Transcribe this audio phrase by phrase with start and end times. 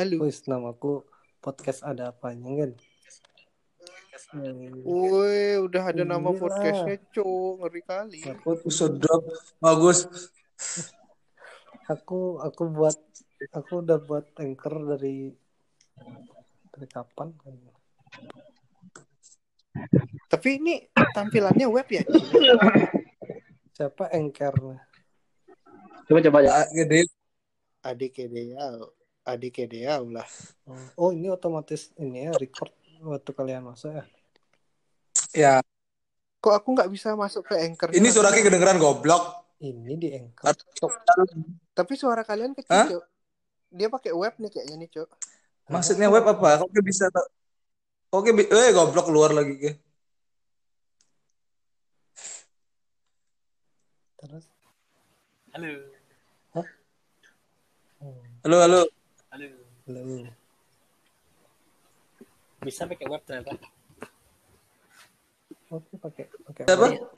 [0.00, 0.24] Halo.
[0.24, 1.04] Wis namaku
[1.44, 2.72] podcast ada apanya kan?
[4.80, 6.40] Woi, udah ada nama Iya.
[6.40, 7.60] podcastnya, cok.
[7.60, 8.18] Ngeri kali.
[8.24, 9.20] Aku Sedap,
[9.60, 10.08] bagus.
[11.84, 12.96] aku aku buat
[13.52, 15.36] aku udah buat anchor dari
[16.72, 17.54] dari kapan kan?
[20.32, 20.80] Tapi ini
[21.12, 22.08] tampilannya web ya?
[23.76, 24.80] Siapa anchornya?
[26.08, 26.64] Coba coba ya.
[26.72, 27.04] Gede.
[27.84, 28.96] Adik Edeau.
[29.26, 30.26] Adik Edeau lah.
[30.96, 32.72] Oh ini otomatis ini ya record
[33.04, 34.04] waktu kalian masuk ya?
[35.30, 35.54] Ya,
[36.40, 37.92] Kok aku nggak bisa masuk ke Anchor?
[37.92, 39.44] ini suara Ki kedengeran goblok.
[39.60, 40.56] Ini di anchor.
[41.76, 42.88] Tapi suara kalian kecil, Hah?
[42.88, 43.04] cok.
[43.68, 45.08] Dia pakai web nih kayaknya nih, cok.
[45.68, 46.64] Maksudnya web apa?
[46.64, 47.28] Oke bisa tak?
[48.08, 49.70] Oke, bi- eh goblok keluar lagi Ki.
[54.16, 54.44] Terus?
[55.52, 55.70] Halo.
[58.40, 58.80] Halo, halo.
[59.90, 60.06] Halo.
[60.06, 60.22] belum.
[62.62, 63.58] Bisa pakai web ternyata.
[65.66, 67.10] Oke pakai pakai web.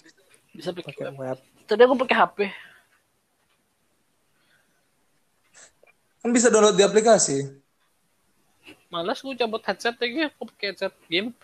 [0.57, 1.17] Bisa pakai web.
[1.21, 1.39] web.
[1.69, 2.39] Tadi aku pakai HP.
[6.25, 7.53] Kan bisa download di aplikasi.
[8.89, 10.33] Malas aku cabut headset lagi.
[10.33, 11.37] Aku pakai headset game.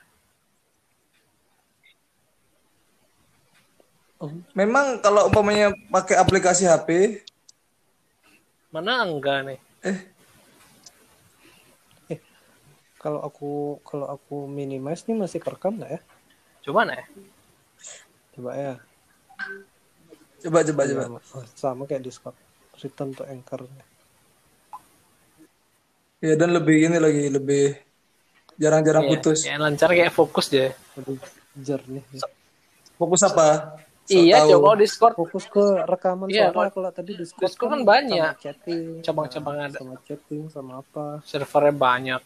[4.56, 7.20] Memang kalau umpamanya pakai aplikasi HP,
[8.72, 9.60] Mana enggak nih?
[12.98, 16.00] Kalau aku kalau aku minimize nih masih kerekam nggak ya?
[16.66, 17.02] Coba nih.
[18.34, 18.74] Coba ya.
[20.38, 21.02] coba coba coba.
[21.06, 21.18] Sama,
[21.54, 22.34] sama kayak Discord.
[22.78, 23.66] Return to anchor.
[26.18, 27.78] Ya dan lebih ini lagi lebih
[28.58, 29.38] jarang-jarang Iya, putus.
[29.46, 30.70] Kayak lancar kayak fokus deh.
[31.54, 32.02] Jernih.
[32.98, 33.78] Fokus apa?
[34.08, 34.56] So iya, tahu.
[34.58, 38.32] coba Discord Fokus ke rekaman Iya, suara kalau tadi Discord, Discord kan banyak.
[38.32, 39.76] sama chatting, Cabang-cabang ada.
[39.78, 41.20] sama chatting sama apa.
[41.28, 42.22] servernya banyak.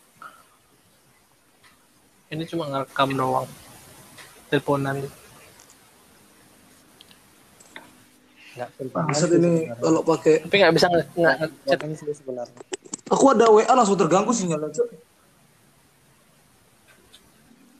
[2.33, 3.45] Ini cuma ngerekam doang.
[4.49, 5.05] Teleponan.
[8.53, 11.81] Nggak Maksud ini kalau pakai Tapi nggak bisa nge- chat.
[11.93, 12.57] Sih sebenarnya.
[13.09, 14.73] aku ada WA langsung terganggu sinyalnya.
[14.73, 14.89] Cok.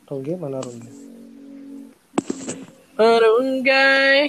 [0.09, 0.93] Rongge mana Rongge?
[2.93, 4.29] Perunggai.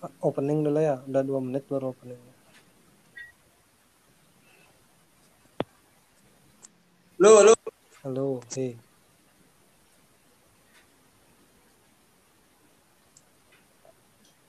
[0.00, 2.16] Ah, Opening dulu ya, udah dua menit baru opening.
[7.20, 7.54] Halo, halo.
[8.00, 8.26] Halo,
[8.56, 8.80] hei.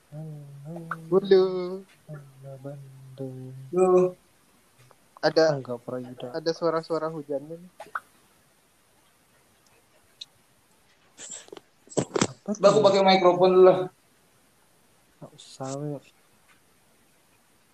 [0.08, 1.84] Halo.
[2.08, 3.52] Halo, Bandung.
[3.76, 4.16] Halo.
[5.20, 6.32] Ada Enggak Prayuda.
[6.32, 7.72] ada suara-suara hujannya nih.
[12.56, 13.76] Apa aku pakai mikrofon dulu lah.
[15.20, 15.76] Nggak usah.
[15.76, 16.00] we.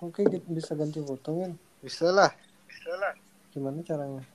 [0.03, 1.54] Oke, bisa ganti foto kan?
[1.86, 2.34] Bisa lah.
[3.54, 4.26] Gimana caranya?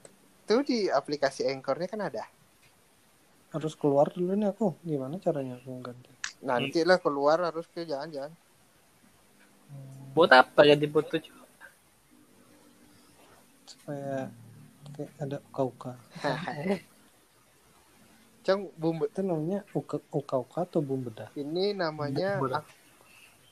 [0.53, 2.29] Tuh di aplikasi Anchor-nya kan ada.
[3.49, 4.77] Harus keluar dulu nih aku.
[4.85, 6.13] Gimana caranya aku ganti?
[6.45, 8.29] Nanti lah keluar harus ke jalan-jalan.
[10.13, 11.09] Buat apa jadi coba?
[13.65, 14.29] Supaya
[14.93, 15.97] kayak ada uka-uka.
[18.45, 21.33] Cang bumbu Itu namanya uka- uka-uka atau bumbedah?
[21.33, 22.61] ini namanya Bumbu.
[22.61, 22.77] ak-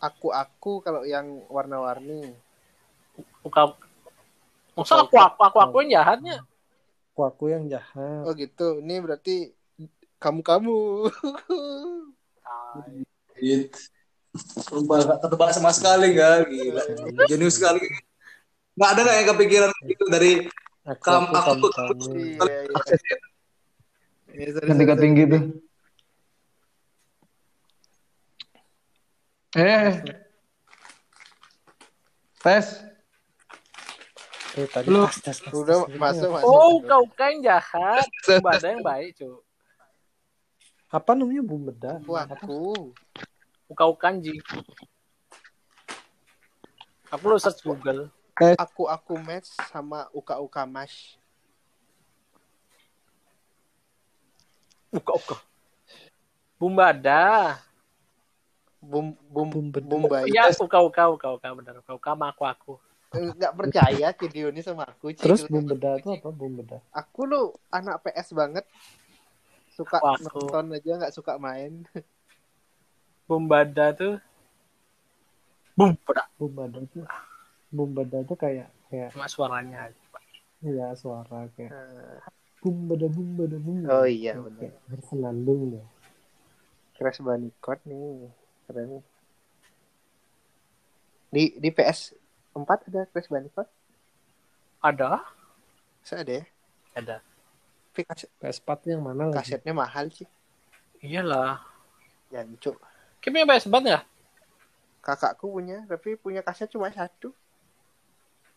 [0.05, 2.29] aku-aku kalau yang warna-warni.
[3.41, 3.73] Buka.
[4.77, 6.45] Masa aku aku aku aku yang jahatnya?
[7.27, 8.25] Aku yang jahat.
[8.25, 8.81] Oh gitu.
[8.81, 9.53] Ini berarti
[10.21, 11.09] kamu-kamu.
[13.41, 13.79] Gitu.
[14.63, 16.47] Sumpah, gak ketebak sama sekali gak?
[16.47, 16.83] Gila.
[17.27, 17.83] Jenius sekali.
[18.79, 20.33] Gak ada gak yang kepikiran gitu dari
[20.81, 22.03] Aku, Kam- aku, aku kamu, tuh- kamu.
[22.17, 22.73] Iya, iya.
[22.73, 23.17] aksesnya
[24.31, 25.41] Iya, sorry, tinggi tuh.
[29.61, 29.91] Eh.
[32.41, 32.67] Tes.
[34.51, 36.51] Eh, tadi Lu- tes, tes, tes, Udah tes, masuk masuk.
[36.51, 38.03] Oh, kau kan jahat.
[38.43, 39.39] Mbak ada yang baik, cu.
[40.91, 41.95] Apa namanya bumbedah?
[42.03, 42.61] Aku aku.
[43.71, 44.43] Kau kanji.
[47.07, 48.11] Aku lu search Google.
[48.59, 51.15] Aku aku match sama uka-uka mash.
[54.91, 55.37] Uka uka.
[56.59, 57.55] Bumbada.
[58.83, 59.87] Bum bum Bumbeda.
[59.87, 60.27] bumbai.
[60.27, 61.79] Iya, uka uka uka uka benar.
[61.79, 62.73] Uka uka sama aku aku.
[63.11, 65.11] Enggak percaya video ini sama aku.
[65.11, 65.19] Ci.
[65.19, 66.79] Terus bumbedah itu apa bumbedah?
[66.91, 68.63] Aku lu anak PS banget.
[69.69, 71.83] Suka Wah, aku- nonton aja nggak suka main.
[73.25, 74.15] Bumbada tuh.
[75.75, 76.23] Bumbada.
[76.35, 76.99] Bumbedah itu
[77.69, 79.99] bumbedah itu kayak kayak Cuma suaranya aja.
[80.61, 82.19] ya suara kayak Eh,
[82.59, 83.91] bumbedah bumbedah bumbedah.
[83.93, 84.71] Oh iya benar.
[84.87, 85.85] bersenandung deh.
[86.95, 88.27] Crash Bandicoot nih.
[88.67, 89.03] Keren.
[91.27, 92.15] Di di PS
[92.51, 93.67] 4 ada Crash Bandicoot?
[94.81, 95.23] Ada?
[96.03, 96.45] Saya ada ya.
[96.97, 97.17] Ada.
[97.91, 99.35] Tapi kaset, PS4 yang mana lagi?
[99.35, 100.27] kasetnya mahal sih.
[101.03, 101.59] Iyalah.
[102.31, 102.71] Ya lucu.
[103.19, 104.03] Kayak punya PS Bat nggak?
[105.01, 107.35] Kakakku punya, tapi punya kaset cuma satu.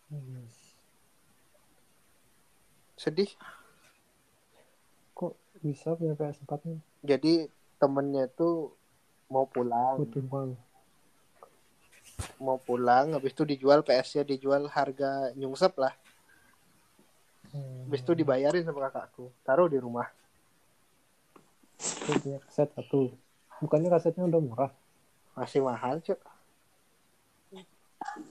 [0.08, 0.46] Hmm.
[2.94, 3.30] Sedih.
[5.18, 6.80] Kok bisa punya PS4 nih?
[7.02, 7.34] Jadi
[7.82, 8.70] temennya tuh
[9.28, 10.50] mau pulang, Butuh uang.
[12.38, 15.94] Mau pulang, habis itu dijual PS-nya dijual harga nyungsep lah.
[17.54, 17.86] Hmm.
[17.86, 20.06] Habis itu dibayarin sama kakakku, taruh di rumah.
[21.78, 23.14] Aku punya kaset satu.
[23.62, 24.72] Bukannya kasetnya udah murah.
[25.34, 26.20] Masih mahal, Cuk.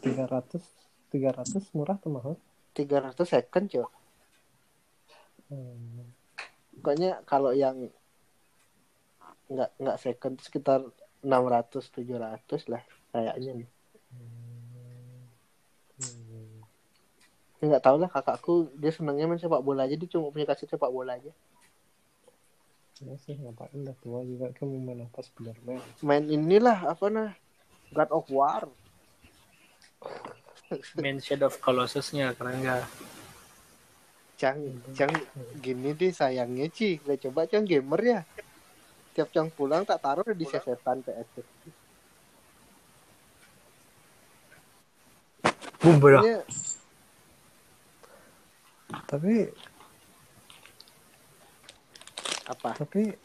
[0.03, 0.61] 300
[1.11, 2.33] 300 murah atau mahal?
[2.75, 3.91] 300 second, Cuk.
[5.51, 6.11] Hmm.
[6.79, 7.87] Pokoknya kalau yang
[9.47, 10.81] nggak nggak second sekitar
[11.23, 12.83] 600 700 lah
[13.13, 13.69] kayaknya nih.
[17.63, 20.67] Ya, nggak tahu lah kakakku dia senangnya main sepak bola aja dia cuma punya kaset
[20.67, 21.31] sepak bola aja.
[22.99, 25.79] Ya sih ngapain udah tua juga kan mau main apa Spiderman.
[26.03, 27.31] Main inilah apa nah
[27.95, 28.67] God of War.
[30.99, 32.83] Main Shadow of Colossus-nya keren nggak?
[34.35, 34.59] Cang,
[34.91, 35.15] Cang
[35.63, 36.99] gini deh sayangnya Ci.
[37.07, 38.19] Lah coba Cang gamer ya.
[39.15, 41.47] Tiap Cang pulang tak taruh di sesetan PS.
[45.79, 46.11] Bumbu
[49.09, 49.49] Tapi
[52.43, 52.75] apa?
[52.75, 53.15] tapi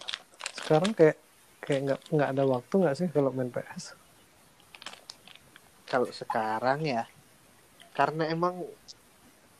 [0.62, 1.18] sekarang kayak
[1.58, 3.98] kayak nggak nggak ada waktu nggak sih kalau main PS?
[5.88, 7.04] Kalau sekarang ya
[7.98, 8.62] karena emang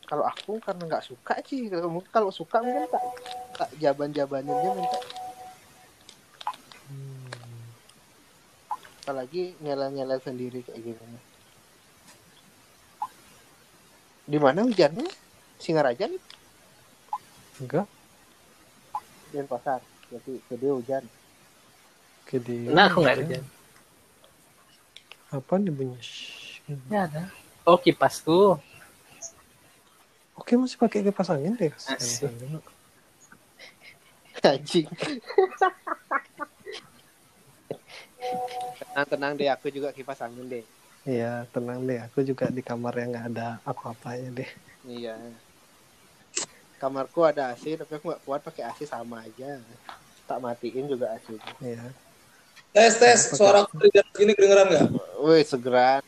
[0.08, 1.69] kalau aku karena nggak suka sih.
[1.69, 3.05] Kalau kalau suka mungkin tak
[3.58, 5.00] tak jaban jabaninnya minta.
[9.05, 11.20] Apalagi nyala nyala sendiri kayak gini.
[14.28, 15.28] Di mana hujannya
[15.58, 16.22] Singaraja nih
[17.58, 17.87] Enggak.
[19.34, 21.05] Denpasar jadi jadi hujan
[22.28, 23.40] di Nah, aku nggak ada.
[25.32, 25.96] Apa nih bunyi?
[26.93, 27.32] Ya ada.
[27.64, 28.60] Oh kipas tuh.
[30.37, 31.72] Oke masih pakai kipas angin deh.
[31.72, 32.31] Asik.
[34.49, 34.87] anjing
[38.78, 40.64] tenang tenang deh aku juga kipas angin deh
[41.08, 42.05] Iya tenang deh.
[42.05, 44.50] Aku juga di kamar yang nggak ada apa-apanya deh.
[44.84, 45.16] iya
[46.79, 49.59] kamarku ada AC tapi aku nggak kuat pakai AC sama aja
[50.25, 51.91] tak matiin juga AC Iya.
[52.69, 54.87] Tes tes suara aku dari gini kedengeran nggak?
[55.25, 56.05] Woi segeran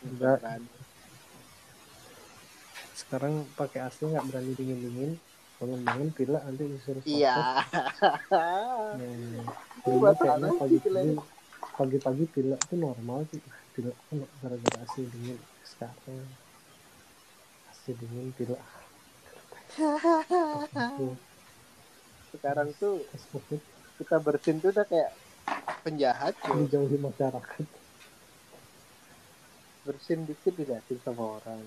[2.94, 5.12] Sekarang pakai AC nggak berani dingin dingin.
[5.60, 7.60] Bangun-bangun pilek nanti disuruh iya.
[9.84, 11.12] Buat Dulu kayaknya apa sih pagi-pagi
[11.76, 13.40] pagi-pagi pilek tuh normal sih.
[13.76, 15.40] Pilek tuh gara-gara AC dingin.
[15.64, 16.24] Sekarang
[17.72, 18.60] AC dingin pilek.
[22.30, 23.06] Sekarang tuh
[24.02, 25.12] kita bersin tuh udah kayak
[25.86, 27.66] penjahat cuy dijauhi masyarakat.
[29.80, 31.64] bersin dikit diliatin sama orang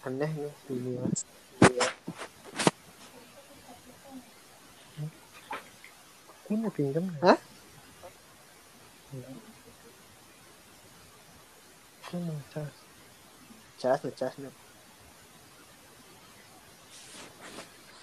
[0.00, 1.06] aneh nih dunia
[6.50, 7.06] Ini mau pinjam?
[7.22, 7.38] Hah?
[12.10, 12.79] Aku mau cas.
[13.80, 14.52] Cas cas nih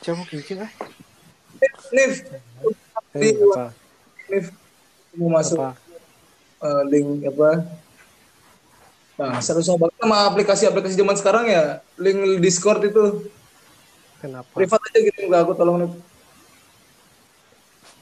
[0.01, 0.71] coba pinjam ah
[1.93, 2.13] Nif,
[3.17, 3.73] Eh, Di- apa?
[4.29, 4.45] Nif
[5.17, 5.73] mau masuk Apa?
[6.61, 7.49] eh, link apa?
[9.17, 11.81] Nah, susah banget sama aplikasi-aplikasi zaman sekarang ya.
[11.97, 13.25] Link Discord itu
[14.21, 14.53] Kenapa?
[14.53, 15.93] privat aja gitu enggak aku tolong Nif.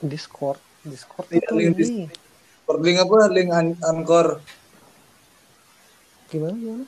[0.04, 0.60] Discord.
[0.84, 2.12] Discord Iya, itu link ini.
[2.12, 2.80] Discord.
[2.84, 3.18] Link apa?
[3.32, 4.28] Link An- Anchor.
[6.28, 6.86] Gimana gimana?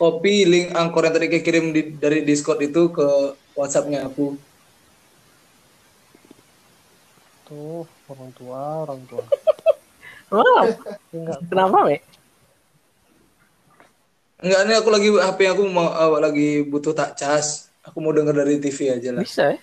[0.00, 3.04] Copy link Anchor yang tadi kayak kirim di- dari Discord itu ke
[3.52, 4.32] WhatsApp-nya aku.
[7.44, 9.24] Tuh orang tua, orang tua.
[10.32, 10.64] Wah,
[11.10, 11.96] Enggak kenapa, Me?
[14.40, 17.68] Enggak, ini aku lagi HP aku mau eh, lagi butuh tak cas.
[17.84, 19.20] Aku mau denger dari TV aja lah.
[19.20, 19.58] Bisa ya?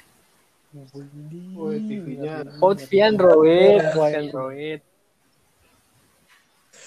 [1.57, 2.45] Woi, TV-nya.
[2.61, 3.81] Oh, TV Android.
[3.81, 4.79] TV yang- Android.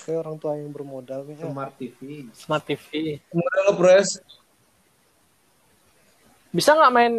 [0.06, 1.50] Kayak orang tua yang bermodal kayaknya.
[1.50, 1.98] smart TV
[2.32, 3.18] Smart TV.
[3.28, 4.08] Kemudian ngepres.
[6.50, 7.14] Bisa nggak main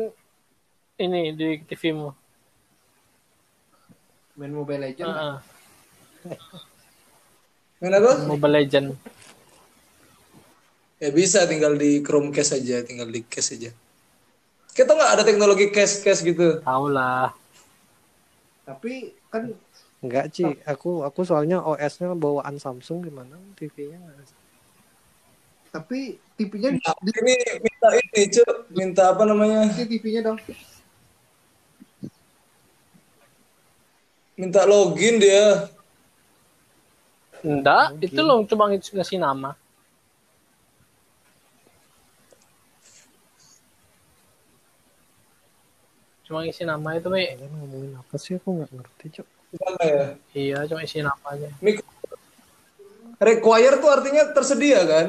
[0.99, 2.11] ini di TV-mu?
[4.31, 5.35] main Mobile Legends Heeh.
[7.81, 8.11] Main apa?
[8.25, 8.87] Mobile Legend.
[11.01, 13.73] Ya bisa tinggal di Chromecast aja, tinggal di case aja.
[14.73, 16.61] Kita nggak ada teknologi case case gitu.
[16.61, 17.33] Tahu lah.
[18.61, 19.51] tapi kan
[20.01, 20.45] Enggak, Ci.
[20.65, 23.37] Aku aku soalnya OS-nya bawaan Samsung gimana?
[23.53, 24.01] TV-nya.
[25.71, 28.49] Tapi TV-nya di, di Ini minta ini, Cuk.
[28.73, 29.69] Minta apa namanya?
[29.77, 30.41] TV-nya dong.
[34.33, 35.69] Minta login dia.
[37.45, 38.05] Enggak, Mungkin.
[38.09, 39.53] itu lo cuma ng- ngasih nama.
[46.25, 47.27] Cuma isi nama itu, Mi.
[47.27, 48.33] Kalian ngomongin apa sih?
[48.37, 49.40] Aku nggak ngerti, Cok.
[49.51, 50.05] Gimana ya?
[50.31, 51.51] Iya, cuma isi nama aja.
[51.59, 51.83] Mik-
[53.21, 55.07] Require tuh artinya tersedia kan?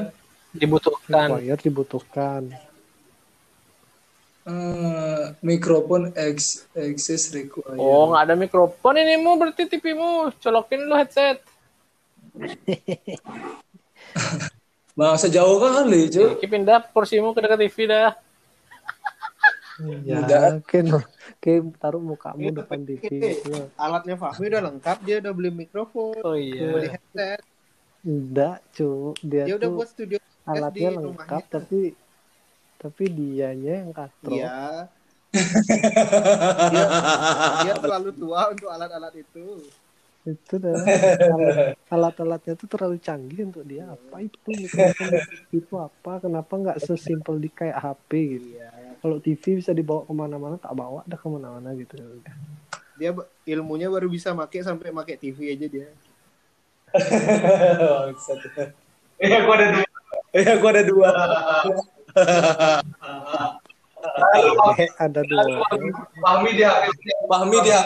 [0.52, 1.40] Dibutuhkan.
[1.40, 2.42] Wire dibutuhkan.
[4.42, 7.78] Eh, mikrofon X access require.
[7.78, 10.28] Oh, nggak ada mikrofon ini mu berarti TV-mu.
[10.36, 11.40] Colokin lu headset.
[14.98, 16.12] Masa jauh kali.
[16.12, 18.12] Iki pindah kursimu ke dekat TV dah.
[20.02, 21.08] Ya, kayak no-
[21.38, 23.52] kayak taruh mukamu depan TV gitu.
[23.74, 26.98] Alatnya Fahmi udah lengkap, dia udah beli mikrofon, Oh beli iya.
[26.98, 27.40] headset.
[28.02, 29.14] Enggak, Cuk.
[29.22, 31.54] Dia, Dia udah tuh buat studio alatnya di lengkap rumahnya.
[31.54, 31.80] tapi
[32.76, 34.34] tapi dianya yang katro.
[34.34, 34.90] Iya.
[36.74, 36.84] dia,
[37.62, 39.62] dia terlalu tua untuk alat-alat itu.
[40.22, 43.86] Itu dah alat- alat-alatnya tuh terlalu canggih untuk dia.
[43.86, 45.10] Apa itu mikrofon
[45.50, 46.12] itu apa?
[46.18, 48.48] Kenapa nggak sesimpel di kayak HP gitu?
[48.58, 48.71] Iya.
[49.02, 51.98] Kalau TV bisa dibawa ke mana-mana, tak bawa dah ke mana-mana gitu.
[52.94, 53.10] Dia
[53.50, 55.88] ilmunya baru bisa make sampai make TV aja dia.
[59.22, 59.86] Iya, gua ada dua.
[60.34, 61.08] Iya, gua ada dua.
[64.82, 65.42] Eh, ada dua.
[66.18, 66.70] Pahmi dia.
[67.30, 67.78] Pahmi dia.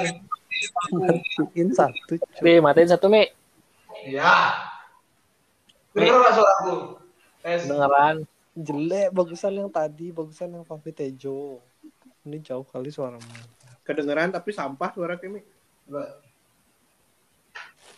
[1.36, 2.16] Matiin satu.
[2.40, 3.28] Mi, matiin satu, Mi.
[4.08, 4.32] Iya.
[5.92, 6.74] Dengar nggak suaraku?
[7.44, 7.68] Es.
[7.68, 8.24] Beneran.
[8.56, 11.60] Jelek, bagusan yang tadi, bagusan yang Fafi Tejo.
[12.24, 13.28] Ini jauh kali suaramu.
[13.84, 15.44] Kedengeran tapi sampah suara Kimi.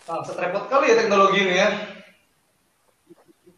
[0.02, 1.68] Bangsat repot kali ya teknologi ini ya.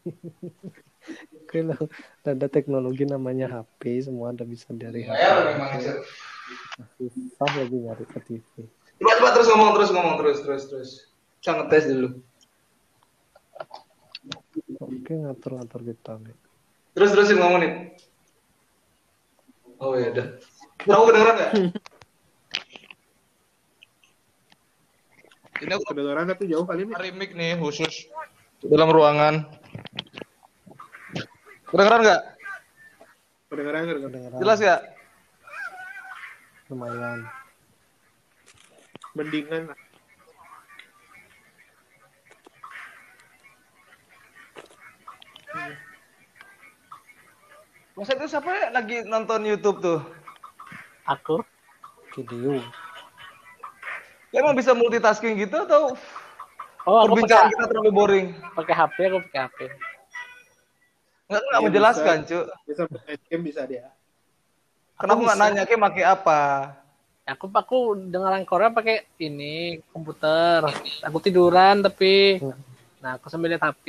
[1.41, 1.79] Oke lah,
[2.23, 5.17] ada teknologi namanya HP, semua ada bisa dari HP.
[5.17, 5.71] Ya memang.
[7.01, 8.45] Susah lagi nyari ke TV.
[9.01, 10.91] Coba coba terus ngomong terus ngomong terus terus terus.
[11.41, 12.09] Saya ngetes dulu.
[14.85, 16.50] Oke ngatur-ngatur kita nih.
[16.91, 17.73] Terus terusin ngomong nih.
[19.81, 20.27] Oh ya udah.
[20.83, 21.51] Kamu kedengeran nggak?
[25.61, 28.09] Ini aku Kedengeran tapi jauh kali cari mic nih khusus
[28.65, 29.45] dalam ruangan.
[31.69, 32.21] Kedengeran nggak?
[33.51, 34.39] Kedengeran, kedengeran.
[34.41, 34.81] Jelas nggak?
[36.71, 37.27] lumayan.
[39.11, 39.79] Mendingan lah.
[48.01, 50.01] Masa itu siapa ya lagi nonton YouTube tuh?
[51.05, 51.45] Aku.
[52.17, 52.57] Video.
[54.33, 55.93] Ya emang bisa multitasking gitu atau
[56.81, 58.27] Oh, aku perbincangan pakai kita terlalu boring?
[58.57, 59.57] pakai HP, aku pakai HP.
[61.29, 62.29] Nggak, nggak Iya, menjelaskan, bisa.
[62.33, 62.45] Cuk.
[62.65, 63.85] Bisa main game bisa dia.
[64.97, 66.41] Kenapa nggak nanya, kayak pakai apa?
[67.29, 67.77] Aku aku
[68.09, 70.65] dengeran Korea pakai ini komputer.
[71.05, 72.41] Aku tiduran tapi
[72.97, 73.85] nah aku sambil lihat HP.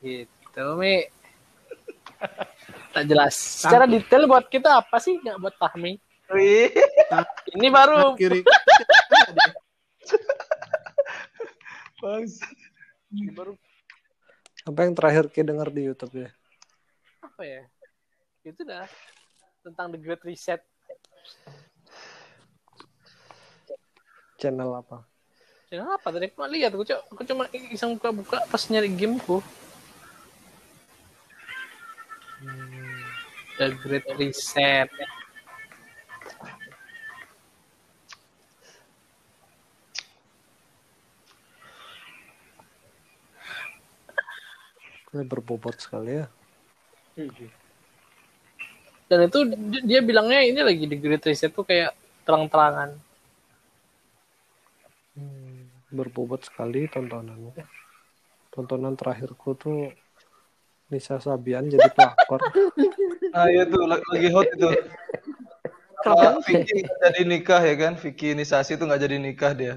[0.00, 1.04] Gitu, Mi.
[2.92, 3.34] Tak jelas.
[3.34, 5.16] Secara detail buat kita apa sih?
[5.18, 5.96] Nggak buat Fahmi.
[6.32, 6.72] Wih.
[7.56, 8.44] Ini baru Kiri.
[13.36, 13.52] Baru
[14.62, 16.30] Apa yang terakhir kita dengar di YouTube ya?
[17.42, 17.62] apa ya?
[18.46, 18.86] Itu dah
[19.66, 20.62] tentang The Great Reset.
[24.38, 25.02] Channel apa?
[25.66, 29.42] Channel apa tadi aku lihat aku, aku cuma iseng buka-buka pas nyari gameku.
[33.62, 34.90] The Great Reset.
[45.14, 46.26] Ini berbobot sekali ya.
[49.06, 51.94] Dan itu di- dia bilangnya ini lagi The Great Reset tuh kayak
[52.26, 52.98] terang-terangan.
[55.14, 57.62] Hmm, berbobot sekali tontonannya.
[58.50, 59.94] Tontonan terakhirku tuh
[60.90, 62.42] Nisa Sabian jadi pelakor.
[63.32, 64.68] Nah, iya tuh lagi hot itu.
[66.02, 67.92] Apa Vicky nggak jadi nikah ya kan?
[67.96, 69.74] Vicky Nisasi tuh nggak jadi nikah dia.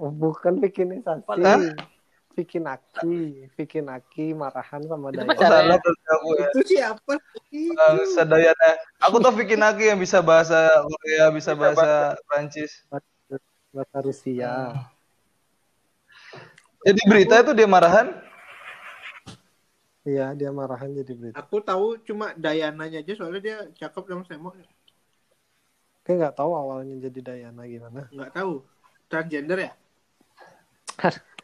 [0.00, 1.22] Oh, bukan bikin Nisasi.
[1.44, 1.60] Hah?
[2.30, 5.28] Vicky Naki, Vicky Naki marahan sama Itu Dayana.
[5.28, 5.76] Oh, pacarnya.
[5.76, 5.78] salah
[6.16, 6.48] aku ya.
[6.48, 7.12] Itu siapa?
[7.76, 8.70] Bangsa Dayana.
[9.02, 12.86] Aku tuh Vicky Naki yang bisa bahasa Korea, bisa bahasa Prancis.
[13.70, 14.72] Bahasa Rusia.
[16.86, 18.29] Jadi berita itu dia marahan.
[20.10, 21.38] Iya, dia marahan jadi berita.
[21.40, 24.52] Aku tahu cuma Dayananya aja soalnya dia cakep sama semok.
[26.04, 28.00] Kayak nggak tahu awalnya jadi Dayana gimana.
[28.14, 28.52] Nggak tahu.
[29.10, 29.70] transgender ya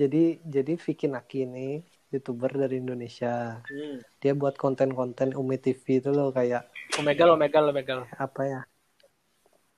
[0.00, 1.68] Jadi jadi Vicky Naki ini
[2.12, 3.60] youtuber dari Indonesia.
[3.70, 3.98] hmm.
[4.22, 6.62] Dia buat konten-konten Umi TV itu loh kayak
[7.00, 8.00] Omegal, Omegal, Omegal.
[8.24, 8.60] apa ya?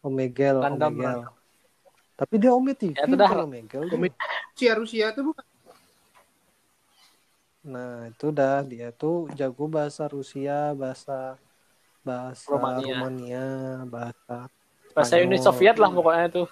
[0.07, 1.25] Omegle, Gundam, Omegle.
[2.19, 3.31] Tapi dia Umi TV Ya, itu dah.
[3.35, 3.87] dia.
[3.95, 4.15] Umi-
[4.55, 5.45] Rusia Rusia tuh bukan
[7.65, 11.41] Nah, itu dah dia tuh jago bahasa Rusia, bahasa
[12.05, 13.01] bahasa Romania.
[13.01, 13.47] Romania,
[13.89, 14.53] bahasa
[14.95, 15.37] Bahasa Uni.
[15.43, 16.49] Soviet lah pokoknya tuh.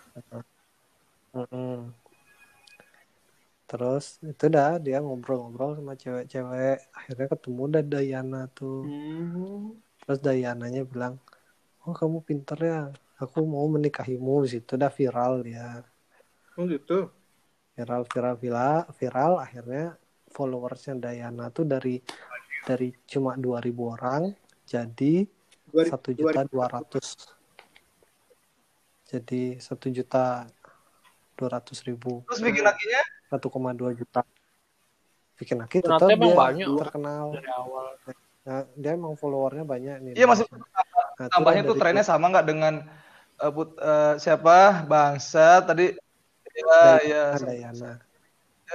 [1.36, 1.94] Mm-mm.
[3.70, 6.78] Terus itu dah dia ngobrol-ngobrol sama cewek-cewek.
[6.92, 8.84] Akhirnya ketemu dah Dayana tuh.
[8.84, 9.78] hmm.
[10.02, 11.22] Terus Dayananya bilang,
[11.86, 12.80] "Oh, kamu pinter ya.
[13.22, 15.86] Aku mau menikahimu." Di situ dah viral dia.
[16.58, 17.08] oh gitu
[17.72, 19.96] Viral viral viral, viral akhirnya
[20.32, 22.00] followersnya Dayana tuh dari
[22.64, 24.32] dari cuma 2000 orang
[24.64, 25.28] jadi
[25.68, 27.06] Dua- satu dua- juta dua ratus.
[29.08, 30.48] Jadi satu juta
[31.36, 32.24] dua ratus ribu.
[32.28, 33.02] Terus bikin lakinya?
[33.28, 34.20] 1,2 juta.
[35.36, 36.68] Bikin lagi Ternyata tetap dia banyak.
[36.76, 37.26] terkenal.
[37.36, 37.86] Dari awal.
[38.42, 42.46] nah, dia emang followernya banyak nih Iya maksud Nah, itu tambahnya tuh trennya sama nggak
[42.48, 42.74] dengan
[43.38, 44.82] eh, put- eh, siapa?
[44.84, 45.94] Bangsa tadi
[46.52, 47.96] ya ya Dayana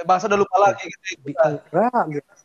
[0.06, 2.36] bangsa udah lupa lagi gitu Bi- enggak, bi-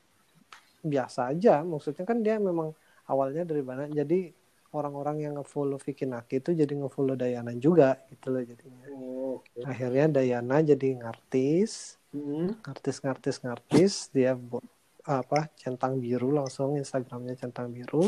[0.84, 2.76] biasa aja maksudnya kan dia memang
[3.08, 4.32] awalnya dari mana jadi
[4.74, 8.88] orang-orang yang ngefollow Vicky Naki itu jadi ngefollow Dayana juga gitu loh jadinya.
[8.90, 9.62] Oh, oke.
[9.64, 12.54] Akhirnya Dayana jadi ngartis Hmm.
[12.62, 14.62] ngartis ngartis ngartis dia buat
[15.02, 18.06] apa centang biru langsung Instagramnya centang biru.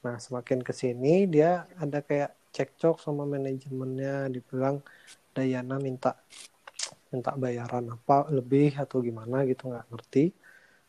[0.00, 4.80] Nah semakin ke sini dia ada kayak cekcok sama manajemennya dibilang
[5.36, 6.16] Dayana minta
[7.12, 10.24] minta bayaran apa lebih atau gimana gitu nggak ngerti.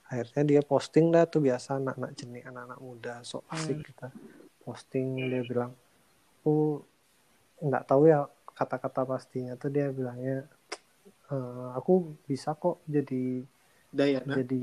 [0.09, 4.07] Akhirnya dia posting dah tuh biasa anak-anak jenis anak-anak muda sok asik kita
[4.63, 5.71] posting dia bilang
[6.39, 6.53] aku
[7.67, 8.19] nggak tahu ya
[8.59, 10.35] kata-kata pastinya tuh dia bilangnya
[11.33, 11.93] "Eh, aku
[12.29, 13.23] bisa kok jadi
[13.99, 14.59] Dayana jadi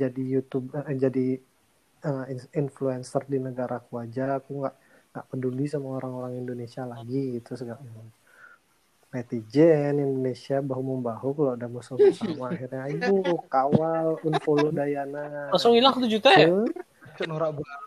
[0.00, 1.26] jadi YouTube eh, jadi
[2.08, 4.24] eh, in- influencer di negaraku aja.
[4.38, 4.76] Aku nggak
[5.12, 7.82] nggak peduli sama orang-orang Indonesia lagi gitu segala
[9.14, 15.54] netizen Indonesia bahu membahu kalau ada musuh bersama akhirnya ayo kawal unfollow Dayana.
[15.54, 16.50] Langsung hilang satu juta ya?
[17.30, 17.80] Norak banget.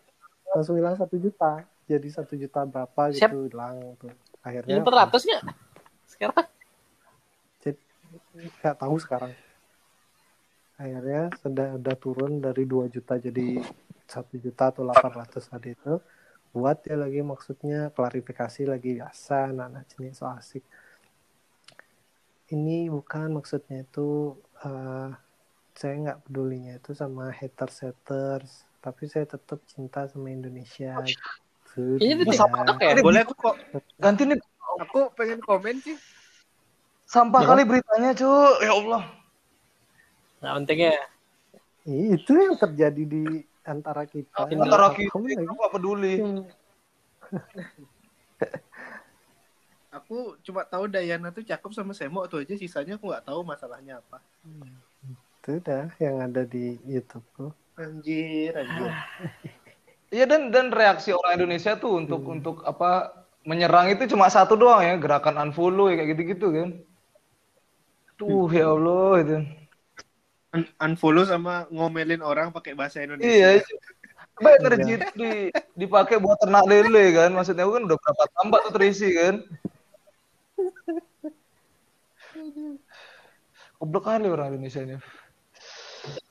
[0.56, 1.68] langsung hilang satu juta.
[1.84, 3.28] Jadi satu juta berapa Siap.
[3.28, 4.08] gitu hilang tuh.
[4.08, 5.44] Jadi akhirnya 400 nggak?
[6.08, 6.46] Sekarang?
[8.38, 9.34] Nggak tahu sekarang.
[10.80, 13.60] Akhirnya sudah udah turun dari 2 juta jadi
[14.08, 16.00] satu juta atau 800 tadi itu.
[16.56, 20.64] Buat dia lagi maksudnya klarifikasi lagi biasa anak-anak jenis so asik
[22.50, 25.10] ini bukan maksudnya itu eh,
[25.78, 32.24] saya nggak pedulinya itu sama haters haters tapi saya tetap cinta sama Indonesia gitu Ini
[32.24, 32.40] tuh dia.
[32.40, 32.92] TikTok ya?
[32.96, 33.56] Ini boleh aku kok
[34.00, 34.38] Ganti nih
[34.80, 35.98] aku pengen komen sih
[37.08, 37.48] sampah Ya.
[37.56, 38.60] kali beritanya, Cuk.
[38.60, 39.04] Ya Allah.
[40.44, 41.00] Nggak penting ya.
[41.88, 43.24] itu yang terjadi di
[43.64, 45.16] antara kita Antara kita
[45.48, 46.20] nggak peduli.
[49.98, 54.00] aku cuma tahu Dayana tuh cakep sama Semo tuh aja sisanya aku nggak tahu masalahnya
[54.02, 54.22] apa
[55.42, 57.52] itu dah yang ada di YouTube tuh.
[57.80, 58.92] anjir anjir
[60.08, 63.12] Iya dan dan reaksi orang Indonesia tuh untuk untuk apa
[63.44, 66.70] menyerang itu cuma satu doang ya, gerakan unfollow ya kayak gitu-gitu kan.
[68.16, 69.38] Tuh ya Allah itu.
[70.56, 73.64] Un- unfollow sama ngomelin orang pakai bahasa Indonesia Iya.
[74.38, 75.32] Coba energi itu di,
[75.76, 77.36] dipakai buat ternak lele kan.
[77.36, 79.44] Maksudnya aku kan udah berapa tambak tuh terisi kan.
[83.78, 84.98] Goblok kali orang Indonesia ini.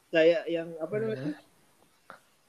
[0.07, 1.35] kayak yang apa namanya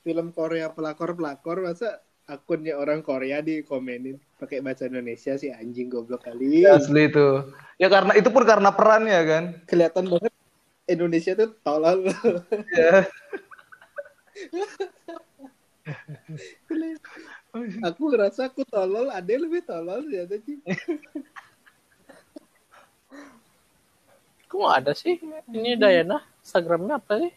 [0.05, 6.23] film Korea pelakor pelakor masa akunnya orang Korea dikomenin pakai bahasa Indonesia sih anjing goblok
[6.27, 7.27] kali Asli itu.
[7.75, 9.43] Ya karena itu pun karena perannya kan.
[9.67, 10.31] kelihatan banget
[10.87, 12.07] Indonesia tuh tolol
[12.71, 13.03] Ya.
[17.83, 20.59] aku ngerasa aku tolol ada yang lebih tolol ternyata sih
[24.57, 25.21] Kok nggak ada sih?
[25.53, 26.17] Ini Dayana.
[26.41, 27.29] Instagramnya apa sih?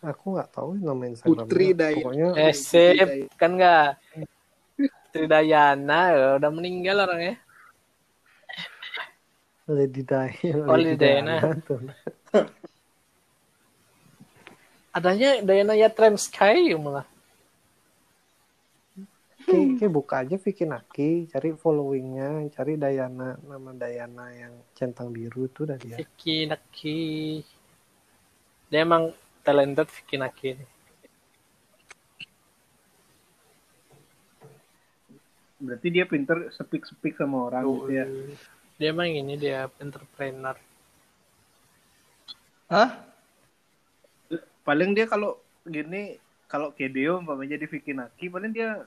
[0.00, 1.44] Aku nggak tahu nama Instagramnya.
[1.44, 2.00] Putri Dayana.
[2.00, 3.08] Pokoknya Eh, sip.
[3.36, 3.88] Kan nggak?
[4.80, 6.00] Putri Dayana.
[6.08, 7.36] ya, Udah meninggal orangnya.
[9.68, 10.64] Lady Diana.
[10.68, 11.36] Oh, Lady Diana.
[11.68, 11.84] tuh.
[14.88, 17.04] Adanya Dayana ya Trem Sky malah.
[19.44, 25.44] Kayak, kayak buka aja Vicky Naki, cari followingnya, cari Dayana, nama Dayana yang centang biru
[25.44, 26.00] itu udah dia.
[26.00, 27.00] Vicky Naki.
[28.72, 29.12] Dia emang
[29.44, 30.46] talented Vicky Naki.
[30.56, 30.66] ini.
[35.64, 38.04] Berarti dia pinter speak-speak sama orang gitu ya.
[38.80, 40.56] Dia emang ini dia entrepreneur.
[42.68, 42.90] Hah?
[44.64, 46.16] Paling dia kalau gini,
[46.48, 48.84] kalau Kedeo umpamanya di Vicky Naki, paling dia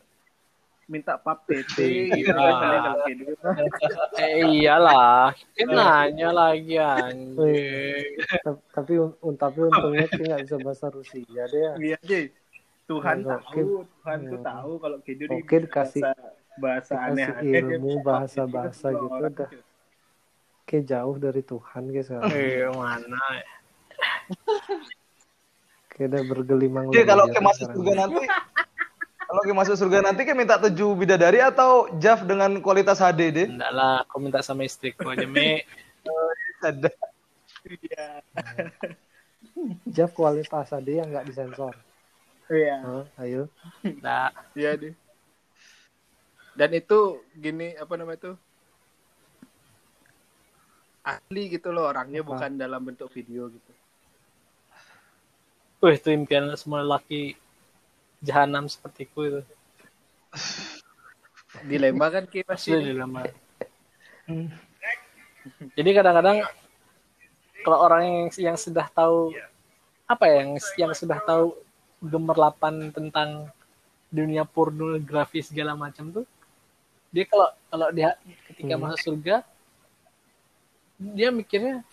[0.87, 3.03] minta pap tete gitu kan.
[3.03, 3.35] Kedeo.
[4.17, 8.07] Eh iyalah, kita nanya lagi anjing.
[8.39, 8.95] Ta- tapi
[9.35, 11.99] tapi untungnya dia nggak bisa bahasa Rusia dia Iya.
[12.87, 14.47] Tuhan Enggak, tahu, Tuhan tuh Hmm.
[14.47, 17.59] tahu kalau Kedeo Oke, dikasih- bahasa, bahasa aneh-aneh.
[17.61, 19.31] ilmu, bahasa-bahasa tete gitu udah.
[19.45, 19.63] tuh.
[20.63, 23.23] kayak jauh dari Tuhan kayak sekarang Eh mana?
[23.33, 23.47] ya?
[25.89, 28.23] kayak udah bergelimang Oke, kalau ke masuk surga nanti
[29.27, 33.47] kalau ke masuk surga nanti kayak minta tujuh bidadari atau Jaf dengan kualitas HD deh.
[33.51, 35.59] Enggak lah, aku minta sama istriku aja, Mi.
[36.63, 36.89] Ada.
[37.67, 38.23] Iya.
[39.91, 41.75] Jaf kualitas ada yang nggak disensor
[42.47, 42.75] Iya.
[42.79, 43.51] Hah, ayo
[43.83, 44.31] Enggak.
[44.55, 44.93] Iya deh.
[46.55, 48.35] Dan itu gini apa namanya tuh?
[51.03, 52.29] Asli gitu loh orangnya Apa?
[52.33, 53.71] bukan dalam bentuk video gitu.
[55.83, 57.37] Wih, itu impian semua laki
[58.21, 59.41] jahanam sepertiku itu.
[61.65, 62.85] Dilema kan Ki Asli pasti.
[62.85, 63.21] dilema.
[65.73, 66.43] Jadi kadang-kadang
[67.63, 69.31] kalau orang yang, yang sudah tahu
[70.07, 71.55] apa ya yang yang sudah tahu
[71.99, 73.51] gemerlapan tentang
[74.07, 76.25] dunia pornografi segala macam tuh
[77.11, 78.15] dia kalau kalau dia
[78.47, 78.83] ketika Hmm.
[78.87, 79.43] masuk surga
[80.95, 81.83] dia mikirnya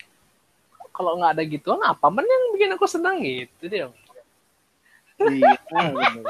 [0.95, 3.91] kalau nggak ada gituan apa men yang bikin aku senang gitu dia
[5.21, 6.25] Iya, bener.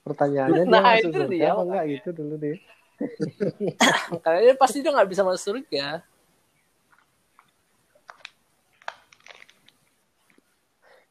[0.00, 1.48] pertanyaannya dia Nah, masuk itu surga dia.
[1.52, 2.56] apa enggak gitu dulu deh
[4.12, 6.04] makanya dia pasti dia nggak bisa masuk surga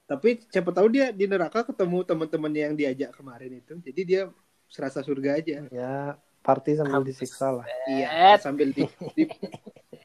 [0.09, 3.77] Tapi siapa tahu dia di neraka ketemu teman-temannya yang diajak kemarin itu.
[3.77, 4.21] Jadi dia
[4.65, 5.69] serasa surga aja.
[5.69, 9.29] ya party sambil disiksa lah Iya, sambil di, di-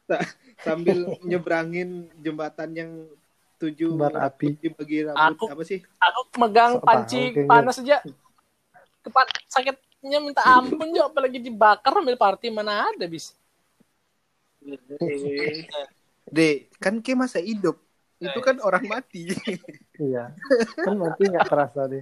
[0.04, 0.20] sa-
[0.66, 2.90] sambil nyebrangin jembatan yang
[3.64, 4.60] tujuh Bar api.
[4.60, 5.80] dibagi rambut Aku- apa sih?
[5.80, 7.48] aku megang panci kayaknya.
[7.48, 7.98] panas aja
[9.04, 13.32] Kepat, sakitnya minta ampun juga apalagi dibakar ambil party mana ada bis
[16.24, 17.76] Dek, kan ke masa hidup.
[18.16, 19.28] Itu kan orang mati.
[20.00, 20.32] iya
[20.80, 22.00] kan mati nggak terasa deh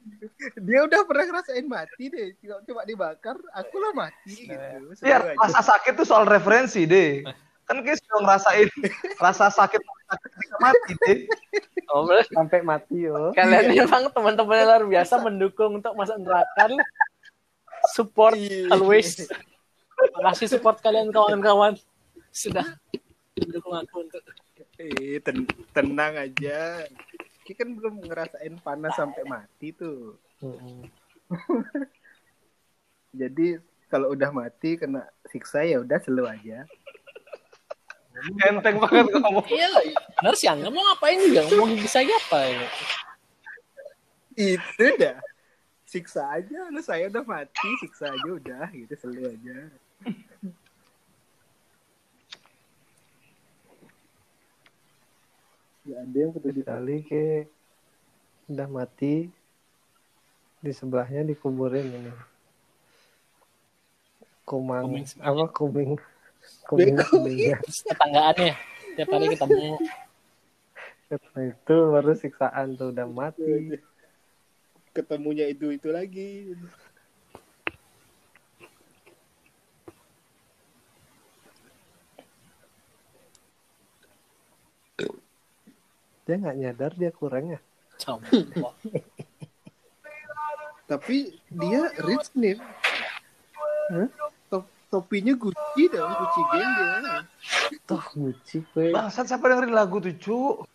[0.66, 2.34] Dia udah pernah ngerasain mati deh.
[2.42, 4.98] Coba, coba dibakar, aku lah mati gitu.
[4.98, 7.22] Seru Iya, rasa sakit tuh soal referensi deh.
[7.62, 8.68] Kan kayak sudah ngerasain
[9.16, 11.18] rasa sakit ketika mati deh.
[11.88, 12.26] oh, bener.
[12.28, 16.68] sampai mati yo kalian memang teman-teman yang luar biasa mendukung untuk masuk neraka
[17.90, 18.68] support Iya.
[18.70, 19.24] always
[20.12, 21.78] makasih support kalian kawan-kawan
[22.28, 22.66] sudah
[23.34, 24.22] mendukung aku untuk
[24.74, 26.82] Eh, ten- tenang aja.
[27.42, 30.16] Ki kan belum ngerasain panas sampai mati tuh.
[33.12, 36.64] Jadi kalau udah mati kena siksa ya udah selalu aja.
[38.22, 39.46] Enteng banget ngomong.
[39.50, 39.82] iya lah
[40.20, 42.66] benar sih nggak mau ngapain juga mau gigi saya apa ya
[44.32, 45.20] Itu dah.
[45.84, 49.56] Siksa aja, lu saya udah mati, siksa aja udah gitu selalu aja.
[55.84, 57.44] Ya ada yang peduli kali ke
[58.48, 59.28] udah mati
[60.62, 62.12] di sebelahnya dikuburin ini
[64.46, 65.92] kumang Kuming apa kuming
[66.68, 68.54] kuming kumingnya Terus tetanggaannya
[68.98, 69.78] tiap hari ketemu
[71.12, 73.76] Nah, itu baru siksaan tuh udah mati
[74.96, 76.56] ketemunya itu itu lagi.
[86.22, 87.60] dia nggak nyadar dia kurang ya.
[90.86, 92.56] Tapi dia rich nih.
[93.92, 94.08] Hah?
[94.92, 97.18] Top, topinya Gucci dong, Gucci gang dia.
[97.88, 100.68] toh nguci gue Bangsat siapa dengerin lagu tuh, Cu?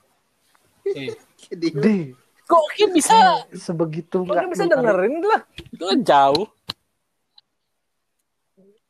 [0.89, 1.13] Eh,
[1.61, 2.17] deh.
[2.49, 3.45] Kok Ki bisa?
[3.53, 5.45] Sebegitu kok Ki bisa dengerin lah?
[5.69, 6.49] Itu kan jauh.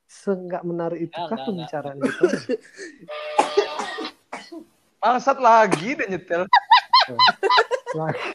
[0.08, 2.26] Se nggak menarik itu kah pembicaraan itu?
[5.04, 6.48] Bangsat lagi deh nyetel.
[8.00, 8.32] lagi.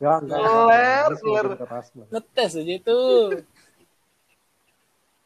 [0.00, 1.56] Nggak nggak semakin ler.
[1.60, 2.08] keras banget.
[2.12, 2.98] ngetes aja itu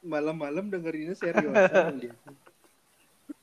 [0.02, 2.14] malam-malam dengerinnya seriusan dia.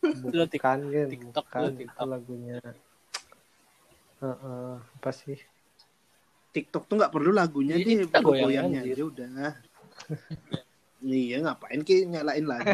[0.06, 0.80] Tik- bukan kan
[1.12, 2.06] TikTok, bukan itu TikTok.
[2.08, 2.58] lagunya
[4.24, 5.38] Heeh, apa sih
[6.56, 9.28] TikTok tuh nggak perlu lagunya Iya, deh, goyangnya aja udah.
[11.06, 12.66] iya ngapain ki nyalain lagu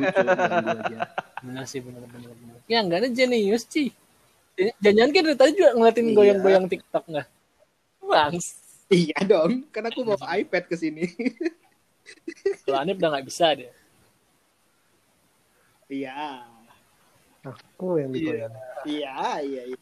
[1.41, 3.91] benar sih benar benar benar ya enggak ada jenius sih
[4.79, 6.15] jangan kan dari tadi juga ngeliatin Iya.
[6.15, 7.27] goyang-goyang TikTok nggak
[8.05, 8.33] bang
[8.91, 11.07] Iya dong, kan aku bawa iPad ke sini.
[12.65, 13.71] Kalau Anip udah nggak bisa dia.
[15.91, 16.45] Iya.
[17.41, 18.47] Aku yang Iya.
[18.47, 18.53] digoyang.
[18.85, 19.77] Iya, iya, iya.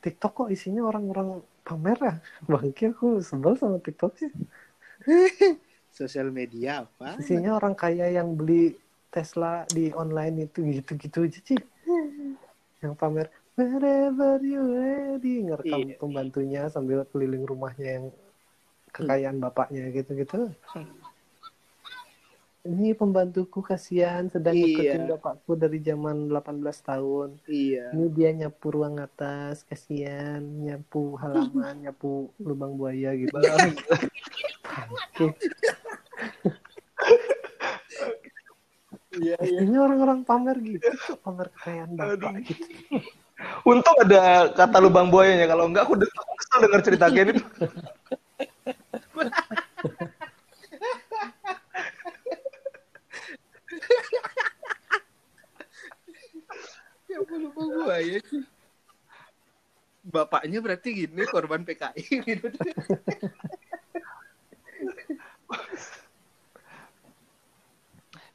[0.00, 2.14] TikTok kok isinya orang-orang pamer ya?
[2.48, 4.30] Bangki aku sebel sama TikTok sih.
[5.92, 7.20] Sosial media apa?
[7.20, 8.72] Isinya orang kaya yang beli
[9.10, 11.58] Tesla di online itu gitu-gitu aja sih.
[12.80, 13.26] Yang pamer
[13.58, 15.96] wherever you ready ngerekam Iya.
[15.98, 18.06] pembantunya sambil keliling rumahnya yang
[18.94, 20.54] kekayaan bapaknya gitu-gitu.
[22.60, 24.62] Ini pembantuku kasihan sedang Iya.
[24.68, 27.40] ngikutin bapakku dari zaman 18 tahun.
[27.48, 27.90] Iya.
[27.96, 33.34] Ini dia nyapu ruang atas, kasihan, nyapu halaman, nyapu lubang buaya gitu.
[34.94, 35.34] Oke.
[39.10, 39.60] Iya, iya.
[39.66, 40.86] Ini orang-orang pamer gitu,
[41.26, 42.62] pamer kekayaan bapak gitu.
[43.66, 45.50] Untung ada kata lubang buayanya.
[45.50, 47.42] Kalau enggak aku udah kesel denger cerita kayak gitu.
[57.10, 58.46] Ya ampun, lupa gua ya sih.
[60.06, 62.48] Bapaknya berarti gini korban PKI gitu.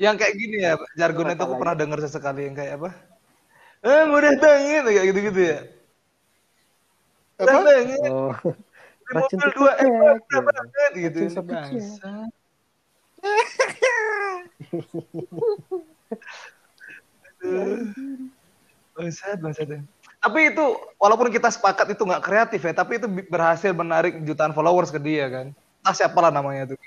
[0.06, 2.90] Yang kayak gini ya, jargon itu aku pernah denger sesekali yang kayak apa?
[3.82, 5.60] Eh, mudah tangin kayak gitu-gitu ya.
[7.42, 7.50] Apa?
[7.58, 8.10] Mudah tangin.
[8.14, 8.34] Oh,
[9.02, 10.38] Di racun mobil dua eh gitu.
[10.46, 11.20] banget gitu.
[11.42, 12.14] Bangsa.
[18.94, 19.68] Bangsat, bangsat.
[19.74, 19.80] ya.
[20.22, 20.66] Tapi itu
[21.02, 25.26] walaupun kita sepakat itu nggak kreatif ya, tapi itu berhasil menarik jutaan followers ke dia
[25.30, 25.48] kan.
[25.82, 26.78] Entah siapa lah namanya tuh.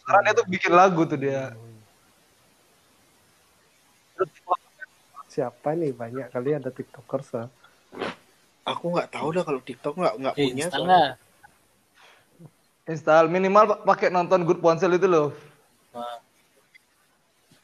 [0.00, 1.52] Sekarang dia tuh bikin lagu tuh dia.
[5.26, 7.48] Siapa nih banyak kali ada tiktokers ah.
[8.62, 10.66] Aku nggak tahu dah kalau TikTok nggak nggak Eh, punya.
[10.68, 10.84] soalnya.
[10.84, 11.10] nggak?
[12.88, 15.30] Install minimal pa- pakai nonton Good Ponsel itu loh.
[15.90, 16.18] Wah,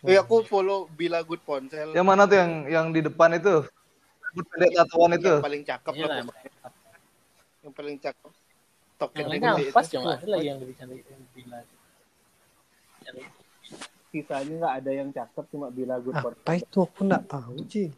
[0.03, 1.91] Eh aku follow Bila Good Ponsel.
[1.91, 3.67] Yang mana tuh yang yang di depan itu?
[4.23, 5.27] Rambut pendek tatoan itu.
[5.33, 6.17] Yang paling cakep iya lah.
[7.61, 8.31] Yang paling cakep.
[8.97, 9.93] Token Yang lain gede ngampas itu.
[9.99, 11.21] cuma ada lagi yang lebih cantik yang.
[13.03, 13.36] Yang-
[14.11, 17.89] Sisanya nggak ada yang cakep cuma Bila Good apa itu aku nggak tahu sih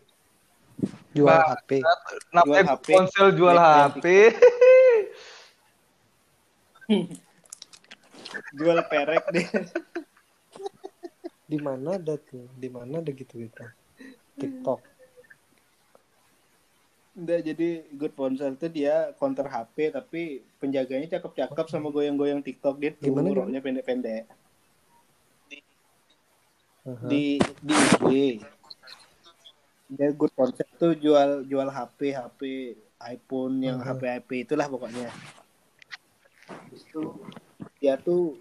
[1.13, 2.87] jual Bah, HP Jual HP.
[2.95, 4.05] Ponsel jual HP.
[8.57, 9.45] Jual perek deh.
[11.49, 13.65] di mana ada tuh di mana ada gitu gitu
[14.37, 14.81] TikTok
[17.19, 23.11] Udah jadi Good Ponsel tuh dia counter HP tapi penjaganya cakep-cakep sama goyang-goyang TikTok gitu.
[23.11, 23.39] Gimana, gimana?
[23.43, 24.31] Roknya pendek-pendek.
[26.89, 27.05] Aha.
[27.05, 27.25] Di
[27.61, 28.07] di IG.
[29.91, 32.41] Dia Good Ponsel tuh jual jual HP HP
[32.99, 33.87] iPhone yang Mhm.
[33.87, 35.09] HP HP itulah pokoknya.
[36.71, 37.21] Itu
[37.77, 38.37] dia tuh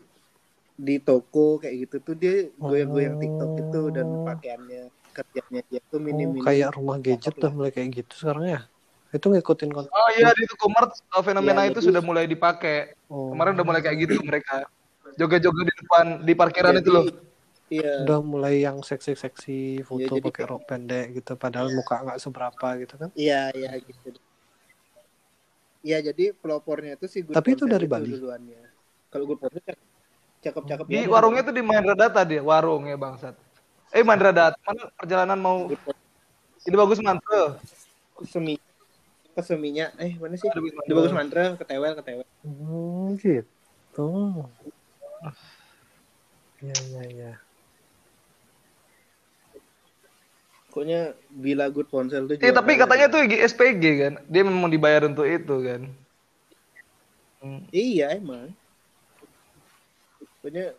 [0.78, 4.24] di toko kayak gitu tuh dia goyang-goyang TikTok gitu dan Oh.
[4.24, 4.82] pakaiannya
[5.12, 6.46] kerjanya dia tuh Oh, minim-minim.
[6.46, 8.62] kayak rumah gadget tuh mulai kayak gitu sekarang ya
[9.10, 12.94] itu ngikutin konten Oh iya di Tukumart uh, fenomena Iya, itu jadi- sudah mulai dipakai.
[13.08, 14.68] oh, Kemarin udah mulai kayak gitu mereka.
[15.18, 17.04] Joget-joget di depan di parkiran Jadi, itu loh.
[17.68, 17.92] Iya.
[18.04, 22.68] udah mulai yang seksi-seksi foto Iya, jadi pakai rok pendek gitu padahal muka nggak seberapa
[22.82, 24.20] gitu kan Iya, iya gitu.
[25.88, 28.12] Iya, jadi pelopornya itu si Good Tapi itu dari Bali?
[28.16, 28.62] duluannya.
[29.12, 29.84] Kalau Good cak-
[30.44, 33.36] cakep-cakep Di warungnya tuh di Mahendra Data dia, warungnya bangsat.
[33.96, 35.58] Eh Mahendra Data, mana perjalanan mau
[36.68, 37.60] ini bagus mantra.
[38.26, 38.54] semi
[39.36, 40.50] ke seminya eh mana sih?
[40.50, 42.26] Di Bagus Di bagus mantra ke tewel ke tewel.
[42.44, 44.06] hmm, gitu
[46.62, 47.32] ya ya ya
[50.78, 54.14] Pokoknya bila Good Ponsel tuh Eh tapi katanya tuh SPG kan.
[54.30, 55.90] Dia memang dibayar untuk itu kan.
[57.42, 57.66] Hmm.
[57.74, 58.54] Iya, emang.
[60.38, 60.78] Pokoknya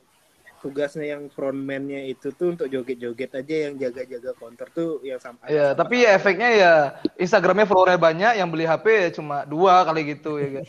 [0.63, 5.75] tugasnya yang frontman-nya itu tuh untuk joget-joget aja yang jaga-jaga counter tuh yang sampai Ya,
[5.75, 6.73] tapi ya efeknya ya
[7.19, 10.65] Instagramnya followernya banyak, yang beli HP ya cuma dua kali gitu ya kan.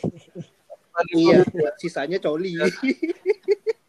[1.22, 1.46] iya,
[1.78, 2.58] sisanya coli.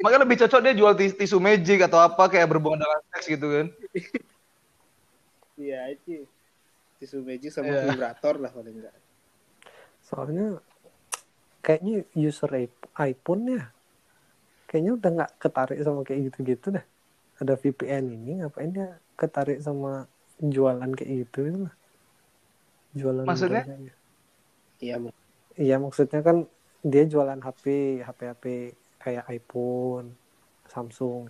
[0.05, 3.48] Makanya lebih cocok dia jual tis- tisu magic atau apa kayak berhubungan dengan seks gitu
[3.48, 3.66] kan.
[5.61, 6.25] Iya, itu.
[6.96, 7.85] Tisu magic sama Iya.
[7.87, 8.96] vibrator lah paling enggak.
[10.01, 10.59] soalnya
[11.61, 13.68] kayaknya user iP- iPhone ya
[14.64, 16.85] kayaknya udah nggak ketarik sama kayak gitu-gitu dah
[17.37, 20.09] ada VPN ini ngapain dia ketarik sama
[20.40, 21.75] jualan kayak gitu gitu lah
[22.90, 23.62] jualan Maksudnya?
[24.81, 24.96] Iya,
[25.55, 26.49] iya maksudnya kan
[26.81, 27.64] dia jualan HP
[28.01, 28.44] HP HP
[28.99, 30.16] kayak iPhone
[30.64, 31.29] Samsung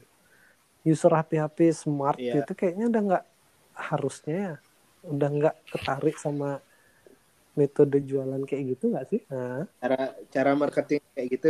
[0.86, 2.46] user HP HP smart Iya.
[2.46, 3.24] itu kayaknya udah nggak
[3.80, 4.54] harusnya ya
[5.08, 6.60] udah nggak ketarik sama
[7.56, 9.20] metode jualan kayak gitu nggak sih?
[9.32, 11.48] Nah, cara cara marketing kayak gitu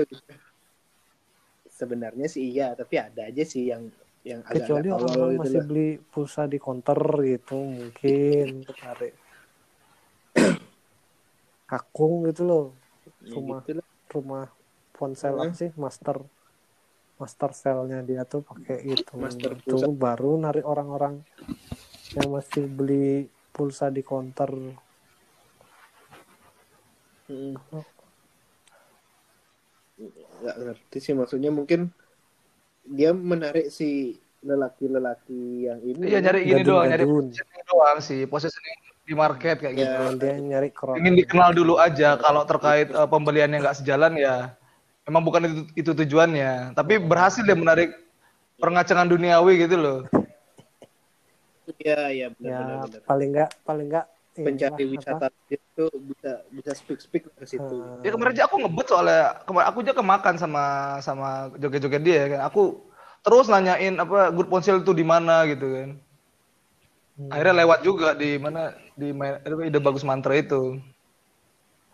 [1.71, 3.89] sebenarnya sih iya tapi ada aja sih yang
[4.21, 5.67] yang agak kecuali tolol orang-orang gitu masih loh.
[5.69, 9.15] beli pulsa di counter gitu mungkin ketarik.
[11.71, 12.65] Kakung gitu loh,
[13.25, 13.87] Ya rumah gitu lah.
[14.13, 14.45] rumah
[14.93, 16.21] ponsel apa sih master
[17.17, 21.21] master cell-nya dia tuh pakai itu Master itu baru narik orang-orang
[22.19, 24.51] yang masih beli pulsa di counter
[27.31, 27.55] Mm.
[30.43, 31.95] nggak ngerti sih maksudnya mungkin
[32.83, 38.77] dia menarik si lelaki-lelaki yang ini Iya nyari gini doang, nyari positioning doang sih, positioning
[39.05, 39.95] di market kayak gitu.
[39.95, 40.11] Ya.
[40.17, 42.17] dia nyari crowd Ingin dikenal dulu aja.
[42.17, 44.57] Kalau terkait eh, pembeliannya nggak sejalan ya,
[45.05, 46.73] memang bukan itu, itu tujuannya.
[46.73, 47.93] Tapi berhasil dia menarik
[48.57, 49.99] perengacangan duniawi gitu loh.
[51.79, 57.01] Iya iya ya benar-benar paling nggak paling nggak pencari inilah, wisata itu bisa bisa speak
[57.03, 57.77] speak ke situ.
[57.83, 60.65] apa, Ya kemarin aja aku ngebut soalnya kemarin aku aja kemakan sama
[61.03, 61.29] sama
[61.59, 62.41] joget-joget dia kan.
[62.49, 62.81] Aku
[63.21, 65.91] terus nanyain apa good ponsel itu di mana gitu kan.
[67.21, 67.31] Hmm.
[67.35, 70.81] Akhirnya lewat juga di mana di main, ide bagus mantra itu.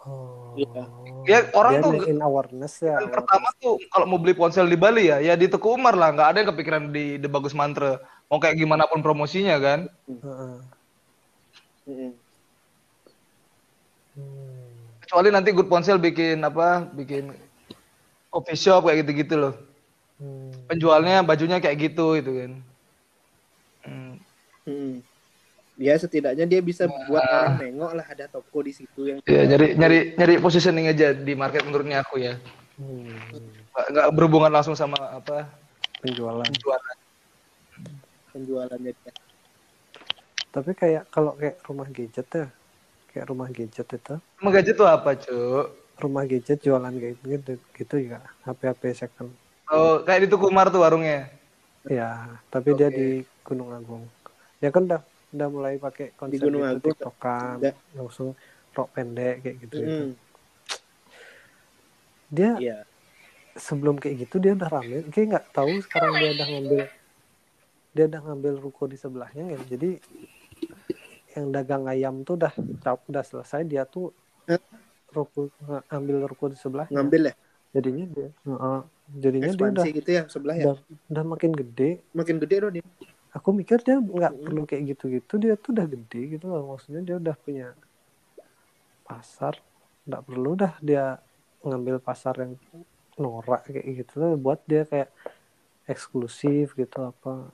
[0.07, 0.83] oh, Iya.
[1.27, 4.79] Ya orang dia tuh in awareness ya yang pertama tuh kalau mau beli ponsel di
[4.79, 7.99] Bali ya, ya di Teku Umar lah, nggak ada yang kepikiran di ide bagus mantra.
[8.27, 9.87] Mau kayak gimana pun promosinya kan.
[15.07, 17.31] Kecuali nanti good ponsel bikin apa, bikin
[18.35, 19.55] coffee shop kayak gitu-gitu loh.
[20.19, 20.51] Hmm.
[20.67, 22.53] Penjualnya bajunya kayak gitu itu kan.
[24.67, 24.99] Hmm.
[25.77, 29.77] Ya setidaknya dia bisa buat orang nengok lah ada toko di situ yang Ya, nyari
[29.77, 32.35] nyari nyari positioning aja di market menurutnya aku ya.
[32.81, 33.13] Hmm.
[33.71, 35.47] Nggak, nggak berhubungan langsung sama apa
[36.03, 36.97] penjualan penjualan.
[38.37, 39.13] Penjualannya dia.
[40.49, 42.47] tapi kayak kalau kayak rumah gadget ya
[43.09, 45.67] kayak rumah gadget itu Emang gadget tuh apa, Cuk?
[45.97, 49.33] rumah gadget jualan kayak gitu gitu ya HP-HP second
[49.67, 51.27] Oh, kayak di Tuku Umar tuh warungnya.
[51.83, 53.09] ya tapi dia di
[53.43, 54.05] Gunung Agung
[54.59, 57.73] ya kan udah udah mulai pakai konsep Gunung itu Agung tiktokan ada.
[57.93, 58.29] langsung
[58.71, 59.89] rok pendek kayak gitu gitu.
[59.89, 60.11] Mm.
[62.29, 62.79] dia Iya.
[63.55, 66.81] sebelum kayak gitu dia udah rame kayak nggak tahu sekarang dia udah ngambil
[67.97, 69.91] dia udah ngambil ruko di sebelahnya kan jadi
[71.37, 72.53] yang dagang ayam tuh udah
[73.09, 74.13] udah selesai dia tuh
[74.45, 74.61] Hah?
[75.13, 75.49] ruko
[75.89, 77.35] ambil ruko di sebelahnya Ngambil ya
[77.73, 78.79] jadinya dia Heeh.
[79.21, 80.65] jadinya dia udah gitu ya sebelah ya.
[80.69, 80.77] udah,
[81.13, 82.85] udah makin gede Makin gede loh dia.
[83.33, 87.17] aku mikir dia nggak perlu kayak gitu-gitu dia tuh udah gede gitu loh maksudnya dia
[87.21, 87.69] udah punya
[89.05, 89.57] pasar
[90.09, 91.05] nggak perlu dah dia
[91.61, 92.53] ngambil pasar yang
[93.21, 95.11] norak kayak gitu loh buat dia kayak
[95.87, 97.51] eksklusif gitu apa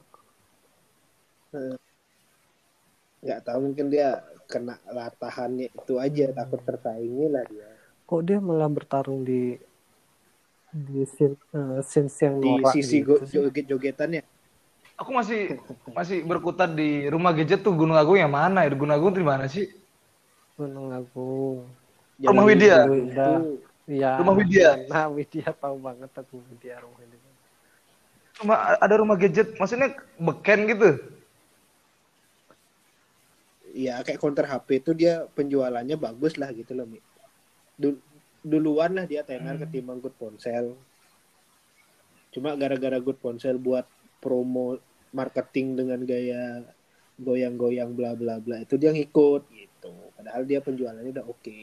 [3.23, 4.09] nggak tahu mungkin dia
[4.51, 7.69] kena latahannya itu aja takut tersaingi lah dia
[8.09, 9.57] kok dia malah bertarung di
[10.73, 13.37] di scene, eh, scenes yang di norak sisi gitu go- sih.
[13.37, 14.23] joget-jogetannya
[15.01, 15.59] Aku masih
[15.99, 18.71] masih berkutat di rumah gadget tuh Gunung Agung yang mana ya?
[18.71, 19.67] Gunung Agung di mana sih?
[20.57, 21.67] Gunung Agung
[22.23, 22.87] Rumah Widya.
[23.91, 24.11] Iya.
[24.23, 24.69] Rumah Widya.
[24.87, 27.31] Nah, Widya tahu banget aku Widya rumah Widya.
[28.39, 29.91] Cuma ada rumah gadget, maksudnya
[30.23, 30.89] beken gitu.
[33.73, 37.01] Ya kayak counter HP itu dia penjualannya bagus lah gitu loh Mi.
[37.81, 38.01] Du-
[38.43, 40.77] duluan lah dia tenar ketimbang good ponsel
[42.33, 43.85] cuma gara-gara good ponsel buat
[44.23, 44.81] promo
[45.13, 46.65] marketing dengan gaya
[47.21, 51.61] goyang-goyang bla bla bla itu dia ngikut gitu padahal dia penjualannya udah oke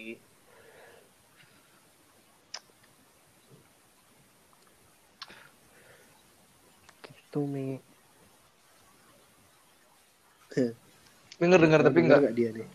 [7.29, 7.77] Gitu Mi.
[11.39, 12.35] Dengar dengar tapi Bener enggak.
[12.35, 12.67] dia nih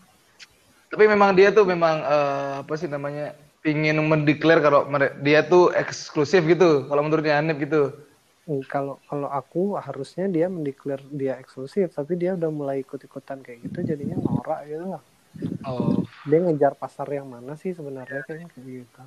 [0.89, 3.37] Tapi memang dia tuh memang eh, apa sih namanya?
[3.65, 4.85] Pingin mendeklar kalau
[5.25, 6.85] dia tuh eksklusif gitu.
[6.85, 7.89] Kalau menurutnya Hanif gitu.
[8.45, 13.65] Hmm, Kalau kalau aku harusnya dia mendeklar dia eksklusif, tapi dia udah mulai ikut-ikutan kayak
[13.65, 15.01] gitu, jadinya norak gitu lah.
[15.65, 16.05] Oh.
[16.29, 19.01] Dia ngejar pasar yang mana sih sebenarnya kayaknya kayak gitu.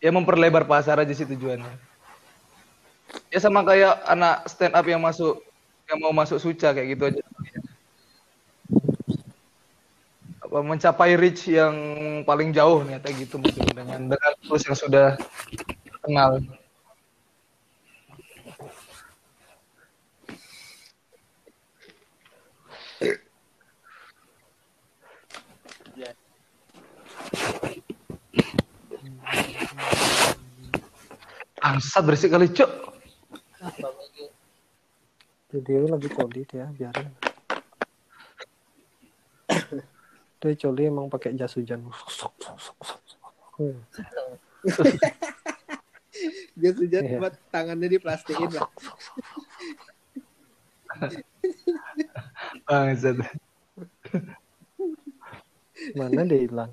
[0.00, 1.68] Ya memperlebar pasar aja sih tujuannya.
[3.28, 5.44] Ya sama kayak anak stand up yang masuk
[5.84, 7.22] yang mau masuk suca kayak gitu aja.
[10.62, 11.74] Mencapai reach yang
[12.22, 15.18] paling jauh ternyata gitu mungkin dengan dengan terus yang sudah
[16.06, 16.38] kenal.
[31.64, 32.68] Angsat berisik kali, Cuk.
[35.48, 37.33] Jadi lagi codit ya, biarin.
[40.44, 41.88] Dia coli emang pakai jas hujan.
[43.56, 43.80] Hmm.
[46.52, 47.16] Dia sejak Iya.
[47.16, 48.68] buat tangannya diplastikin lah.
[52.68, 53.24] Bangsat.
[55.96, 56.70] Mana dia hilang?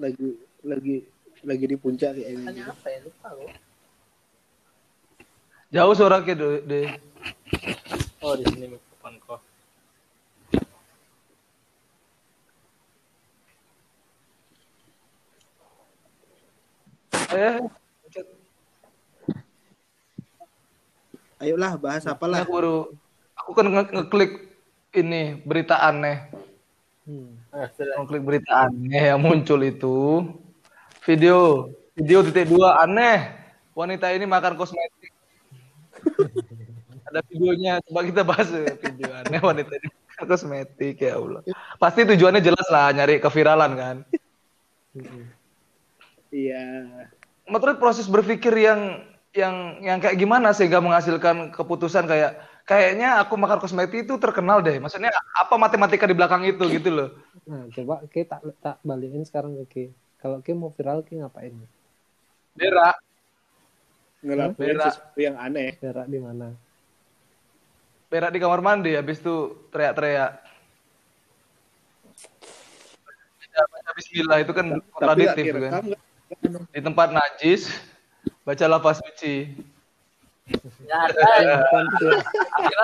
[0.00, 0.28] Lagi
[0.64, 0.96] lagi
[1.44, 2.44] lagi di puncak kayak ini.
[2.48, 2.98] Tanya apa ya?
[3.04, 3.52] Lupa gue.
[5.76, 6.64] Jauh suara ke deh.
[6.64, 6.88] deh.
[8.24, 9.40] Oh di sini mikrofon kok.
[17.30, 17.58] Eh,
[21.40, 22.44] Ayolah bahas apa ini lah.
[22.44, 22.76] aku baru
[23.32, 24.32] aku kan nge- ngeklik
[24.92, 26.28] ini berita aneh.
[27.08, 27.40] Hmm.
[27.72, 27.96] Sudah.
[28.04, 30.28] Ngeklik berita aneh yang muncul itu
[31.00, 33.32] video video titik dua aneh
[33.72, 35.12] wanita ini makan kosmetik.
[37.10, 39.88] Ada videonya, coba kita bahas ya, video aneh wanita ini
[40.22, 41.42] kosmetik ya Allah.
[41.80, 43.96] Pasti tujuannya jelas lah nyari keviralan kan.
[46.30, 46.62] Iya.
[47.50, 49.02] menurut proses berpikir yang
[49.34, 54.78] yang yang kayak gimana sehingga menghasilkan keputusan kayak kayaknya aku makan kosmetik itu terkenal deh.
[54.78, 57.08] Maksudnya apa matematika di belakang itu gitu loh.
[57.50, 59.90] Nah, coba Ki tak tak balikin sekarang ke.
[60.22, 61.58] Kalau Ki mau viral Ki ngapain?
[62.54, 62.98] Berak,
[64.20, 65.74] Ngelakuin sesuatu yang aneh.
[65.80, 66.54] Berak di mana?
[68.10, 70.42] Berak di kamar mandi habis itu teriak-teriak.
[73.50, 75.84] Ya, baca Bismillah itu kan kontradiktif kan.
[76.70, 77.70] Di tempat najis
[78.42, 79.54] baca lafaz suci.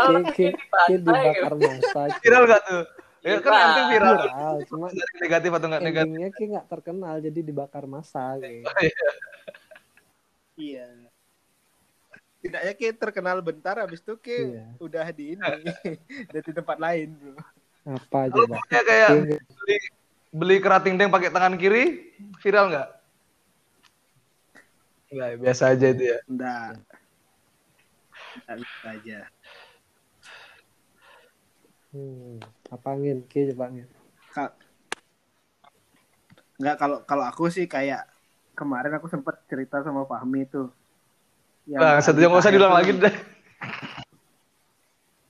[0.07, 1.53] Kan Ki, Viral dibakar.
[2.23, 2.83] Viral gak tuh?
[3.27, 4.15] Ya kan penting viral.
[4.23, 6.07] Viral, cuma Negatif atau nggak negatif?
[6.07, 8.39] endingnya Ki nggak terkenal jadi dibakar masa.
[8.39, 8.63] Ki.
[10.57, 11.06] Iya.
[12.47, 14.65] Tidaknya kayak terkenal bentar habis itu kayak Iya.
[14.79, 15.43] udah di ini
[16.31, 17.35] udah di tempat lain bro.
[17.87, 18.57] Apa Kalau coba?
[18.67, 19.77] punya kayak Ki, beli
[20.31, 22.89] beli kerating deng pakai tangan kiri viral nggak?
[25.07, 26.19] Nggak, biasa aja itu ya.
[26.27, 26.71] Enggak.
[28.37, 29.19] Enggak bisa aja.
[31.95, 32.39] Hmm,
[32.75, 33.19] apa angin?
[33.31, 33.87] Ki coba angin.
[34.35, 34.55] Ka-
[36.59, 38.09] Enggak kalau kalau aku sih kayak
[38.57, 40.69] kemarin aku sempat cerita sama Fahmi tuh.
[41.67, 43.15] Yang Bang, satu yang nggak usah diulang lagi deh.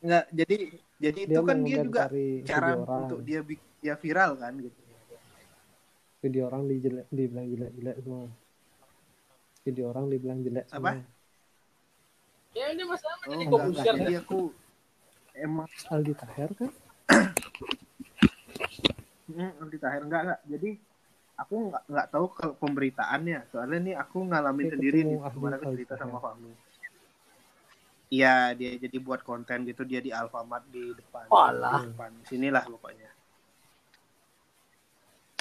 [0.04, 0.56] Enggak, jadi
[0.96, 2.02] jadi Dia itu kan dia juga
[2.44, 3.00] cara orang.
[3.02, 4.78] untuk dia bik- ya viral kan gitu.
[6.20, 8.28] Video orang dijelek, dibilang jelek-jelek semua.
[9.62, 10.92] Video orang dibilang jelek semua.
[10.92, 11.00] Apa?
[12.52, 13.64] Ya ini masalah Oh, jadi enggak.
[13.68, 14.40] usir Jadi aku
[15.34, 16.70] emang Aldi Taher kan?
[19.28, 20.40] Hmm, Aldi Tahir enggak enggak.
[20.46, 20.70] Jadi
[21.36, 23.40] aku enggak enggak tahu kalau pemberitaannya.
[23.52, 26.24] Soalnya nih aku ngalamin Kayak sendiri nih kemarin aku cerita sama Tahir.
[26.24, 26.52] Fahmi.
[28.06, 31.26] Iya, dia jadi buat konten gitu dia di Alfamart di depan.
[31.26, 31.82] Walah.
[31.82, 33.10] Di depan sinilah pokoknya.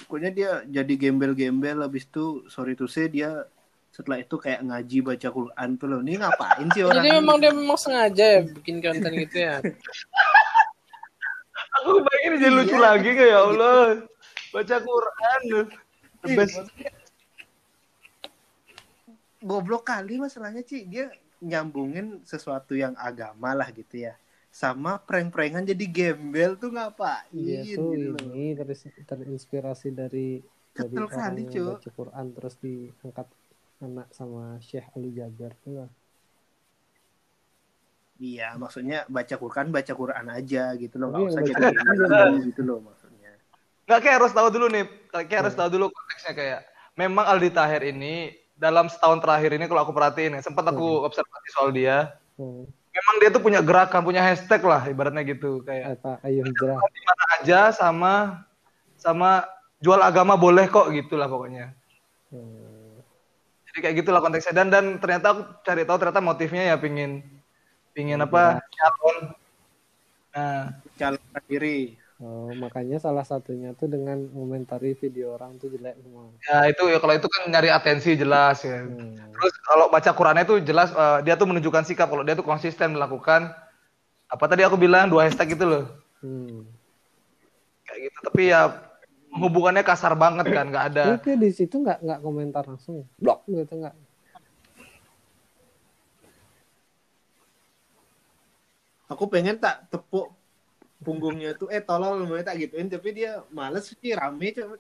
[0.06, 3.46] Pokoknya dia jadi gembel-gembel habis itu sorry to say dia
[3.93, 6.00] setelah itu kayak ngaji baca Quran tuh loh.
[6.04, 7.00] Ini ngapain sih orang?
[7.00, 7.16] Jadi ini?
[7.22, 9.56] memang dia memang sengaja ya bikin konten gitu ya.
[11.80, 12.82] Aku bayangin jadi lucu Iya.
[12.82, 13.86] lagi kayak ya Allah.
[14.52, 15.41] Baca Quran.
[16.26, 16.57] The Ih, best.
[19.45, 20.89] goblok kali masalahnya Ci.
[20.89, 21.13] Dia
[21.45, 24.17] nyambungin sesuatu yang agama lah gitu ya.
[24.49, 28.26] Sama prank-prankan jadi gembel tuh ngapain Dia tuh gitu.
[28.26, 30.39] ini ter- terinspirasi dari
[30.76, 33.28] dari orang kali, baca Quran terus diangkat
[33.84, 35.89] anak sama Syekh Ali Jaber tuh lah.
[38.15, 41.11] iya maksudnya baca Quran baca Quran aja gitu loh.
[41.11, 41.61] Nggak usah jadi
[42.47, 43.05] gitu loh maksudnya
[43.86, 44.86] Nggak kayak harus tahu dulu nih.
[45.14, 46.60] Kayak harus tahu dulu konteksnya kayak.
[46.98, 51.50] Memang Aldi Tahir ini dalam setahun terakhir ini kalau aku perhatiin ya, sempat aku observasi
[51.54, 52.18] soal dia.
[52.40, 52.66] Hmm.
[52.66, 56.80] Memang dia tuh punya gerakan, punya hashtag lah ibaratnya gitu kayak Apa ayo hijrah.
[56.80, 58.14] di mana aja sama
[58.96, 59.44] sama
[59.84, 61.76] jual agama boleh kok gitulah pokoknya.
[62.32, 63.04] Hmm.
[63.70, 67.20] Jadi kayak gitulah konteksnya dan dan ternyata aku cari tahu ternyata motifnya ya pingin
[67.92, 69.18] pingin apa nyalon.
[70.36, 70.64] Nah,
[70.96, 76.32] calon diri Oh, makanya salah satunya tuh dengan komentari video orang tuh jelek semua.
[76.47, 78.88] ya itu ya kalau itu kan nyari atensi jelas ya.
[78.88, 79.20] Hmm.
[79.20, 82.95] Terus kalau baca Qurannya itu jelas eh, dia tuh menunjukkan sikap kalau dia tuh konsisten
[82.95, 83.51] melakukan
[84.32, 85.91] apa tadi aku bilang dua hashtag itu loh.
[86.24, 86.63] Hmm.
[87.84, 88.18] Kayak gitu.
[88.32, 88.61] Tapi ya
[89.36, 91.20] hubungannya kasar banget kan, nggak ada.
[91.20, 93.95] Oke di situ nggak nggak komentar langsung, blok gitu nggak.
[99.05, 100.35] aku pengen tak tepuk
[101.06, 104.76] punggungnya tuh eh tolol mau tak gituin tapi dia males sih rame coba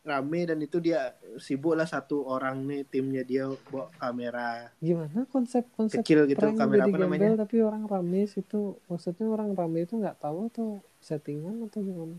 [0.00, 5.68] rame dan itu dia sibuk lah satu orang nih timnya dia bawa kamera Gimana konsep
[5.76, 7.44] konsep Kecil gitu, kamera apa gembel namanya?
[7.44, 10.68] tapi orang rame itu maksudnya orang rame itu nggak tahu atau
[11.04, 12.16] settingan atau gimana?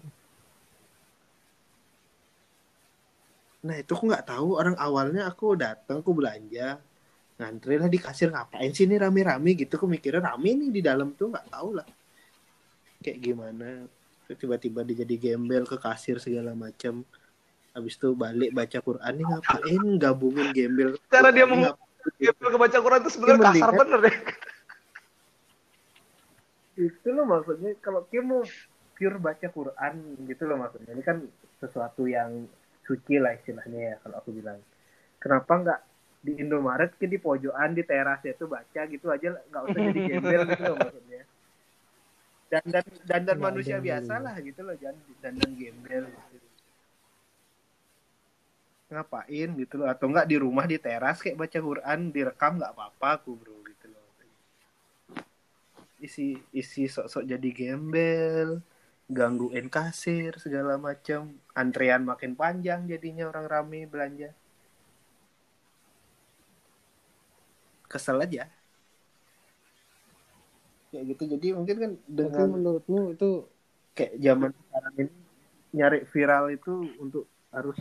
[3.62, 6.82] nah itu aku nggak tahu orang awalnya aku datang aku belanja
[7.42, 9.82] ngantri lah di kasir ngapain sih ini rame-rame gitu?
[9.82, 11.88] Aku mikirnya rame nih di dalam tuh nggak tahu lah.
[13.02, 13.90] Kayak gimana?
[14.30, 17.02] Tiba-tiba dia jadi gembel ke kasir segala macam.
[17.74, 21.90] Habis itu balik baca Quran nih ngapain gabungin gembel Cara dia Quran, meng- ngapain?
[22.22, 24.16] Dia ke baca Quran itu sebenarnya kasar mendingan- bener ya.
[26.82, 28.42] itu loh maksudnya kalau Kim mau
[28.96, 29.94] pure baca Quran
[30.26, 30.94] gitu loh maksudnya.
[30.94, 31.18] Ini kan
[31.62, 32.48] sesuatu yang
[32.88, 34.58] suci lah istilahnya ya kalau aku bilang.
[35.22, 35.80] Kenapa nggak
[36.22, 40.42] di Indomaret ke di pojokan di teras itu baca gitu aja nggak usah jadi gembel
[40.54, 41.24] gitu loh maksudnya.
[42.52, 46.04] Dan dan dan dan Nggak manusia ada biasa lah gitu loh jangan dan dan gembel.
[46.06, 46.48] Gitu.
[48.92, 49.88] ngapain gitu loh?
[49.88, 53.88] Atau enggak di rumah di teras kayak baca Quran direkam nggak apa-apa aku bro gitu
[53.88, 54.06] loh.
[55.98, 58.60] Isi isi sok-sok jadi gembel
[59.12, 64.32] gangguin kasir segala macam antrean makin panjang jadinya orang rame belanja
[67.92, 68.48] kesel aja.
[70.92, 73.30] Kayak gitu jadi mungkin kan Tapi dengan menurutmu itu
[73.96, 75.12] kayak zaman sekarang ini
[75.72, 77.80] nyari viral itu untuk harus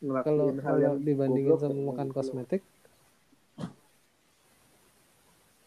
[0.00, 2.16] kalau ngelakuin hal kalau yang dibandingin goblok sama makan gitu.
[2.16, 2.62] kosmetik,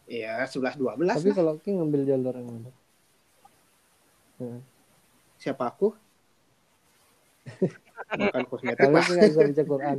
[0.10, 2.72] ya sebelas dua belas tapi kalau Ki ngambil jalur yang mana?
[4.42, 4.60] Nah,
[5.40, 5.96] siapa aku?
[8.20, 9.98] Makan kosmetik kalau nggak bisa baca Quran,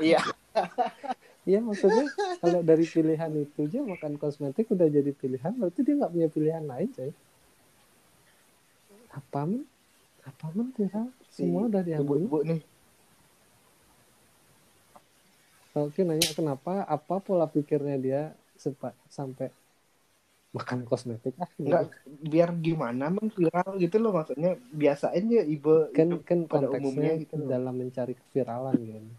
[0.06, 0.22] iya
[1.48, 2.04] Iya maksudnya
[2.40, 6.64] kalau dari pilihan itu aja makan kosmetik udah jadi pilihan, berarti dia nggak punya pilihan
[6.72, 7.10] lain coy.
[9.18, 9.62] Apa men?
[10.30, 11.08] Apa men viral?
[11.36, 12.22] Semua udah diambil.
[12.22, 12.60] ibu-ibu nih
[15.84, 16.70] Oke nanya kenapa?
[16.94, 18.20] Apa pola pikirnya dia
[18.64, 19.46] sempat sampai
[20.56, 21.34] makan kosmetik?
[21.42, 21.82] Ah, Enggak,
[22.32, 27.10] biar gimana men viral gitu loh maksudnya biasain ya ibu kan kan pada konteksnya umumnya
[27.22, 29.14] gitu dalam mencari keviralan gitu.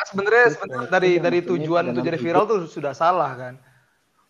[0.00, 3.54] Kan sebenarnya sebenarnya dari dari tujuan untuk jadi viral tuh sudah salah kan.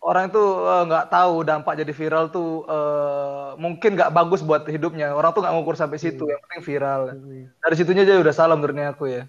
[0.02, 5.14] Orang itu eh, nggak tahu dampak jadi viral tuh eh, mungkin nggak bagus buat hidupnya.
[5.14, 6.26] Orang tuh nggak ngukur sampai situ.
[6.26, 7.00] Yang penting viral.
[7.14, 7.46] Hmm.
[7.54, 9.22] Dari situnya aja udah salah menurutnya aku ya.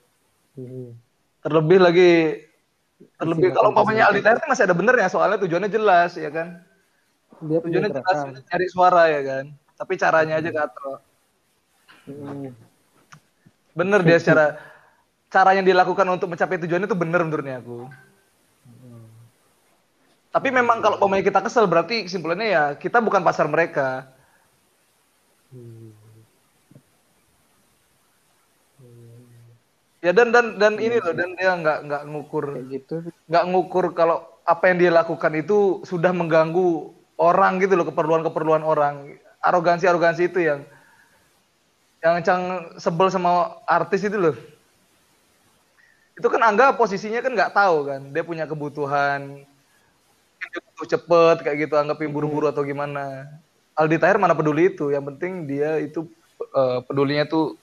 [0.57, 0.97] Hmm.
[1.45, 2.11] Terlebih lagi
[3.21, 6.65] terlebih kalau umpamanya Aldi Taher masih ada benernya soalnya tujuannya jelas ya kan.
[7.45, 8.17] Dia Tujuannya jelas
[8.49, 9.45] cari suara ya kan.
[9.77, 11.05] Tapi caranya aja katro.
[12.09, 12.49] Hmm.
[13.77, 14.70] Bener dia secara
[15.31, 17.87] cara yang dilakukan untuk mencapai tujuan itu bener menurutnya aku.
[20.31, 24.11] Tapi memang kalau pemain kita kesel berarti kesimpulannya ya kita bukan pasar mereka.
[25.51, 25.91] Hmm.
[30.01, 32.95] Ya dan dan dan ini loh dan dia nggak nggak ngukur kayak gitu
[33.29, 36.89] nggak ngukur kalau apa yang dia lakukan itu sudah mengganggu
[37.21, 39.19] orang gitu loh keperluan-keperluan orang.
[39.41, 40.65] Arogansi-arogansi itu yang
[42.01, 44.35] yang cang sebel sama artis itu loh.
[46.21, 49.41] Itu kan Angga posisinya kan nggak tahu kan, dia punya kebutuhan,
[50.37, 53.25] dia butuh cepet kayak gitu, anggapin buru-buru atau gimana.
[53.73, 56.05] Aldi Taher mana peduli itu, yang penting dia itu
[56.45, 57.57] eh, pedulinya tuh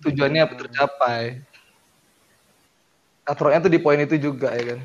[0.00, 1.44] tujuannya tercapai.
[3.28, 4.80] Katroknya tuh di poin itu juga ya kan.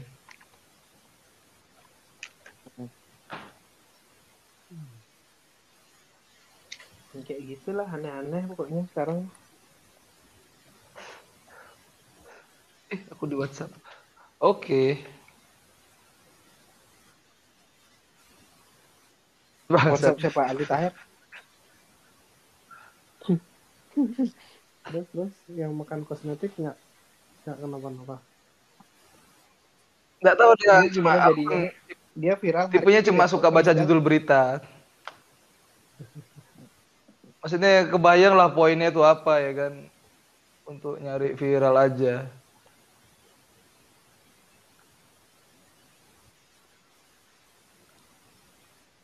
[7.30, 9.30] kayak gitulah aneh-aneh pokoknya sekarang
[12.90, 13.72] Eh, aku di WhatsApp.
[14.42, 15.02] Oke.
[19.70, 20.22] WhatsApp Bangsat.
[20.26, 20.94] siapa Aldi Taher
[24.90, 26.74] Terus terus yang makan kosmetik nggak
[27.46, 28.18] nggak kenapa-napa.
[30.20, 31.60] Nggak tahu dia Ini cuma jadinya?
[32.20, 34.60] dia viral tipenya cuma suka baca judul berita.
[37.40, 39.74] Maksudnya kebayang lah poinnya itu apa ya kan.
[40.66, 42.39] Untuk nyari viral aja.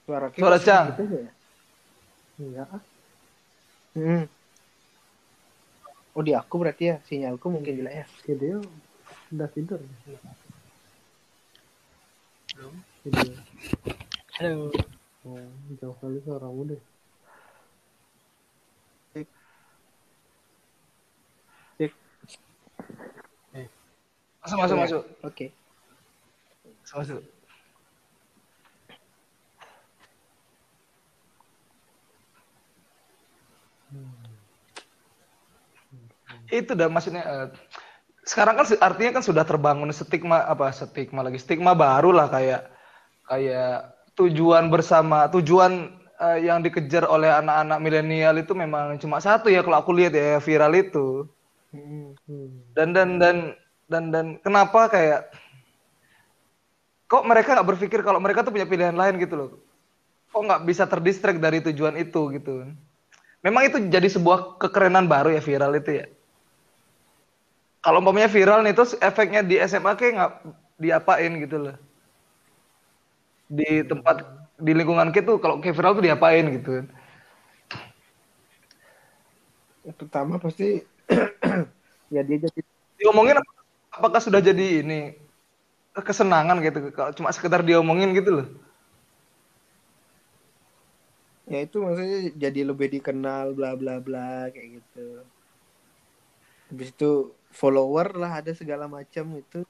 [0.06, 0.86] Suara Kim Suara Cang.
[0.94, 1.32] gitu ya?
[2.40, 2.82] Enggak ah.
[3.96, 4.24] Hmm.
[6.16, 8.60] oh di aku berarti ya sinyalku mungkin jelek ya Video
[9.32, 9.80] udah tidur.
[13.04, 13.34] Video.
[14.40, 14.72] Halo.
[15.26, 15.42] Oh,
[15.82, 16.82] jauh kali suaramu deh.
[24.46, 24.84] Masuk masuk Iya.
[24.86, 25.04] masuk.
[25.26, 25.46] oke
[26.86, 27.35] Masuk masuk.
[36.64, 37.48] Itu dah maksudnya eh,
[38.26, 42.74] sekarang kan artinya kan sudah terbangun stigma apa stigma lagi stigma baru lah kayak
[43.30, 49.62] kayak tujuan bersama tujuan eh, yang dikejar oleh anak-anak milenial itu memang cuma satu ya
[49.62, 51.30] kalau aku lihat ya viral itu.
[52.74, 53.54] Dan dan dan
[53.86, 55.30] dan dan kenapa kayak
[57.06, 59.50] kok mereka nggak berpikir kalau mereka tuh punya pilihan lain gitu loh.
[60.34, 62.74] Kok nggak bisa terdistract dari tujuan itu gitu.
[63.46, 66.15] Memang itu jadi sebuah kekerenan baru ya viral itu ya
[67.86, 70.34] kalau umpamanya viral nih terus efeknya di SMA kayak nggak
[70.84, 71.76] diapain gitu loh.
[73.46, 74.18] Di tempat
[74.58, 76.86] di lingkungan kita tuh kalau kayak viral tuh diapain gitu kan.
[80.00, 80.82] Pertama pasti
[82.16, 82.60] ya dia jadi
[83.00, 83.56] diomongin ap-
[83.98, 85.14] apakah sudah jadi ini
[86.08, 86.78] kesenangan gitu?
[86.98, 88.48] Kalau cuma sekedar diomongin gitu loh.
[91.52, 95.06] Ya itu maksudnya jadi lebih dikenal bla bla bla kayak gitu.
[96.70, 97.10] Habis itu
[97.56, 99.64] follower lah ada segala macam itu.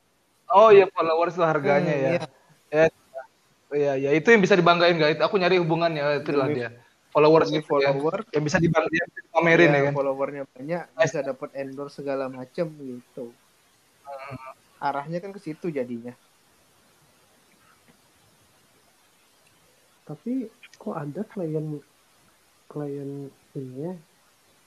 [0.49, 2.21] oh ya followers lah harganya Hmm, ya iya.
[2.69, 2.85] ya
[3.75, 6.69] ya ya itu yang bisa dibanggain guys aku nyari hubungannya itulah Demi- dia
[7.09, 7.69] followers Demi itu ya.
[7.93, 11.95] follower yang bisa dibanggain yang bisa dipamerin ya, ya, kan followernya banyak bisa dapat endorse
[12.01, 13.25] segala macam gitu.
[14.77, 16.11] Arahnya kan ke situ jadinya.
[20.05, 20.45] Tapi
[20.77, 21.79] kok ada klien
[22.69, 23.11] klien
[23.55, 23.93] ini ya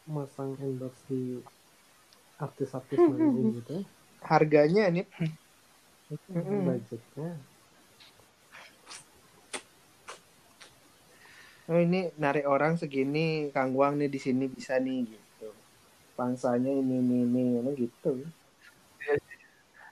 [0.08, 1.38] masang endorse di
[2.38, 3.82] artis-artis manggung gitu.
[4.22, 5.06] Harganya nih
[6.32, 6.64] Mm-mm.
[6.64, 7.36] budgetnya.
[11.68, 15.52] oh ini narik orang segini Kang Wang nih di sini bisa nih gitu.
[16.16, 18.24] Pangsanya ini ini ini ini gitu.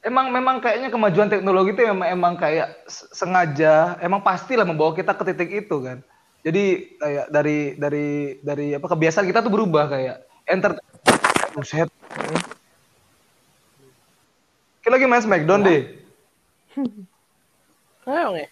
[0.06, 5.22] emang memang kayaknya kemajuan teknologi itu emang emang kayak sengaja emang pastilah membawa kita ke
[5.26, 5.98] titik itu kan
[6.46, 10.78] jadi kayak dari dari dari apa kebiasaan kita tuh berubah kayak enter
[12.16, 12.42] buset
[14.80, 15.80] kita lagi main Smackdown deh
[18.06, 18.46] Ayo nge.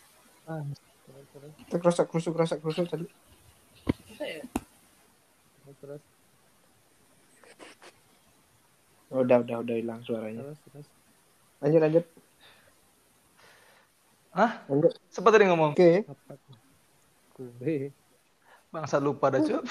[1.62, 3.06] Itu kerusak kerusuk kerusak kerusuk tadi.
[5.78, 6.02] Terus
[9.14, 10.42] Oh, udah udah udah hilang suaranya.
[10.42, 10.86] terus terus.
[11.62, 12.04] Lanjut lanjut.
[14.34, 14.50] Hah?
[14.66, 14.92] Lanjut.
[15.06, 16.02] sempat tadi ngomong Oke.
[16.02, 16.56] Apa tuh?
[17.30, 17.94] Kue.
[18.74, 19.54] bangsa lupa dah cuy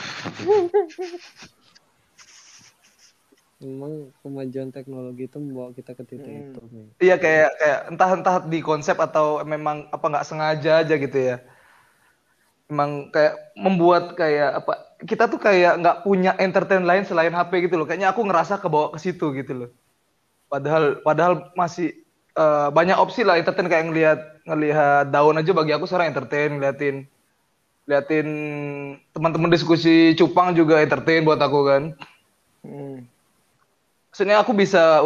[3.64, 6.44] Memang kemajuan teknologi itu membawa kita ke titik Hmm.
[6.52, 6.88] itu nih.
[7.02, 11.38] iya kayak kayak entah entah di konsep atau memang apa nggak sengaja aja gitu ya
[12.72, 17.76] emang kayak membuat kayak apa kita tuh kayak nggak punya entertain lain selain HP gitu
[17.76, 19.70] loh kayaknya aku ngerasa kebawa ke situ gitu loh
[20.48, 21.92] padahal padahal masih
[22.34, 26.96] eh, banyak opsi lah entertain kayak ngelihat ngelihat daun aja bagi aku seorang entertain ngeliatin
[27.84, 28.28] liatin
[29.12, 31.84] teman-teman diskusi cupang juga entertain buat aku kan
[32.64, 33.04] Hmm.
[34.14, 35.02] Maksudnya aku bisa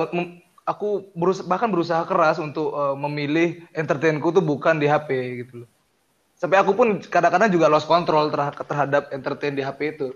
[0.68, 5.10] aku berus bahkan berusaha keras untuk eh, memilih entertainku tuh bukan di HP
[5.48, 5.70] gitu loh.
[6.36, 10.12] Sampai aku pun kadang-kadang juga lost control terha- terhadap entertain di HP itu.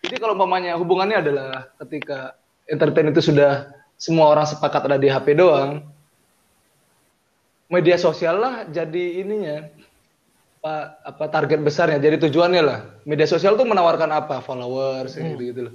[0.00, 2.32] Jadi kalau umpamanya hubungannya adalah ketika
[2.64, 3.68] entertain itu sudah
[4.00, 5.84] semua orang sepakat ada di HP doang,
[7.68, 9.68] media sosial lah jadi ininya
[10.60, 10.74] apa
[11.06, 15.74] apa target besarnya jadi tujuannya lah media sosial tuh menawarkan apa followers gitu gitu loh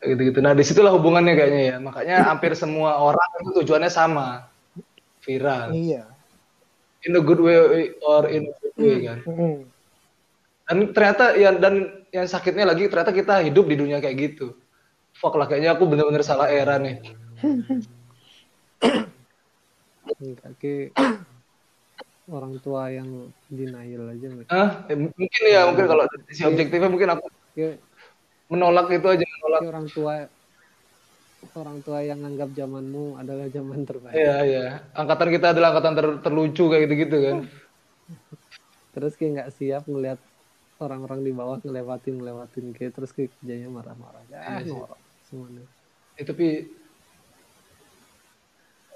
[0.00, 1.76] gitu gitu nah di situlah hubungannya kayaknya ya.
[1.80, 4.48] Makanya hampir semua orang itu tujuannya sama
[5.20, 6.08] viral Iya.
[7.04, 9.18] in a good way or in a bad way kan.
[9.24, 9.58] Hmm.
[10.70, 14.54] dan ternyata ya dan yang sakitnya lagi ternyata kita hidup di dunia kayak gitu.
[15.18, 17.02] Fuck lah kayaknya aku bener-bener salah era nih.
[20.20, 20.92] Enggak ke
[22.30, 27.26] orang tua yang denial aja ah mungkin ya mungkin kalau dari sisi objektifnya mungkin aku
[27.50, 27.82] Ke,
[28.46, 30.14] menolak itu aja ke orang tua
[31.56, 34.16] orang tua yang anggap zamanmu adalah zaman terbaik.
[34.20, 34.62] Iya iya
[34.92, 37.36] angkatan kita adalah angkatan ter- terlucu kayak gitu-gitu kan
[38.90, 40.20] Terus kayak nggak siap ngelihat
[40.82, 44.22] orang-orang di bawah ngelewatin ngelewatin kayak terus kayak kerjanya marah-marah.
[44.26, 45.64] Ya, Iya norak semuanya.
[46.18, 46.46] Ya, tapi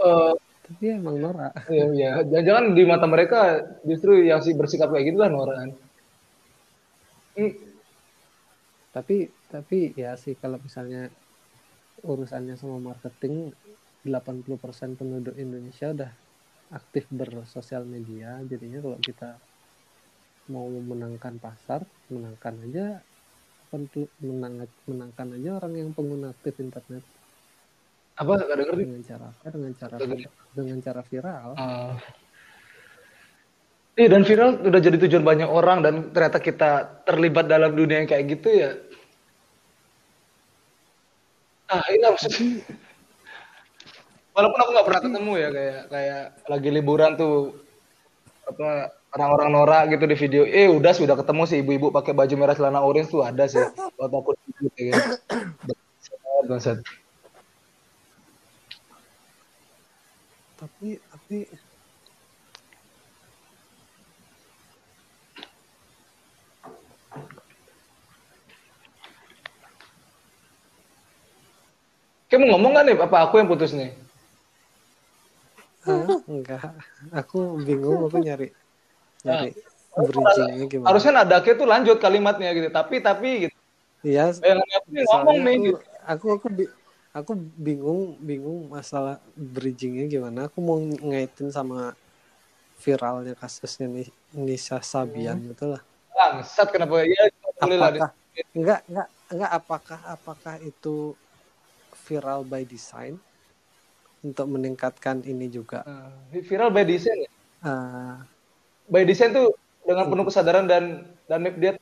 [0.04, 0.32] eh
[0.64, 1.52] Tapi emang norak.
[1.68, 5.70] ya, ya jangan-jangan di mata mereka justru yang sih bersikap kayak gitu lah kan.
[7.36, 7.73] Hmm,
[8.94, 11.10] Tapi tapi ya sih kalau misalnya
[12.06, 13.50] urusannya sama marketing
[14.06, 16.12] 80% penduduk Indonesia udah
[16.70, 18.38] aktif bersosial media.
[18.46, 19.34] Jadinya kalau kita
[20.54, 21.82] mau memenangkan pasar
[22.12, 22.86] menangkan aja
[24.22, 27.02] menang, menangkan aja orang yang pengguna aktif internet.
[28.14, 28.46] Apa?
[28.46, 29.46] Gak denger dengan cara apa?
[29.50, 29.94] Dengan cara
[30.54, 31.50] dengan cara viral.
[31.58, 31.98] Ah.
[33.94, 36.70] Iya dan viral udah jadi tujuan banyak orang dan ternyata kita
[37.06, 38.74] terlibat dalam dunia yang kayak gitu ya.
[41.70, 42.62] Ah, ini maksudnya.
[44.34, 47.54] Walaupun aku nggak pernah ketemu ya kayak kayak lagi liburan tuh
[48.44, 50.42] apa orang-orang norak gitu di video.
[50.44, 53.62] Eh udah sudah ketemu sih ibu-ibu pakai baju merah celana orange tuh ada sih.
[53.96, 55.02] Waktu aku di ya kan.
[56.44, 56.82] Bangsat.
[60.64, 61.38] tapi tapi
[72.34, 72.94] Kamu ngomong nggak nih?
[72.98, 73.94] Apa aku yang putus nih?
[75.86, 76.18] Hah?
[76.26, 76.66] enggak
[77.14, 78.48] aku bingung aku nyari
[79.22, 79.54] nyari
[79.94, 82.68] bridgingnya gimana Harusnya nadanya tuh lanjut kalimatnya gitu.
[82.74, 83.56] Tapi tapi gitu.
[84.02, 85.78] iya Eh, aku nih ngomong nih aku, gitu.
[86.10, 86.46] aku aku
[87.14, 91.94] aku bingung bingung masalah bridgingnya gimana aku mau ngaitin sama
[92.82, 95.54] viralnya kasusnya nih Nisa Sabian Hmm.
[95.54, 97.06] betul lah Bangsat kenapa ya?
[97.14, 97.30] Lah.
[97.62, 98.10] apakah
[98.58, 101.14] enggak enggak enggak apakah apakah itu
[102.04, 103.16] viral by design
[104.20, 105.84] untuk meningkatkan ini juga.
[105.84, 107.24] Nah, viral by design
[107.64, 108.14] eh,
[108.84, 111.72] By design tuh dengan penuh kesadaran dan dan dia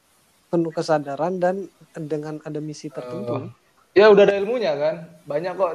[0.47, 1.67] penuh kesadaran dan
[1.99, 3.51] dengan ada misi tertentu.
[3.93, 4.95] Ya udah ada ilmunya kan.
[5.27, 5.73] Banyak kok.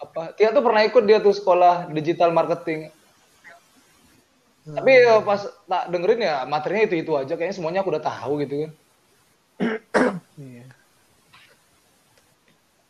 [0.00, 0.22] Apa?
[0.38, 2.94] Tia tuh pernah ikut dia tuh sekolah digital marketing.
[4.60, 7.34] Tapi ya pas tak dengerin ya materinya itu itu aja.
[7.34, 8.72] Kayaknya semuanya aku udah tahu gitu kan.
[10.40, 10.64] Iya.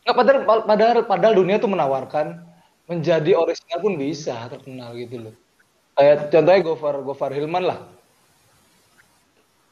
[0.11, 2.39] padahal, padahal, padahal dunia tuh menawarkan
[2.85, 5.35] menjadi original pun bisa terkenal gitu loh.
[5.93, 7.79] Kayak contohnya Gofar Gofar Hilman lah.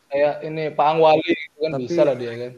[0.10, 2.54] Kayak ini Pak Angwali gitu kan Tapi- bisa lah dia kan.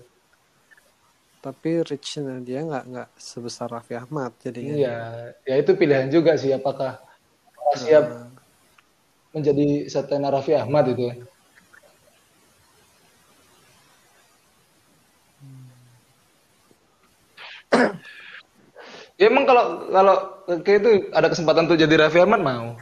[1.41, 4.97] tapi reachnya dia nggak nggak sebesar Raffi Ahmad jadinya Iya,
[5.41, 7.01] ya itu pilihan juga sih apakah
[7.73, 8.29] siap Eh,
[9.33, 11.09] menjadi Satena Raffi Ahmad itu.
[19.19, 20.15] Ya emang kalau kalau
[20.65, 22.75] kayak itu ada kesempatan tuh jadi Raffi Ahmad mau.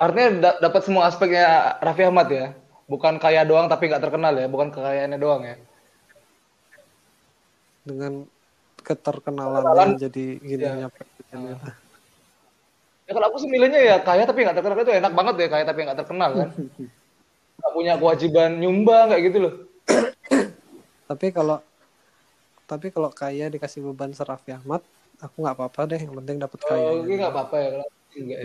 [0.00, 2.56] Artinya da- dapat semua aspeknya Raffi Ahmad ya.
[2.90, 5.56] Bukan kaya doang tapi nggak terkenal ya, bukan kekayaannya doang ya.
[7.84, 8.12] dengan
[8.80, 10.88] keterkenalannya Keterkenalan, jadi gini iya.
[11.34, 11.52] gini.
[13.10, 15.64] Ya kalau aku sih milihnya ya kaya tapi nggak terkenal itu enak banget ya kaya
[15.66, 16.50] tapi nggak terkenal kan.
[17.58, 19.54] Nggak punya kewajiban nyumbang kayak gitu loh.
[21.10, 21.58] tapi kalau
[22.70, 24.86] tapi kalau kaya dikasih beban Seraffi Ahmad
[25.18, 27.68] aku nggak apa-apa deh yang penting dapat Oh, kayanya ini nggak apa-apa ya.
[27.74, 27.82] ya.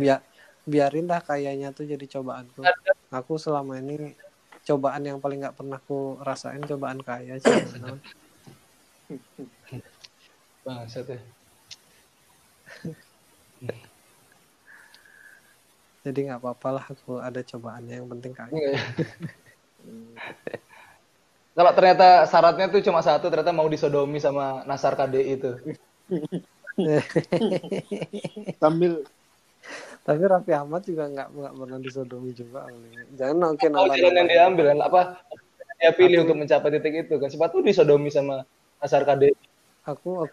[0.01, 0.25] biar
[0.65, 2.65] biarin dah kayanya tuh jadi cobaanku
[3.13, 4.17] aku selama ini
[4.65, 7.53] cobaan yang paling nggak pernah aku rasain cobaan kaya sih
[10.65, 11.21] Bangsat ya.
[16.01, 18.81] jadi nggak apa-apa lah aku ada cobaannya yang penting kaya Enggak ya.
[21.55, 25.51] Kalau ternyata syaratnya tuh cuma satu, ternyata mau disodomi sama Nasar KDI itu.
[28.61, 29.07] sambil
[30.03, 32.67] tapi Raffi Ahmad juga nggak nggak pernah disodomi juga
[33.15, 35.01] jangan mungkin Tahu jalan yang diambil kan, apa
[35.79, 37.31] dia pilih untuk mencapai titik itu kan.
[37.31, 38.43] Siapa tuh disodomi sama
[38.83, 39.31] Nasar KDI.
[39.87, 40.27] aku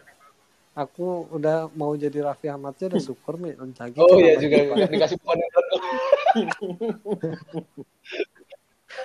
[0.75, 5.17] aku udah mau jadi Raffi Ahmad aja udah syukur nih lagi Oh iya juga dikasih
[5.23, 5.39] pohon.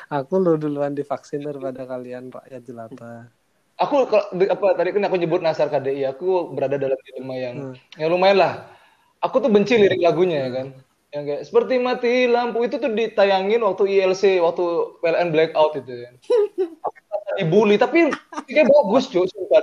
[0.09, 3.29] aku lu duluan divaksin daripada kalian rakyat jelata
[3.79, 7.75] Aku apa tadi kan aku nyebut Nasar KDI, aku berada dalam dilema yang Hmm.
[7.95, 8.53] yang lumayan lah.
[9.23, 10.67] Aku tuh benci lirik lagunya ya kan.
[11.15, 14.65] Yang kayak seperti mati lampu itu tuh ditayangin waktu ILC, waktu
[14.99, 16.15] PLN blackout itu kan.
[17.39, 18.11] Dibully tapi
[18.51, 19.63] kayak bagus cuy, sumpah.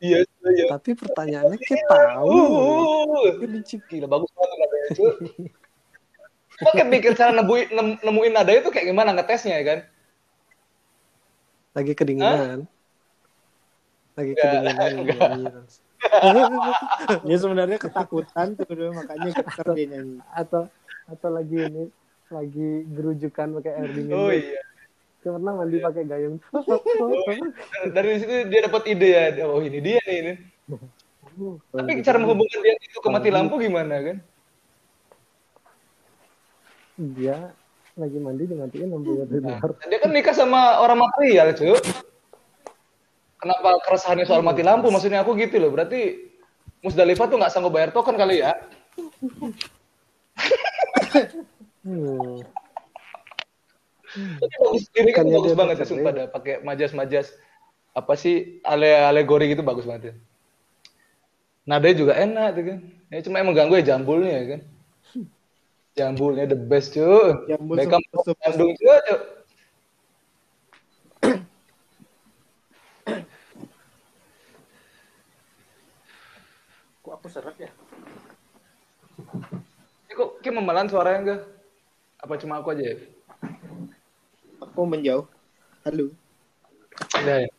[0.00, 0.64] Iya, iya.
[0.72, 4.88] tapi pertanyaannya kita tahu Uh, benci gila bagus banget nadanya
[6.68, 9.80] kayak pikir cara nemuin, nem- nemuin nada itu kayak gimana ngetesnya ya kan?
[11.70, 12.66] lagi kedinginan
[14.18, 15.74] lagi Enggak, kedinginan nyanyi terus.
[17.28, 20.66] dia sebenarnya ketakutan tuh dulu, makanya getar dia nyanyi atau
[21.06, 21.84] atau lagi ini
[22.30, 24.62] lagi gerujukan pakai air dingin Oh iya.
[25.20, 26.40] pernah mandi pakai gayung
[27.92, 29.44] Dari situ dia dapat ide ya.
[29.44, 30.16] Oh ini dia nih.
[30.16, 30.32] Ini.
[31.70, 34.16] Tapi cara menghubungkan dia itu ke mati lampu gimana kan?
[37.00, 37.56] Dia
[37.96, 41.74] lagi mandi dimatiin lampu Nah, luar dia kan nikah sama orang material, cuy.
[43.40, 44.92] Kenapa keresahannya soal mati lampu?
[44.92, 45.72] Maksudnya aku gitu loh.
[45.72, 46.28] Berarti
[46.84, 48.52] Musdalifah tuh nggak sanggup bayar token kali ya?
[51.84, 52.40] hmm.
[54.10, 56.26] Tapi bagus, tuh Bukannya bagus banget ya, sumpah dah.
[56.28, 57.32] Pakai majas-majas
[57.96, 60.14] apa sih ale alegori gitu bagus banget ya.
[61.68, 62.78] Nadanya juga enak tuh kan.
[63.12, 64.60] Ya cuma emang ganggu ya jambulnya ya kan.
[65.98, 67.34] Jambulnya the best cuy.
[67.50, 67.98] Yang bul Beckham
[68.38, 68.98] Bandung cuy.
[77.00, 77.72] Kok aku seret ya?
[80.10, 81.40] Eh, kok kayak memelan suaranya enggak?
[82.20, 82.96] Apa cuma aku aja ya?
[84.60, 85.24] Aku menjauh.
[85.82, 86.12] Halo.
[87.18, 87.50] Udah ya?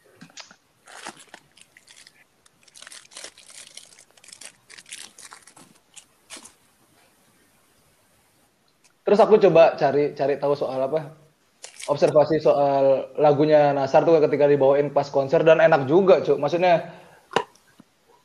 [9.12, 11.12] Terus aku coba cari cari tahu soal apa?
[11.92, 16.40] Observasi soal lagunya Nasar tuh ketika dibawain pas konser dan enak juga, Cuk.
[16.40, 16.96] Maksudnya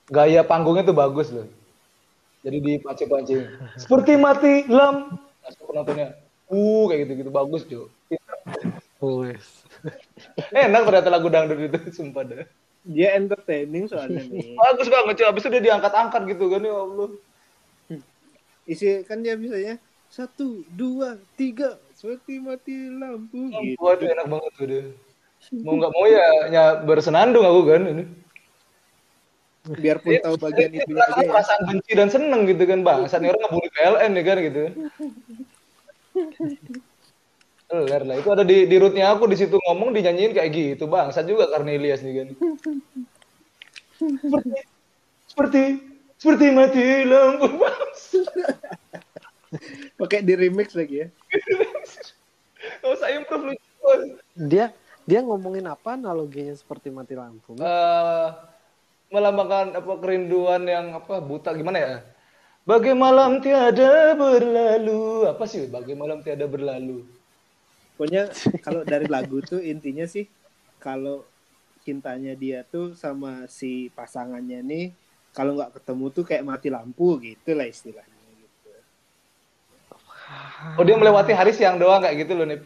[0.07, 1.51] gaya panggungnya tuh bagus loh.
[2.47, 3.51] Jadi dipancing-pancing.
[3.83, 5.19] Seperti mati lam.
[5.43, 6.23] Langsung penontonnya.
[6.47, 7.91] Uh, kayak gitu-gitu bagus, Cuk.
[9.03, 9.67] Wes.
[10.55, 12.47] Enak ternyata lagu dangdut itu, sumpah dah.
[12.87, 14.55] Dia entertaining soalnya nih.
[14.55, 15.27] Bagus banget, Cuk.
[15.35, 17.11] Habis itu dia diangkat-angkat gitu kan, ya Allah.
[18.71, 23.81] Isi kan dia bisanya satu, dua, tiga, seperti mati lampu gitu.
[23.83, 24.85] Waduh, enak banget tuh dia.
[25.63, 28.05] Mau nggak mau ya, ya bersenandung aku kan ini.
[29.67, 31.31] Biarpun tahu bagian itu perasaan, aja ya.
[31.31, 33.01] perasaan benci dan seneng gitu kan bang.
[33.11, 34.63] Saat orang ngebully PLN ya kan gitu.
[37.67, 41.11] Ler lah itu ada di di rootnya aku di situ ngomong dinyanyiin kayak gitu bang.
[41.11, 42.29] Saya juga Cornelius nih kan.
[43.99, 44.59] Seperti
[45.27, 45.63] seperti
[46.15, 47.91] seperti mati lampu bang.
[49.97, 51.09] Pakai di remix lagi ya.
[52.83, 53.71] Oh saya improve lucu.
[54.35, 54.75] Dia
[55.07, 57.55] dia ngomongin apa analoginya seperti mati lampu?
[57.55, 58.29] Eh,
[59.15, 61.95] melambangkan apa kerinduan yang apa buta gimana ya?
[62.67, 65.31] Bagai malam tiada berlalu.
[65.31, 67.07] Apa sih bagai malam tiada berlalu?
[67.95, 70.27] Pokoknya kalau dari lagu tuh intinya sih
[70.83, 71.23] kalau
[71.87, 74.87] cintanya dia tuh sama si pasangannya nih
[75.31, 78.16] kalau nggak ketemu tuh kayak mati lampu gitu lah istilahnya.
[80.77, 82.61] Oh dia melewati hari siang doang kayak gitu loh nih.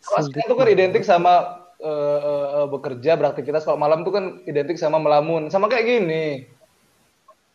[0.00, 2.18] Kalau siang itu kan identik sama eh,
[2.60, 3.64] eh, bekerja beraktivitas.
[3.64, 5.48] Kalau malam tuh kan identik sama melamun.
[5.48, 6.44] Sama kayak gini.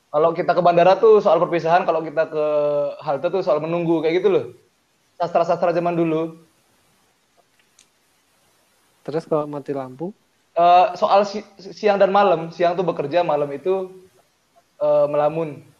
[0.09, 2.45] Kalau kita ke bandara tuh soal perpisahan, kalau kita ke
[3.03, 4.45] halte tuh soal menunggu kayak gitu loh.
[5.19, 6.39] Sastra-sastra zaman dulu.
[9.05, 10.15] Terus kalau mati lampu,
[10.55, 14.07] Eh, soal si- siang dan malam, siang tuh bekerja, malam itu
[14.79, 15.74] eh, melamun.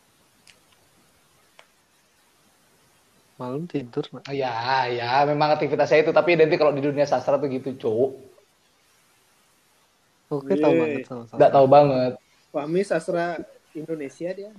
[3.35, 4.03] Malam tidur.
[4.09, 4.23] Nak.
[4.23, 4.53] Ah, Ya,
[4.87, 8.11] ya, memang aktivitas saya itu, tapi identik kalau di dunia sastra tuh gitu, cowok.
[10.27, 10.81] Oke, tahu Yeay.
[10.81, 11.37] banget sama-sama.
[11.37, 12.11] Nggak tahu banget.
[12.49, 13.25] Fahmi sastra
[13.73, 14.51] Indonesia dia.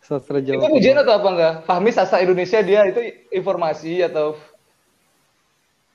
[0.00, 0.68] Sastra Itu Jawa.
[0.70, 1.02] ujian Timur.
[1.02, 1.54] atau apa enggak?
[1.64, 4.36] Fahmi sastra Indonesia dia itu informasi atau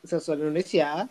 [0.02, 1.08] Sastra Indonesia.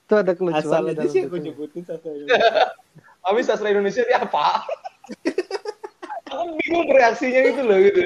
[0.00, 1.28] Itu ada kelucuan Asal aja sih itu.
[1.28, 2.50] aku nyebutin sastra Indonesia.
[3.22, 4.66] Fahmi sastra Indonesia dia apa?
[6.30, 8.00] Aku bingung reaksinya gitu loh gitu.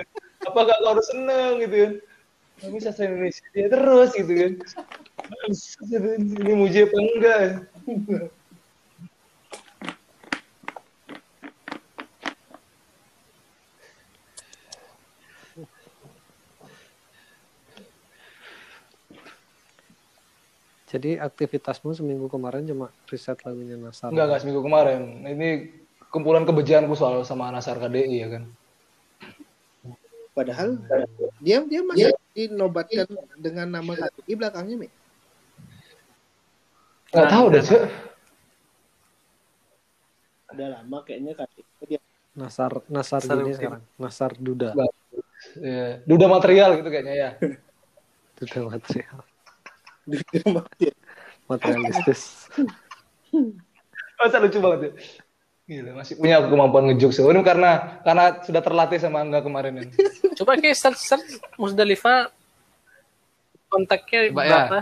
[0.48, 1.92] Apa nggak harus seneng gitu kan?
[2.54, 4.52] Fahmi sastra Indonesia dia terus gitu kan.
[6.16, 7.40] Ini muji apa enggak?
[20.94, 24.14] Jadi aktivitasmu seminggu kemarin cuma riset lagunya Nasar.
[24.14, 25.26] Enggak, enggak seminggu kemarin.
[25.26, 25.48] Ini
[26.14, 28.44] kumpulan kebejaanku soal sama Nasar KDI ya kan.
[30.30, 30.78] Padahal
[31.42, 34.88] dia dia masih dinobatkan dengan nama KTI belakangnya, Mi.
[37.10, 37.82] Enggak tahu deh, Cuk.
[40.54, 42.00] Udah lama kayaknya KTI dia
[42.38, 43.54] Nasar Nasar Nasar Ukin.
[43.58, 43.82] sekarang.
[43.98, 44.70] Nasar Duda.
[45.58, 47.30] Ya, duda material gitu kayaknya ya.
[48.38, 49.18] Duda material.
[50.46, 50.94] rumah dia.
[51.46, 52.50] Materialistis.
[54.18, 54.92] Masa lucu banget ya.
[55.64, 57.24] Gila, masih punya kemampuan ngejuk sih.
[57.24, 59.88] Ini karena karena sudah terlatih sama Angga kemarin ini.
[60.38, 62.28] Coba kayak search search Musdalifah
[63.72, 64.48] kontaknya Coba ya.
[64.52, 64.78] berapa?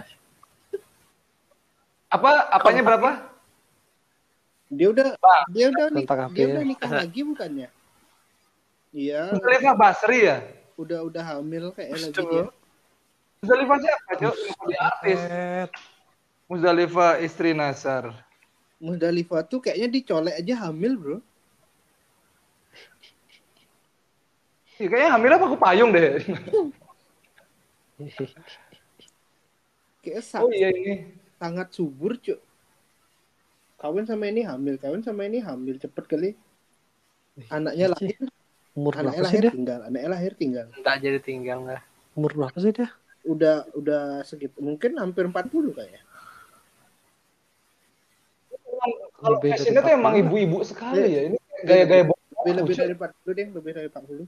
[2.10, 3.10] Apa apanya berapa?
[4.72, 5.40] Dia udah Pak.
[5.52, 7.68] dia udah Kontak dia udah nikah lagi bukannya?
[8.92, 10.38] Iya, Musdalifah Basri ya?
[10.76, 12.44] udah udah hamil kayak lagi dia.
[13.42, 14.34] Musdalifah siapa, Cok?
[14.78, 15.20] Artis.
[16.50, 18.10] Musdalifah istri Nasar.
[18.82, 21.18] Musdalifah tuh kayaknya dicolek aja hamil, Bro.
[24.82, 26.18] Ih, kayaknya hamil apa aku payung deh.
[30.02, 31.14] Kayak sa- Oh iya ini.
[31.38, 32.42] sangat subur, Cuk.
[33.78, 36.30] Kawin sama ini hamil, kawin sama ini hamil cepet kali.
[37.50, 38.18] Anaknya lahir,
[38.74, 39.52] Umur anaknya berapa sih lahir dia?
[39.54, 40.66] tinggal, anaknya lahir tinggal.
[40.74, 41.82] Enggak jadi tinggal nggak?
[42.14, 42.88] Umur berapa sih dia?
[43.22, 46.02] Udah udah segitu, mungkin hampir 40 kayaknya.
[49.22, 50.22] Kalau Lebih dari fashionnya tuh emang 40.
[50.26, 51.22] ibu-ibu sekali ya.
[51.30, 52.10] Ini gaya-gaya
[52.42, 54.26] Lebih, lebih dari 40 deh, lebih dari 40.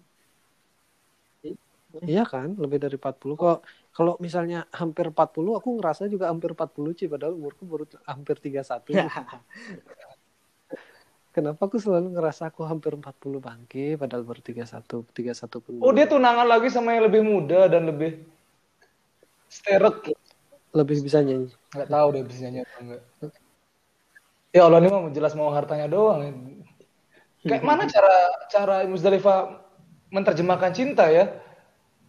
[2.02, 3.38] Iya kan, lebih dari 40.
[3.38, 3.58] Kok
[3.94, 8.94] kalau misalnya hampir 40, aku ngerasa juga hampir 40 sih, padahal umurku baru hampir 31.
[11.34, 15.82] Kenapa aku selalu ngerasa aku hampir 40 bangke, padahal baru 31, 31 pun.
[15.82, 18.22] Oh dia tunangan lagi sama yang lebih muda dan lebih
[19.50, 20.14] steret.
[20.74, 21.54] lebih bisa nyanyi.
[21.74, 23.02] Nggak tahu deh bisa nyanyi atau enggak.
[24.54, 26.20] Ya Allah ini mah jelas mau hartanya doang.
[26.22, 26.30] ya.
[27.44, 28.14] Kayak mana cara
[28.46, 29.60] cara Musdalifah
[30.14, 31.26] menerjemahkan cinta ya?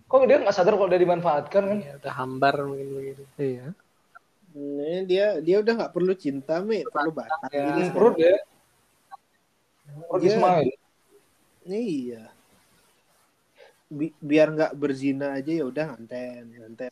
[0.05, 1.77] Kok dia nggak sadar kalau dia dimanfaatkan kan?
[1.81, 3.23] Ya, udah hambar mungkin begitu.
[3.35, 3.73] Iya.
[4.55, 7.49] Nah, dia dia udah nggak perlu cinta, Mi, perlu bakat.
[7.49, 7.65] Ya.
[7.73, 8.37] Ini Hmm, perut ya.
[10.05, 10.67] Perut Dia- Ismail.
[11.65, 12.23] Iya.
[13.89, 16.89] Bi- biar nggak berzina aja ya udah nganten, nganten.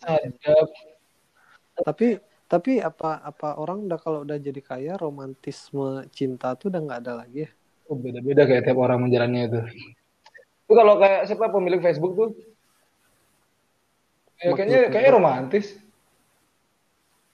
[1.78, 2.18] Tapi
[2.54, 7.26] tapi apa apa orang udah kalau udah jadi kaya romantisme cinta tuh udah nggak ada
[7.26, 7.52] lagi ya?
[7.90, 9.62] Oh, beda-beda kayak tiap orang menjalannya itu.
[10.70, 12.30] Itu kalau kayak siapa pemilik Facebook tuh?
[14.38, 15.82] Ya, kayaknya kayaknya romantis.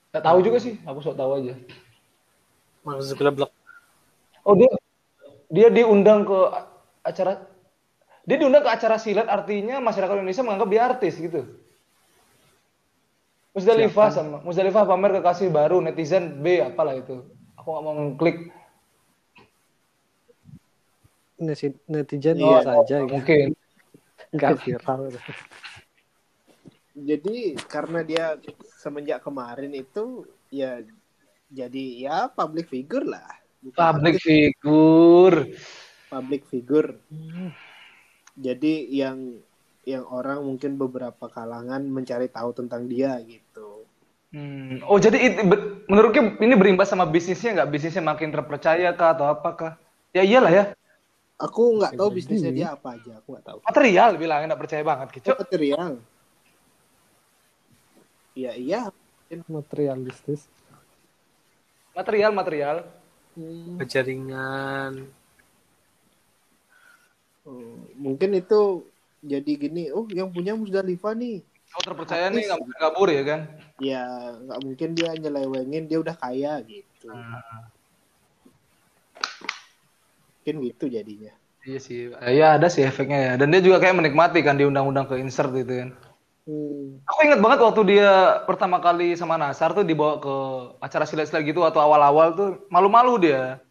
[0.08, 1.54] Gak tahu juga sih, aku sok tahu aja.
[2.80, 3.52] Maksud blok
[4.48, 4.72] Oh dia
[5.52, 6.38] dia diundang ke
[7.04, 7.44] acara
[8.24, 11.59] dia diundang ke acara silat artinya masyarakat Indonesia menganggap dia artis gitu.
[13.50, 17.26] Musdalifah sama Musdalifah pamer kekasih baru netizen B apalah itu.
[17.58, 18.38] Aku nggak mau ngeklik.
[21.90, 23.10] Netizen Iya, biasa aja gitu.
[23.10, 23.46] Mungkin.
[24.30, 25.00] Nggak viral.
[27.00, 27.36] Jadi
[27.66, 28.36] karena dia
[28.78, 30.84] semenjak kemarin itu ya
[31.50, 33.26] jadi ya public figure lah.
[33.60, 35.38] Bukan Public artis, figure.
[36.08, 36.90] public figure.
[38.38, 39.36] Jadi yang
[39.88, 43.88] yang orang mungkin beberapa kalangan mencari tahu tentang dia gitu.
[44.30, 44.78] Hmm.
[44.86, 45.42] Oh jadi it-
[45.90, 47.70] menurutnya ini berimbas sama bisnisnya nggak?
[47.72, 49.74] Bisnisnya makin terpercaya kah atau apakah?
[50.14, 50.64] Ya iyalah ya.
[51.40, 53.58] Aku nggak tahu bisnisnya dia apa aja, aku nggak tahu.
[53.64, 55.28] Material bilangnya nggak percaya banget gitu.
[55.32, 55.92] Material.
[58.36, 58.80] Iya iya.
[59.48, 60.46] Materialistis.
[61.96, 62.76] Material material.
[63.88, 65.08] jaringan.
[67.48, 68.84] Oh, mungkin itu
[69.20, 69.92] jadi gini.
[69.92, 71.44] Oh yang punya Musdalifah nih.
[71.70, 72.46] Oh terpercaya nih Artis.
[72.50, 73.40] nggak mungkin kabur ya kan?
[73.78, 74.04] Ya
[74.42, 77.08] nggak mungkin dia nyelewengin dia udah kaya gitu.
[80.40, 81.32] Mungkin gitu jadinya.
[81.62, 82.10] Iya sih.
[82.16, 83.32] Ya ada sih efeknya ya.
[83.38, 85.90] Dan dia juga kayak menikmati kan diundang-undang ke insert gitu kan.
[86.48, 86.98] Hmm.
[87.06, 90.34] Aku ingat banget waktu dia pertama kali sama Nasar tuh dibawa ke
[90.82, 93.62] acara silat-silat gitu atau awal-awal tuh malu-malu dia.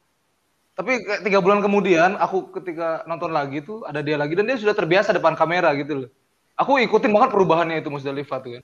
[0.79, 4.55] Tapi kayak tiga bulan kemudian aku ketika nonton lagi tuh ada dia lagi dan dia
[4.55, 6.09] sudah terbiasa depan kamera gitu loh.
[6.55, 8.63] Aku ikutin banget perubahannya itu Musdalifah tuh kan.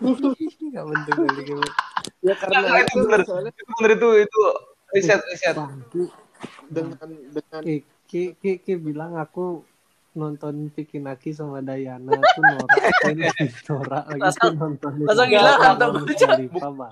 [0.00, 0.84] Nggak.
[2.24, 3.20] Ya karena Nah, itu itu bener.
[3.28, 4.40] soalnya Itu bener itu itu
[4.96, 5.56] riset riset.
[6.72, 9.68] Dengan dengan Ki, Ki, Ki, Ki bilang aku
[10.16, 13.28] nonton Vicky Naki sama Dayana aku norak aku ini
[13.68, 15.28] norak lagi nonton langsung
[16.40, 16.56] itu.
[16.56, 16.88] hilang Sama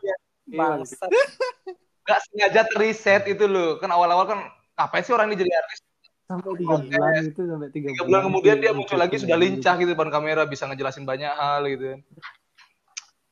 [2.11, 3.79] Gak sengaja riset itu loh.
[3.79, 4.39] Kan awal-awal kan
[4.75, 5.87] ngapain sih orang ini jadi artis?
[6.31, 9.91] sampai tiga bulan itu sampai tiga, Tiga bulan kemudian dia muncul lagi sudah lincah gitu
[9.99, 12.01] depan kamera bisa ngejelasin banyak hal gitu kan.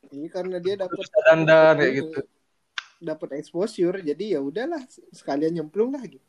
[0.09, 0.99] ini karena dia dapat
[1.31, 2.20] dandan kayak gitu.
[2.99, 4.83] dapat exposure jadi ya udahlah
[5.14, 6.24] sekalian nyemplung lah gitu.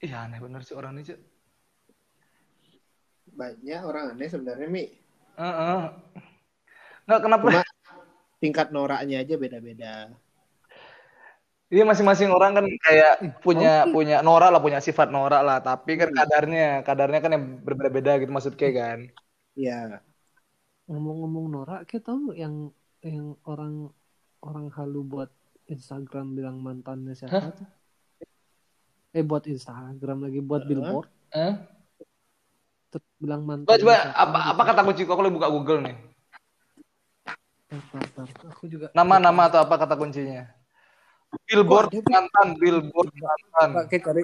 [0.00, 1.12] Iya aneh bener sih orang ini.
[1.12, 1.20] Cuk.
[3.36, 4.88] Banyak orang aneh sebenarnya Mi.
[5.36, 5.82] Heeh.
[7.04, 7.46] Nggak kenapa?
[7.52, 7.62] Cuma
[8.40, 10.10] tingkat noraknya aja beda-beda.
[11.70, 13.14] Iya masing-masing orang kan kayak
[13.46, 15.62] punya punya norak lah, punya sifat norak lah.
[15.62, 18.98] Tapi kan kadarnya, kadarnya kan yang berbeda-beda gitu maksudnya kan.
[19.54, 20.02] Ya,
[20.90, 22.74] ngomong-ngomong norak kita tahu yang
[23.06, 23.94] yang orang
[24.42, 25.30] orang halu buat
[25.70, 27.68] Instagram bilang mantannya siapa tuh
[29.14, 31.54] eh buat Instagram lagi buat billboard Eh?
[32.90, 35.94] terus bilang Coba mantan coba apa apa kata kunci kok kalau buka Google nih?
[38.50, 40.50] Aku juga Nama-nama atau apa kata kuncinya?
[41.46, 43.68] Billboard Kok mantan, billboard mantan.
[43.78, 44.22] pakai cari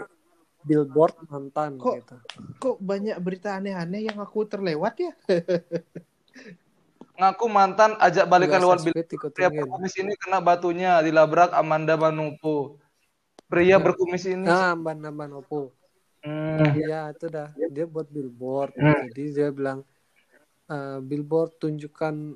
[0.66, 2.16] billboard mantan Kok- gitu
[2.58, 5.12] kok banyak berita aneh-aneh yang aku terlewat ya?
[7.16, 9.32] Ngaku mantan ajak balikan lewat billboard.
[9.32, 9.62] Pria ringin.
[9.62, 12.82] berkumis ini kena batunya dilabrak Amanda Manupo.
[13.46, 14.44] Pria berkumis ini.
[14.82, 15.70] ban ban opo
[16.26, 16.74] Hmm.
[16.74, 19.06] Iya itu dah dia buat billboard Hmm.
[19.14, 19.86] jadi dia bilang
[20.66, 22.34] eh, billboard tunjukkan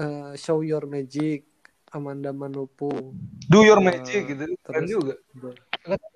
[0.00, 1.44] eh, show your magic
[1.90, 2.88] Amanda Manopo
[3.44, 4.44] Do your Eh, magic gitu.
[4.62, 5.14] Keren terus- juga.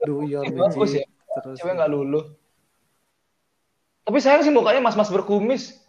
[0.03, 1.07] do your Bagus magic ya.
[1.41, 2.24] terus Cewek nggak luluh.
[4.05, 5.80] Tapi sayang sih mukanya mas-mas berkumis.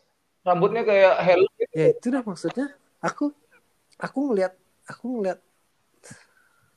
[0.41, 1.73] Rambutnya kayak helm gitu.
[1.73, 2.67] ya itu dah maksudnya
[2.99, 3.33] aku
[3.97, 4.53] aku ngeliat
[4.85, 5.39] aku ngeliat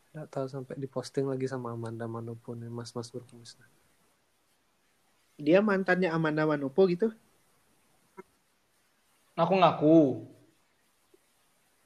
[0.09, 3.55] nggak tahu sampai diposting lagi sama Amanda Manopo nih mas-mas berkumis
[5.39, 7.15] dia mantannya Amanda Manopo gitu.
[9.39, 10.27] Ngaku-ngaku.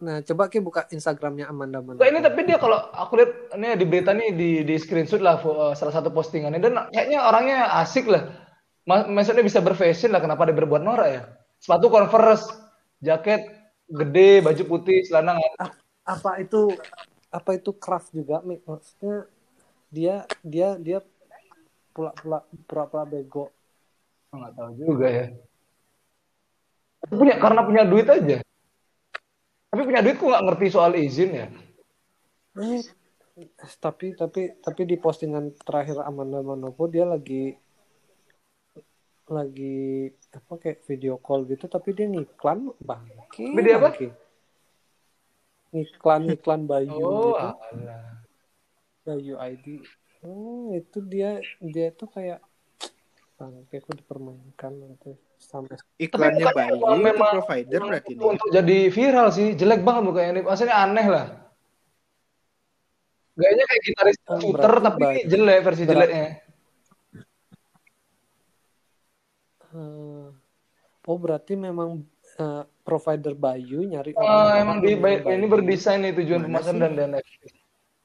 [0.03, 1.79] Nah, coba Ki buka Instagramnya Amanda.
[1.79, 5.39] Enggak ini tapi dia kalau aku lihat ini di berita nih di di screenshot lah
[5.39, 8.27] eh, salah satu postingannya dan kayaknya orangnya asik lah.
[8.83, 11.23] Ma- Maksudnya bisa berfashion lah kenapa dia berbuat norak ya?
[11.63, 12.51] Sepatu Converse,
[12.99, 13.47] jaket
[13.87, 15.39] gede, baju putih, celana
[16.03, 16.75] apa itu
[17.31, 19.31] apa itu craft juga maksudnya
[19.87, 20.99] dia dia dia
[21.95, 23.55] pula-pula pura-pura bego
[24.35, 25.27] nggak tahu juga ya.
[27.07, 28.43] Tapi punya karena punya duit aja.
[29.73, 31.47] Tapi punya duit kok nggak ngerti soal izin ya.
[32.61, 32.85] Eh,
[33.81, 37.57] tapi tapi tapi di postingan terakhir Amanda Manopo dia lagi
[39.25, 43.91] lagi apa kayak video call gitu tapi dia ngiklan bangke Tapi dia apa?
[45.73, 48.21] ngiklan ngiklan Bayu Oh, gitu alah.
[49.09, 49.67] Bayu ID
[50.21, 52.45] oh itu dia dia tuh kayak
[53.41, 58.25] bangke aku dipermainkan nanti sampai Iklannya Bayu kalau itu memang- provider berarti nih.
[58.25, 60.43] Untuk jadi viral sih, jelek banget mukanya ini.
[60.43, 61.27] Maksudnya aneh lah.
[63.33, 66.27] Gayanya kayak gitaris shooter tapi Bayu- jelek versi berarti- jeleknya.
[69.73, 70.27] Eh,
[71.03, 75.49] oh berarti memang eh, provider Bayu nyari Oh, orang emang di namanya ini Bayu.
[75.51, 77.11] berdesain nih tujuan pemasaran dan dan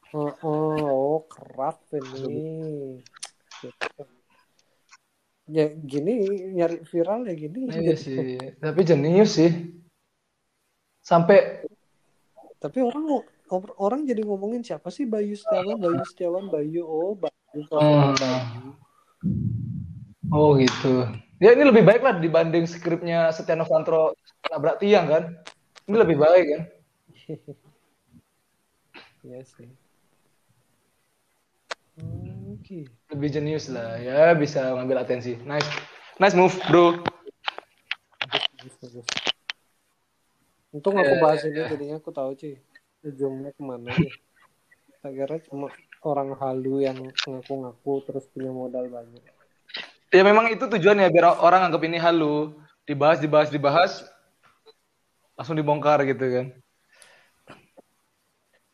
[0.09, 3.03] Oh, oh, oh kerat ini.
[3.59, 4.03] Gitu.
[5.47, 7.71] Ya gini nyari viral ya gini.
[7.71, 9.51] Iya sih, tapi jenius sih.
[10.99, 11.63] Sampai
[12.57, 13.05] Tapi orang
[13.53, 17.63] or- orang jadi ngomongin siapa sih Bayu Setiawan, Bayu Setiawan, Bayu oh Bayu.
[17.69, 18.73] Hmm.
[20.33, 21.05] oh gitu.
[21.37, 24.17] Ya ini lebih baik lah dibanding skripnya Setia Novanto
[24.51, 25.23] nabrak tiang kan.
[25.87, 26.61] Ini lebih baik kan.
[29.27, 29.67] Iya sih.
[31.99, 32.36] Hmm,
[32.68, 32.84] Oke.
[33.15, 35.39] Lebih jenius lah ya bisa ngambil atensi.
[35.47, 35.72] Nice.
[36.20, 36.99] Nice move, bro.
[40.76, 42.59] Untung aku bahas ini jadinya aku tahu sih
[43.07, 44.11] ujungnya ke mana nih.
[44.99, 45.72] Tak kira cuma
[46.03, 49.24] orang halu yang ngaku-ngaku terus punya modal banyak.
[50.11, 52.51] Ya memang itu tujuannya biar orang anggap ini halu,
[52.84, 53.91] dibahas, dibahas, dibahas,
[55.39, 56.45] langsung dibongkar gitu kan.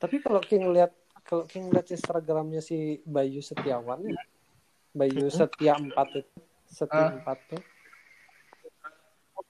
[0.02, 0.98] Tapi kalau King lihat
[1.34, 4.14] kalau King lihat Instagramnya si Bayu Setiawan ya,
[4.94, 7.18] Bayu Setia empat itu, Setia Ah.
[7.18, 7.62] empat tuh,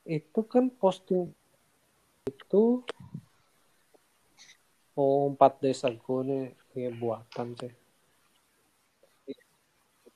[0.08, 1.28] itu kan posting
[2.24, 2.88] itu
[4.96, 7.74] oh empat days ago nih ya buatan sih.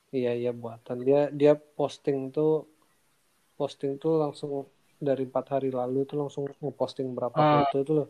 [0.07, 2.63] Iya iya buatan dia dia posting tuh
[3.59, 4.71] posting tuh langsung
[5.03, 7.67] dari empat hari lalu tuh langsung ngeposting berapa Ah.
[7.67, 8.07] foto tuh loh.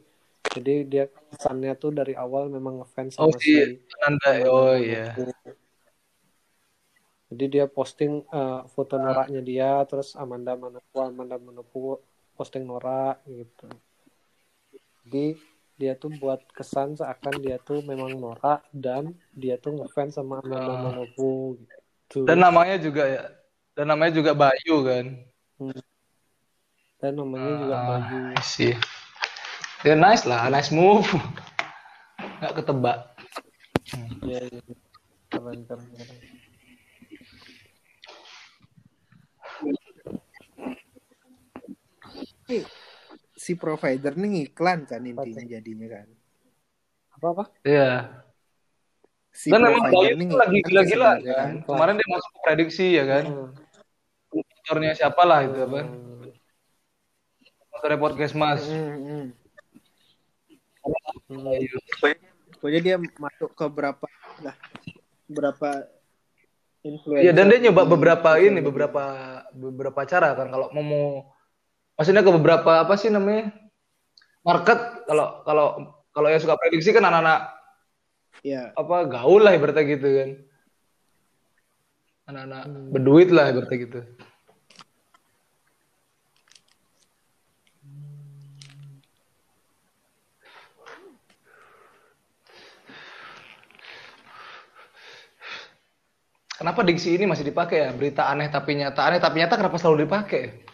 [0.56, 5.12] Jadi dia kesannya tuh dari awal memang ngefans Oh sama si si Ananda, oh iya.
[7.28, 12.00] Jadi dia posting eh, foto noraknya dia, terus Amanda Manopo, Amanda Manopo
[12.40, 13.68] posting norak gitu.
[15.08, 15.36] Jadi
[15.78, 20.72] dia tuh buat kesan seakan dia tuh memang norak dan dia tuh ngefans sama Amanda
[20.74, 20.82] Ah.
[20.90, 22.24] Manopo gitu.
[22.24, 23.24] Dan namanya juga ya,
[23.76, 25.06] dan namanya juga Bayu kan.
[26.98, 28.20] Dan namanya juga Ah, Bayu.
[28.42, 28.74] See.
[29.86, 31.06] Ya nice lah, nice move.
[32.42, 32.98] Nggak ketebak.
[34.26, 34.62] Iya, iya.
[35.30, 36.18] Keren, keren, keren.
[42.48, 42.64] Nih,
[43.36, 46.08] si provider nih ngiklan kan intinya jadinya kan.
[47.20, 47.44] Apa-apa?
[47.62, 48.24] Iya.
[49.30, 51.52] Si Dan memang nih itu lagi gila-gila sebenarnya kan.
[51.70, 53.24] Kemarin dia masuk ke prediksi ya kan.
[53.30, 53.50] Hmm.
[54.34, 55.80] Motornya siapa lah itu apa?
[55.86, 56.34] Hmm.
[57.70, 58.66] Motornya podcast mas.
[58.66, 59.47] Hmm, hmm.
[61.28, 61.78] Bayu.
[62.58, 64.08] Pokoknya dia masuk ke berapa
[64.42, 64.56] lah
[65.28, 65.70] berapa
[66.82, 67.24] influencer.
[67.28, 69.04] Iya dan dia nyoba beberapa ini beberapa
[69.52, 71.08] beberapa cara kan kalau mau mau
[72.00, 73.52] maksudnya ke beberapa apa sih namanya
[74.48, 75.68] market kalau kalau
[76.16, 77.54] kalau yang suka prediksi kan anak-anak
[78.46, 78.70] Iya.
[78.78, 80.30] apa gaul lah ibaratnya gitu kan
[82.30, 82.64] anak-anak
[82.94, 84.00] berduit lah ibaratnya gitu
[96.58, 97.90] Kenapa diksi ini masih dipakai ya?
[97.94, 99.06] Berita aneh tapi nyata.
[99.06, 100.66] Aneh tapi nyata kenapa selalu dipakai?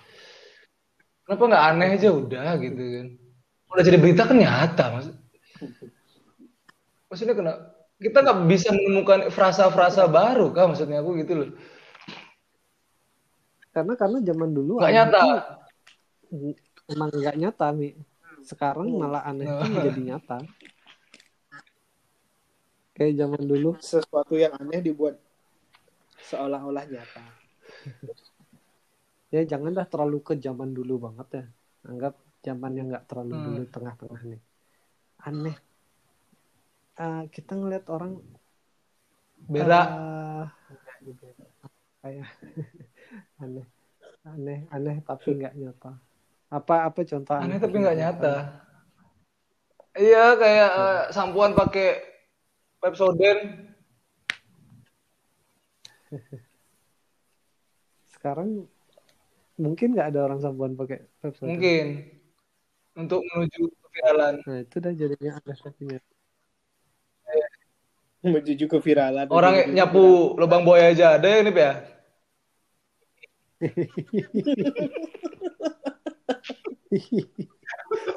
[1.28, 3.08] Kenapa nggak aneh aja udah gitu kan?
[3.68, 5.16] Udah jadi berita kan nyata maksud.
[7.12, 7.54] Maksudnya kena
[8.00, 11.50] kita nggak bisa menemukan frasa-frasa baru kah maksudnya aku gitu loh.
[13.76, 15.20] Karena karena zaman dulu Nggak nyata.
[15.20, 16.56] tuh
[16.96, 17.92] emang nggak nyata mi.
[18.44, 20.38] Sekarang malah aneh tuh menjadi nyata.
[22.94, 25.20] Kayak zaman dulu sesuatu yang aneh dibuat
[26.30, 27.24] seolah-olah nyata.
[29.34, 31.44] ya jangan dah terlalu ke zaman dulu banget ya
[31.90, 32.14] anggap
[32.46, 33.46] zaman yang nggak terlalu Hmm.
[33.48, 34.42] dulu tengah-tengah nih
[35.28, 35.56] aneh
[37.04, 38.12] Eh, kita ngeliat orang
[39.54, 39.88] Berak.
[39.90, 40.44] eh,
[42.04, 42.28] kayak
[43.44, 43.66] aneh
[44.28, 45.92] aneh aneh tapi nggak nyata
[46.54, 48.34] apa apa contoh Aneh tapi nggak nyata.
[50.04, 51.88] Iya kayak eh, sampoan pakai
[52.82, 53.42] Pepsodent.
[58.14, 58.68] Sekarang
[59.56, 61.88] mungkin nggak ada orang sambuan pakai Pepsodent Mungkin.
[62.94, 64.36] Untuk menuju keviralan.
[64.46, 66.12] nah itu udah jadinya aneh tapi nyata.
[68.24, 70.04] menuju keviralan Orang menuju nyapu
[70.40, 71.74] lubang buaya aja ada ya ini ya.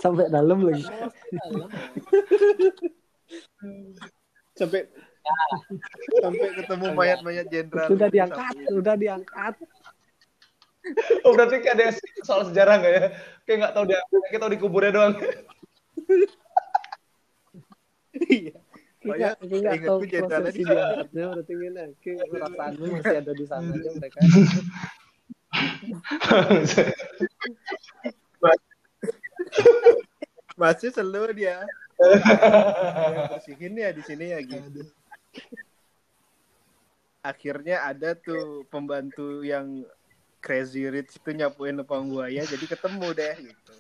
[0.03, 0.85] sampai dalam lagi
[4.57, 4.89] sampai
[6.23, 7.89] sampai ketemu mayat-mayat jenderal.
[7.91, 9.55] Sudah diangkat sudah diangkat.
[11.27, 13.05] Oh berarti kayak ada yang soal sejarah nggak ya?
[13.43, 14.01] Kayak nggak tahu dia,
[14.31, 15.15] kita tahu di kuburnya doang.
[18.31, 18.55] iya.
[19.03, 23.71] Pokoknya nggak ingatku tahu jenderalnya di- diangkatnya berarti gini Ki, perasaanmu masih ada di sana
[23.71, 24.19] aja mereka.
[30.57, 31.67] Masih selalu dia.
[31.97, 34.85] Yang bersihin ya di sini ya gitu
[37.27, 39.83] akhirnya ada tuh pembantu yang
[40.39, 43.75] crazy rich itu nyapuin lubang buaya jadi ketemu deh gitu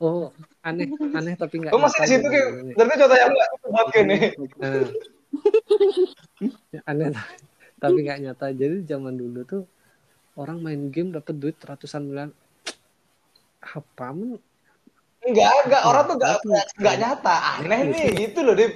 [0.00, 0.32] oh
[0.64, 2.76] aneh aneh tapi nggak Gue masih di situ kayak, gitu.
[2.80, 4.22] berarti contoh yang nggak buat nih.
[6.72, 7.06] Ya, aneh
[7.76, 9.62] tapi nggak nyata jadi zaman dulu tuh
[10.40, 12.32] orang main game dapat duit ratusan miliar
[13.60, 14.40] apa men
[15.24, 17.34] Enggak, enggak orang tuh enggak enggak, enggak nyata.
[17.56, 18.72] Aneh nih, gitu loh, Dip.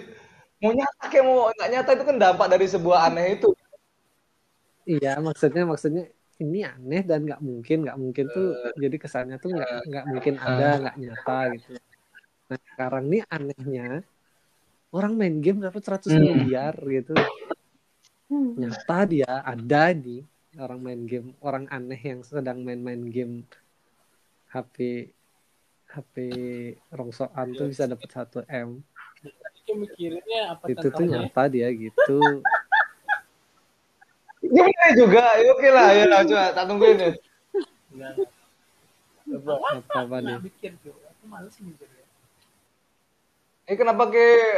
[0.58, 3.48] Mau nyata kayak mau enggak nyata itu kan dampak dari sebuah aneh itu.
[4.88, 6.08] iya maksudnya maksudnya
[6.40, 10.68] ini aneh dan nggak mungkin nggak mungkin tuh jadi kesannya tuh nggak nggak mungkin ada
[10.80, 11.68] nggak nyata gitu.
[12.48, 13.88] Nah sekarang nih anehnya
[14.88, 16.24] orang main game dapat 100 Hmm.
[16.24, 17.12] miliar gitu.
[18.32, 20.24] Nyata dia ada nih
[20.56, 23.44] orang main game orang aneh yang sedang main-main game
[24.48, 25.06] HP
[25.88, 26.14] HP
[26.88, 28.80] rongsokan tuh bisa dapat 1 m
[29.68, 32.40] Itu mikirinnya apa itu tuh nyata dia gitu
[34.38, 35.24] Gimana juga?
[35.36, 37.10] Ya, oke lah, ya lah, coba tak tungguin ya.
[39.28, 40.36] Apa apa, apa nih
[40.80, 40.94] tuh.
[40.94, 42.04] Aku males mikirnya.
[43.68, 44.56] Ini kenapa kayak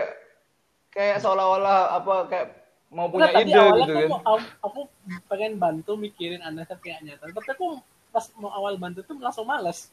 [0.94, 2.46] kayak seolah-olah apa kayak
[2.90, 4.22] mau punya tadi ide gitu kan.
[4.22, 4.80] aku, aku
[5.26, 7.24] pengen bantu mikirin aneh tapi nggak nyata.
[7.34, 7.66] Tapi aku
[8.14, 9.90] pas mau awal bantu tuh langsung males.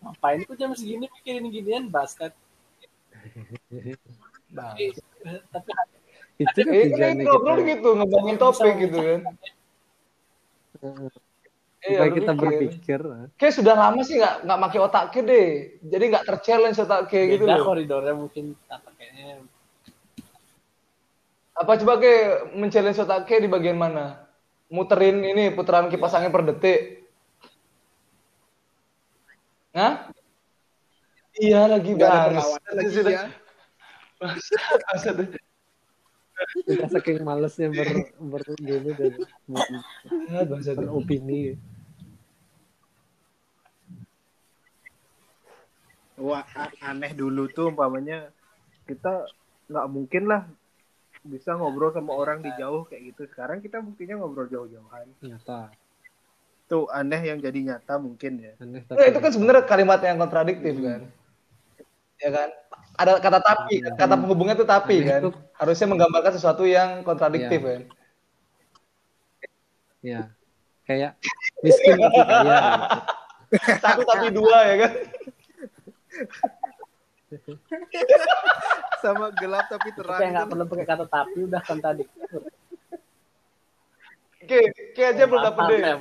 [0.00, 2.32] Ngapain aku jam segini mikirin ginian basket.
[4.46, 4.84] Tapi,
[5.50, 5.70] tapi
[6.36, 9.20] itu kan Eh, kan ini ngobrol kita gitu, ngebangun topik gitu kan.
[11.86, 13.00] Iya, kita berpikir.
[13.00, 13.00] berpikir
[13.38, 15.48] Kayak sudah lama sih nggak nggak pakai otak ke deh.
[15.86, 19.44] Jadi nggak terchallenge otak ke gitu beda koridornya mungkin apa kayaknya
[21.56, 22.12] Apa coba ke
[22.52, 24.28] men-challenge otak ke di bagian mana?
[24.68, 27.08] Muterin ini putaran kipas angin per detik.
[29.72, 30.10] Hah?
[31.36, 32.24] Iya lagi ada bang.
[32.34, 33.24] perlawanan lagi Sudah- ya
[36.66, 39.12] Udah saking malesnya ber ber gini dan
[39.48, 39.70] ber-
[40.26, 40.76] Ah, bangsat.
[40.76, 41.56] beropini.
[46.16, 46.44] Wah
[46.80, 48.32] aneh dulu tuh umpamanya
[48.88, 49.28] kita
[49.68, 50.42] nggak mungkin lah
[51.26, 53.22] bisa ngobrol sama orang di jauh kayak gitu.
[53.28, 55.10] Sekarang kita buktinya ngobrol jauh-jauhan.
[55.20, 55.74] Nyata.
[56.66, 58.52] Tuh aneh yang jadi nyata mungkin ya.
[58.58, 61.00] Aneh Enggak, itu kan sebenarnya kalimat yang kontradiktif kan.
[62.16, 62.48] Ya kan?
[62.96, 65.20] Ada kata tapi, kata penghubungnya itu tapi Aneh kan.
[65.22, 67.68] itu- Harusnya menggambarkan sesuatu yang kontradiktif Iya.
[67.68, 67.82] kan.
[70.04, 70.20] ya
[70.86, 71.12] kayak
[71.60, 72.98] miskin tapi kaya gitu.
[73.82, 74.92] Satu tapi dua ya kan.
[79.02, 82.30] sama gelap tapi terang kayak nggak perlu pakai kata tapi udah kontradiktif.
[84.36, 85.78] Oke, oke aja belum Maaf, deh.
[85.82, 85.98] ya,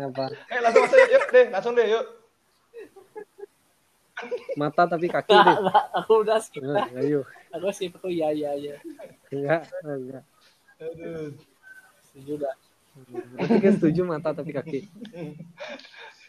[0.00, 2.04] apa Eh langsung masuk yuk deh, langsung deh yuk.
[4.54, 6.60] Mata tapi kaki deh nggak, aku udah skip.
[6.60, 7.20] Enggak, ayo
[7.52, 8.76] Aku sih aku iya iya iya.
[9.28, 10.24] enggak enggak
[10.78, 11.32] Aduh.
[12.04, 12.54] Setuju dah.
[13.32, 14.80] berarti kan setuju mata tapi kaki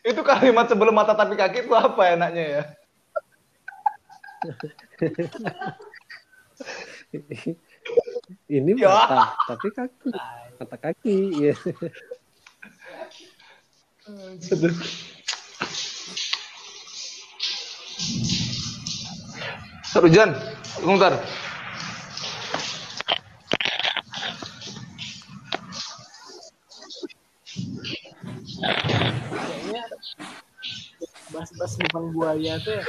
[0.01, 2.63] Itu kalimat sebelum mata tapi kaki itu apa enaknya ya?
[8.49, 8.89] ini Ya.
[8.89, 10.09] mata tapi kaki
[10.55, 11.55] mata kaki ya
[14.39, 14.71] Seru
[19.93, 20.35] Rujan,
[20.83, 21.15] Mungtar.
[29.31, 29.83] Kayaknya
[31.31, 32.85] bahas-bahas lubang buaya tuh ya.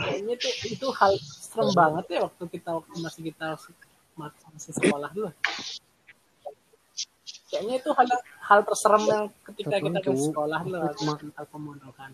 [0.00, 3.46] kayaknya tuh itu hal serem banget ya waktu kita waktu masih kita
[4.52, 5.30] masih sekolah dulu
[7.50, 8.06] kayaknya itu hal
[8.46, 10.60] hal terserem yang ketika kita ke sekolah
[10.96, 12.10] Cuma- tentang pembunuhan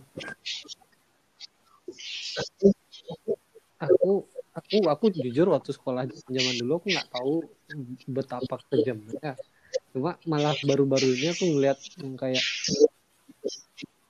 [3.76, 4.24] aku
[4.56, 7.34] aku aku jujur waktu sekolah zaman dulu aku nggak tahu
[8.08, 9.36] betapa kejamnya.
[9.92, 12.44] Cuma malah baru-baru ini aku ngeliat yang kayak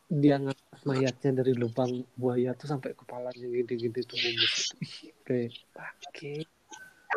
[0.06, 4.16] dia ngangkat mayatnya dari lubang buaya tuh sampai kepalanya gede-gede tuh
[5.26, 5.50] kayak
[5.82, 6.32] oke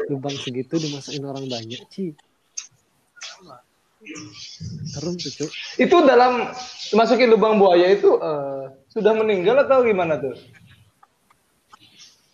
[0.09, 2.17] lubang segitu dimasukin orang banyak sih
[4.85, 6.51] serem tuh cuk Itu dalam
[6.91, 10.35] masukin lubang buaya itu eh, sudah meninggal atau gimana tuh?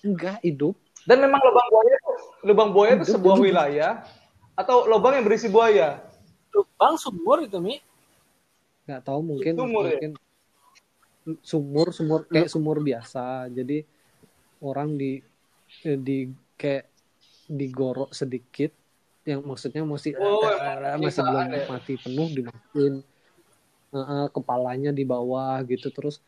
[0.01, 2.11] enggak hidup Dan memang lubang buaya itu
[2.43, 3.45] lubang buaya itu sebuah hidup.
[3.45, 3.91] wilayah
[4.53, 6.01] atau lubang yang berisi buaya?
[6.49, 7.81] lubang sumur itu mi
[8.85, 9.97] nggak tahu mungkin Sumur ya?
[9.97, 10.11] mungkin
[11.41, 13.81] sumur sumur kayak sumur biasa jadi
[14.61, 15.17] orang di
[15.81, 16.85] eh, di kayak
[17.47, 18.69] digorok sedikit
[19.25, 21.65] yang maksudnya masih Oh, eh, masih belum ya?
[21.65, 23.01] mati penuh dimasukin
[23.95, 26.19] Eh, eh, kepalanya di bawah gitu terus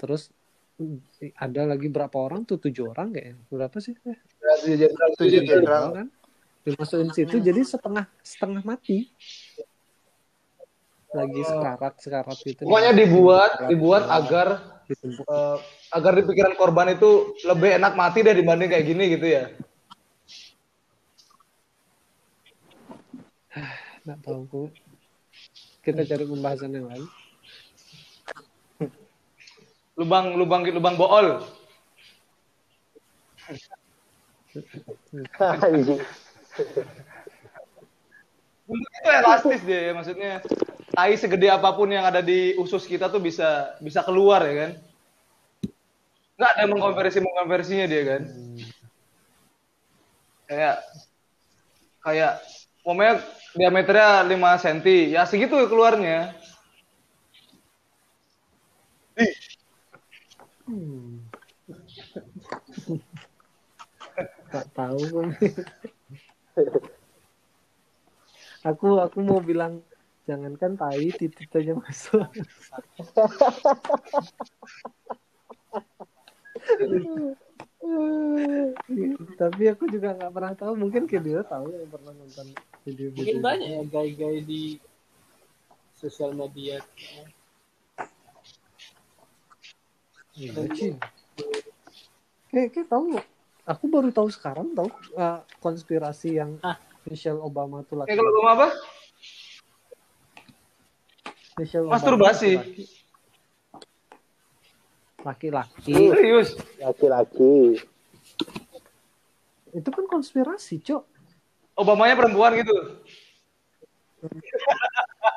[0.00, 0.32] terus
[1.36, 2.56] ada lagi berapa orang tuh?
[2.56, 3.36] Tujuh orang kayaknya?
[3.52, 3.92] Berapa sih?
[4.04, 4.16] Eh,
[4.64, 5.92] Tujuh Tujuh tujuh jenderal.
[5.92, 6.08] orang kan?
[6.64, 9.12] Dimasukin situ jadi setengah setengah mati.
[11.12, 12.64] Lagi sekarat sekarat gitu.
[12.64, 14.46] Pokoknya dibuat dibuat agar
[14.88, 15.58] ditumpuk eh,
[15.92, 19.44] agar di pikiran korban itu lebih enak mati deh dibanding kayak gini gitu ya.
[24.04, 24.70] Nggak tahu kok
[25.82, 27.06] kita cari pembahasan yang lain
[29.96, 31.40] Lubang lubang lubang bool.
[38.66, 40.44] Bentuk itu elastis dia ya, maksudnya
[40.92, 44.70] tai segede apa pun yang ada di usus kita tuh bisa bisa keluar ya kan.
[46.36, 48.22] Nggak ada mengkonversi mengkonversinya dia kan.
[50.44, 50.76] Kayak
[52.04, 52.32] kayak
[52.84, 53.24] pokoknya
[53.56, 56.36] diameternya 5 cm, ya segitu ya keluarnya.
[60.66, 61.22] Hmm.
[64.50, 65.02] nggak tahu
[68.66, 69.82] aku aku mau bilang
[70.26, 72.26] jangankan tai titik aja masuk
[79.36, 82.46] tapi aku juga nggak pernah tahu mungkin dia tahu yang pernah nonton
[82.84, 84.62] video mungkin banyak ya gay-gay di
[85.96, 86.78] sosial media
[90.36, 90.52] Iya.
[92.52, 93.16] Kayak, kayak tahu.
[93.64, 96.76] Aku baru tahu sekarang tahu uh, konspirasi yang Ah.
[97.08, 98.68] Michelle Obama tuh laki Kayak kalau ngomong apa?
[101.56, 102.52] Michelle Masturbasi.
[102.60, 103.05] Obama
[105.26, 105.90] laki-laki.
[105.90, 106.54] Serius.
[106.78, 107.82] Laki-laki.
[109.74, 111.02] Itu kan konspirasi, Cok.
[111.76, 112.72] Obamanya perempuan gitu.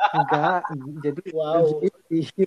[0.09, 0.63] Enggak,
[1.03, 1.83] jadi Wow.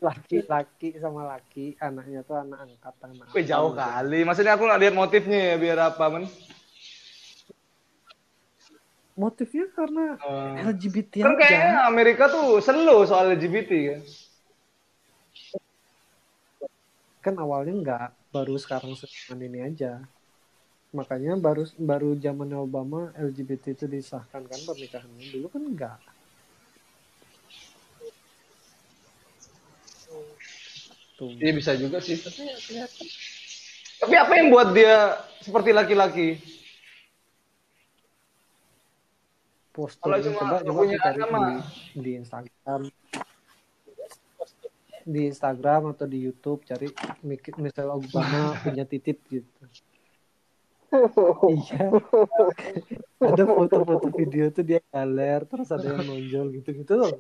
[0.03, 3.27] Laki-laki sama laki, anaknya tuh anak angkat anak.
[3.31, 3.79] Wih jauh gitu.
[3.79, 4.21] kali.
[4.25, 6.25] Maksudnya aku nggak lihat motifnya ya biar apa men?
[9.13, 10.17] Motifnya karena
[10.65, 11.41] LGBT Kan aja.
[11.45, 14.01] kayaknya Amerika tuh slow soal LGBT kan.
[17.23, 20.03] Kan awalnya enggak baru sekarang sekarang ini aja.
[20.93, 25.25] Makanya baru baru zaman Obama LGBT itu disahkan kan pernikahannya.
[25.33, 25.99] Dulu kan enggak
[31.23, 31.31] tuh.
[31.39, 32.19] Iya bisa juga sih.
[34.03, 36.29] Tapi apa yang buat dia seperti laki-laki?
[39.73, 40.99] posturnya Kalau cuma coba nggak coba punya
[41.97, 42.81] di Instagram
[45.03, 46.89] di Instagram atau di YouTube cari
[47.27, 49.63] Michelle Obama punya titit gitu.
[51.49, 51.89] Iya.
[53.17, 57.17] Ada foto-foto video tuh dia galer terus ada yang nonjol gitu-gitu loh.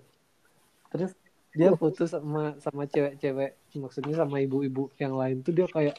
[0.92, 1.16] Terus
[1.52, 5.96] dia foto sama sama cewek-cewek maksudnya sama ibu-ibu yang lain tuh dia kayak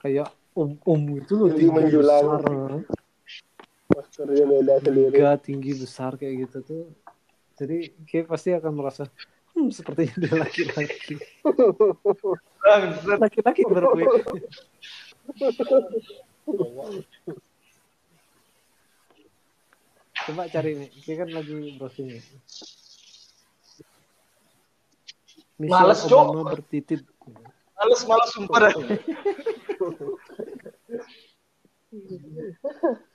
[0.00, 2.24] kayak om om itu loh Tinggi menjulang.
[3.88, 4.26] besar.
[4.84, 6.84] Tiga tinggi besar kayak gitu tuh.
[7.56, 9.08] Jadi kayak pasti akan merasa
[9.54, 11.14] hmm, sepertinya dia laki-laki
[13.18, 14.08] laki-laki berkulit
[20.24, 22.24] coba cari nih dia kan lagi browsing nih
[25.54, 26.18] Michelle Males, Cok.
[26.18, 27.06] Obama bertitit
[27.78, 28.74] Males males sumpah dah.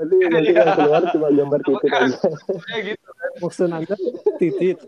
[0.00, 2.16] Nanti nanti yang keluar cuma gambar titik aja.
[2.64, 3.08] Kayak gitu.
[3.38, 3.94] Maksud anda
[4.38, 4.78] titit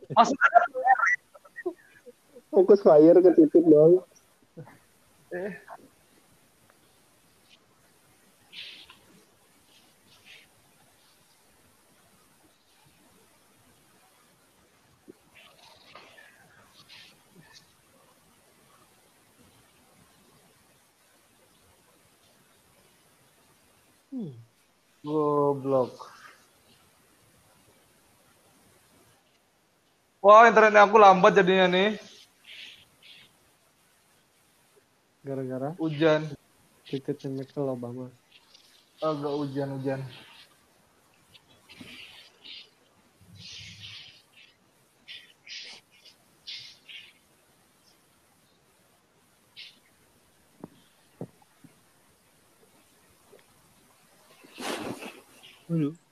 [2.52, 4.04] Fokus fire ke titik dong.
[25.00, 26.11] Goblok.
[30.22, 31.98] Wah, internetnya aku lambat jadinya nih.
[35.26, 36.30] Gara-gara Hujan.
[36.86, 38.06] titiknya Michael Obama.
[39.02, 39.98] Agak hujan-hujan.
[55.66, 56.11] Aduh.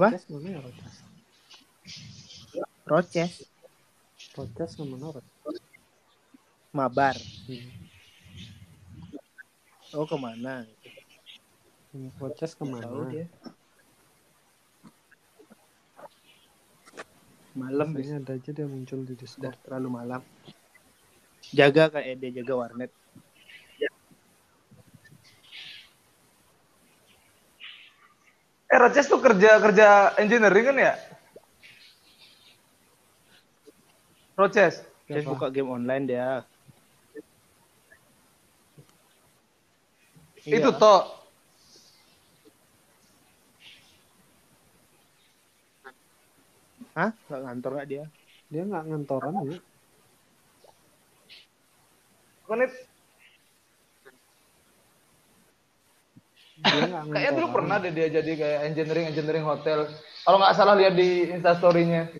[0.00, 0.16] Apa?
[2.88, 3.36] Roches
[4.32, 4.72] Roches?
[4.80, 5.60] Mana Roches?
[6.72, 7.12] mabar.
[7.44, 7.68] Hmm.
[9.92, 10.64] Oh ke mana?
[11.92, 13.12] Hmm, Roches Tahu ke mana?
[13.12, 13.28] dia.
[17.52, 17.92] Malam.
[17.92, 19.52] Biasanya ada aja dia muncul di Discord.
[19.68, 20.24] terlalu malam.
[21.52, 22.88] Jaga kayak dia jaga warnet.
[28.70, 29.86] Eh, Roches tuh kerja kerja
[30.22, 30.92] engineering kan ya?
[34.38, 34.74] Roches.
[35.06, 35.30] Dia Siapa?
[35.30, 36.26] buka game online dia.
[40.46, 40.78] Itu Iya.
[40.80, 40.98] toh.
[46.96, 47.10] Hah?
[47.30, 48.04] Gak ngantor gak dia?
[48.52, 49.56] Dia nggak ngantoran ya?
[52.46, 52.88] Kan it-
[56.10, 59.88] Dia nggak kayaknya dulu pernah deh dia jadi kayak engineering engineering hotel.
[60.24, 62.12] Kalau nggak salah lihat di instastorynya.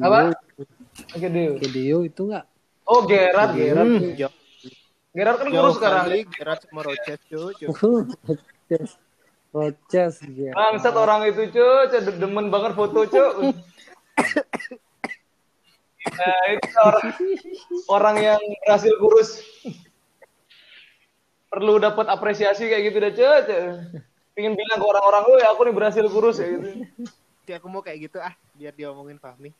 [0.00, 0.36] Apa?
[1.16, 1.60] Oke deal.
[1.60, 2.44] Video itu nggak?
[2.86, 3.88] Oh Gerard, Gerard.
[3.98, 4.14] Hmm,
[5.16, 6.04] Gerard kan guru sekarang.
[6.28, 7.52] Gerard sama Roches cuy.
[9.56, 10.14] Roches.
[10.28, 10.52] Ya.
[10.52, 13.52] Bangsat orang itu cuy, cuy de- demen banget foto cuy.
[16.06, 17.06] Nah, itu orang,
[17.90, 19.42] orang yang berhasil kurus.
[21.56, 23.40] Perlu dapat apresiasi kayak gitu deh cuy.
[24.36, 26.84] Pengen bilang ke orang-orang, "Woi, aku nih berhasil kurus" kayak gitu.
[27.48, 29.56] Dia aku mau kayak gitu ah, biar dia omongin Fahmi.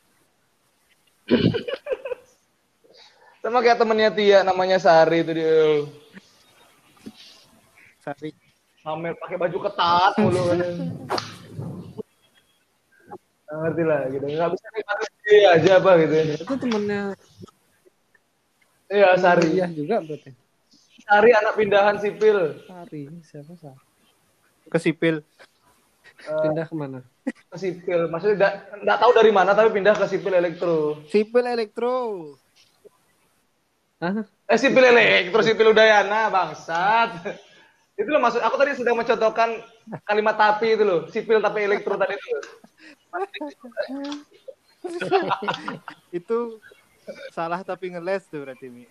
[3.40, 5.88] Sama kayak temennya Tia namanya Sari itu dia.
[8.04, 8.36] Sari.
[8.84, 10.52] Pamer pakai baju ketat mulu.
[10.52, 10.68] Nggak
[13.56, 14.24] ngerti lah gitu.
[14.36, 16.44] Nggak bisa nikmatin dia aja apa gitu.
[16.44, 17.16] Itu temennya
[18.92, 19.48] Iya, Sari.
[19.56, 20.44] Iya juga berarti.
[21.06, 22.58] Sari anak pindahan sipil.
[22.66, 23.78] Sari siapa Sari?
[24.66, 25.22] Ke sipil.
[26.26, 27.00] Eh, Pindah ke mana?
[27.26, 28.10] ke sipil.
[28.10, 28.52] Maksudnya nggak
[28.82, 30.98] nggak tahu dari mana tapi pindah ke sipil elektro.
[31.06, 31.94] Sipil elektro.
[34.02, 34.26] Hah?
[34.50, 37.38] Eh sipil elektro, sipil Udayana, bangsat.
[37.96, 39.56] Itu loh maksud aku tadi sedang mencontohkan
[40.04, 42.28] kalimat tapi itu loh, sipil tapi elektro tadi itu.
[46.12, 46.38] Itu
[47.32, 48.84] salah tapi ngeles tuh berarti Mi.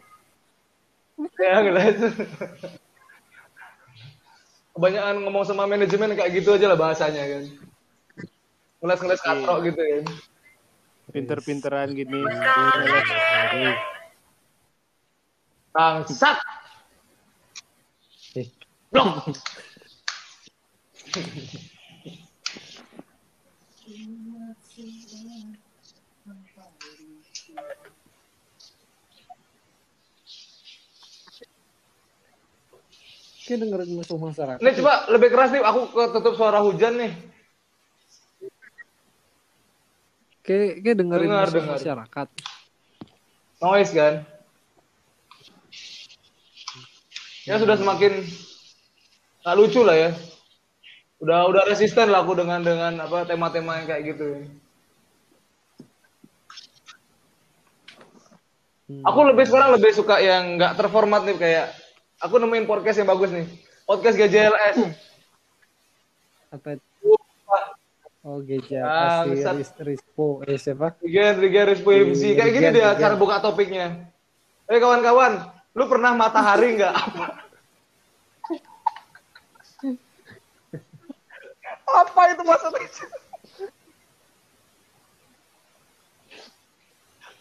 [1.16, 1.96] Ya, ngeles.
[4.76, 7.44] Kebanyakan ngomong sama manajemen kayak gitu aja lah bahasanya kan.
[8.84, 10.04] Ngeles-ngeles katrok gitu kan.
[11.16, 12.20] Pinter-pinteran gini.
[15.72, 16.36] Bangsat.
[18.36, 18.52] Eh.
[18.92, 19.32] Blok.
[33.46, 34.58] Kayak dengerin musuh masyarakat.
[34.58, 37.14] Nih coba lebih keras nih, aku ke tutup suara hujan nih.
[40.42, 41.76] Kayak, kayak dengerin Dengar, musuh dengar.
[41.78, 42.28] masyarakat.
[43.62, 44.14] Noise kan.
[47.46, 48.26] Ya sudah semakin
[49.46, 50.10] nggak lucu lah ya.
[51.22, 54.30] Udah udah resisten lah aku dengan dengan apa tema-tema yang kayak gitu.
[58.86, 59.02] Hmm.
[59.06, 61.68] Aku lebih sekarang lebih suka yang nggak terformat nih kayak
[62.22, 63.48] aku nemuin podcast yang bagus nih.
[63.86, 64.78] Podcast GJLS.
[66.56, 67.16] Apa itu?
[68.26, 68.82] Oh, Geja.
[68.82, 69.22] Ah,
[69.86, 70.42] Rispo.
[70.50, 70.98] Eh, siapa?
[70.98, 72.34] Rigen, Rigen, Rispo MC.
[72.34, 74.10] Kayak gini dia cara buka topiknya.
[74.66, 75.46] Eh kawan-kawan,
[75.78, 76.90] lu pernah matahari nggak?
[81.86, 82.90] Apa itu maksudnya?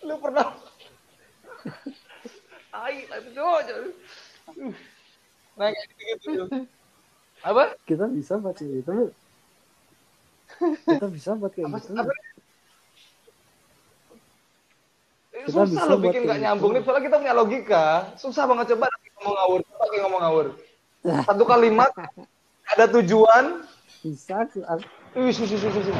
[0.04, 0.52] lu pernah?
[2.84, 3.88] Ai, tapi jangan.
[5.54, 6.42] Nah, kayak gitu-gitu.
[7.48, 7.62] Apa?
[7.84, 8.92] Kita bisa buat kayak gitu.
[10.88, 11.78] Kita bisa buat kayak Apa?
[11.82, 11.92] gitu.
[11.98, 12.12] apa?
[15.34, 16.46] Ini Kita susah buat bikin nggak gitu.
[16.46, 17.84] nyambung nih, soalnya kita punya logika.
[18.16, 18.86] Susah banget coba
[19.18, 20.46] ngomong ngawur, coba kayak ngomong ngawur.
[21.28, 21.90] Satu kalimat
[22.64, 23.44] ada tujuan.
[24.00, 24.46] Bisa.
[24.46, 25.96] aku- aku- Wih, sus, sus, sus, sus.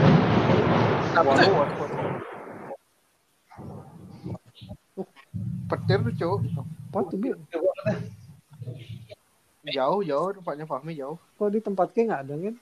[5.71, 6.41] Petir tuh, Cuk.
[6.93, 7.31] Apa tuh, Bi?
[9.65, 10.31] Jauh, jauh.
[10.37, 11.17] Tempatnya Fahmi jauh.
[11.41, 12.55] Kok di tempat kayak nggak ada kan?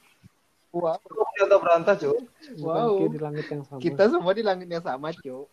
[0.72, 0.96] Wah,
[1.36, 2.16] Contoh berantah, cuy.
[2.64, 3.04] Wow.
[3.12, 3.76] di langit yang sama.
[3.76, 5.44] kita semua di langit yang sama, Cuk.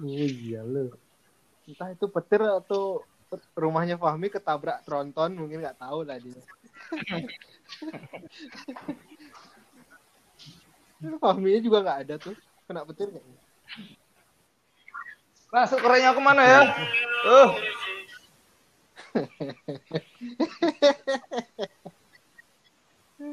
[0.00, 0.92] Oh iya lo.
[1.64, 3.00] Entah itu petir atau
[3.56, 6.44] rumahnya Fahmi ketabrak tronton, mungkin nggak tahu lah dia.
[11.24, 12.36] Fahmi juga nggak ada tuh.
[12.68, 13.24] Kena petir nggak?
[15.50, 16.62] Masuk kerennya aku mana ya?
[17.26, 17.50] Tuh.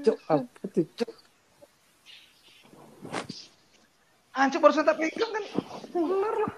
[0.01, 1.13] Cuk, apa tuh, Cuk?
[4.33, 5.43] Hancur barusan tak pegang kan.
[5.93, 6.53] Bener lah.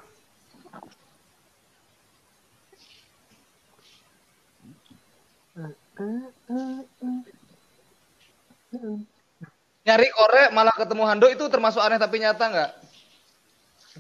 [9.84, 12.72] Nyari korek malah ketemu Hando itu termasuk aneh tapi nyata nggak?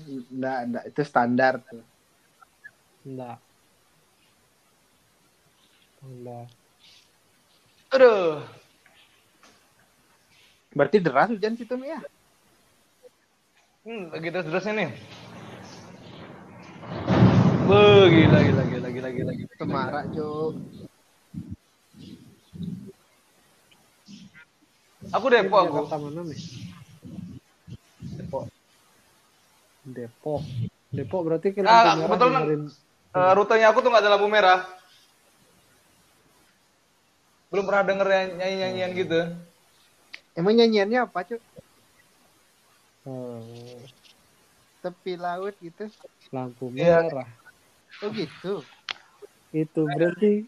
[0.07, 0.84] Nggak, nggak.
[0.93, 1.84] Itu standar tuh.
[3.03, 3.38] Enggak.
[6.03, 6.47] Enggak.
[7.91, 8.45] Aduh.
[10.69, 11.99] Berarti deras hujan situ, ya?
[13.84, 14.91] Hmm, lagi terus-terusnya nih.
[17.65, 19.53] Wah, gila, gila, gila, gila, gila, gila.
[19.57, 20.53] Semarak, Cuk.
[25.09, 25.73] Aku Depok, aku.
[25.89, 26.41] Jakarta mana nih?
[28.19, 28.45] Depok.
[29.85, 30.41] Depok.
[30.89, 32.64] Depok berarti kan Ah, lampu merah kebetulan- dengerin
[33.10, 34.60] Eh, rutenya aku tuh nggak ada lampu merah.
[37.49, 39.19] Belum pernah denger yang nyanyi-nyanyian gitu.
[40.38, 41.41] Emang nyanyiannya apa, Cuk?
[43.10, 43.81] eh,
[44.80, 45.89] Tepi laut gitu.
[46.30, 47.01] lampu Iya.
[47.01, 47.26] merah.
[48.06, 48.61] Oh gitu.
[49.49, 50.45] Itu berarti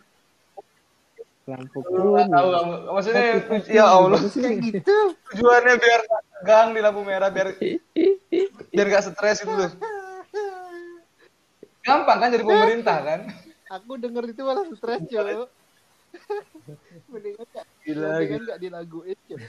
[1.52, 2.48] lampu Nggak tahu.
[2.92, 4.20] Maksudnya, Tapi- ya Allah.
[4.24, 4.98] Kayak gitu.
[5.36, 6.02] Tujuannya biar
[6.42, 7.54] gang di lampu merah, biar
[8.72, 9.72] biar gak stres gitu loh.
[11.82, 13.20] Gampang kan jadi pemerintah kan?
[13.72, 15.50] Aku denger itu malah stres, Cuk.
[17.08, 19.40] Mendingan gak, Gila, mendingan gak dilaguin, Cuk.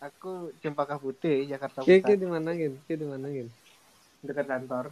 [0.00, 2.18] Aku Cempaka Putih, Jakarta Kayak Pusat.
[2.18, 2.72] di mana gin?
[2.88, 3.48] Kayak di mana gin?
[4.20, 4.84] Dekat kantor.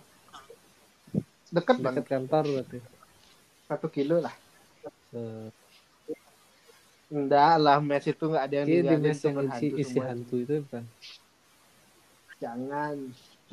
[1.48, 2.04] Dekat banget.
[2.04, 2.78] Dekat kantor berarti.
[3.64, 4.34] Satu kilo lah.
[5.12, 5.48] Eh,
[7.08, 10.06] Enggak lah, mes itu nggak ada yang di yang sumber isi, hantu isi semua.
[10.12, 10.84] hantu itu bukan?
[12.38, 12.96] Jangan.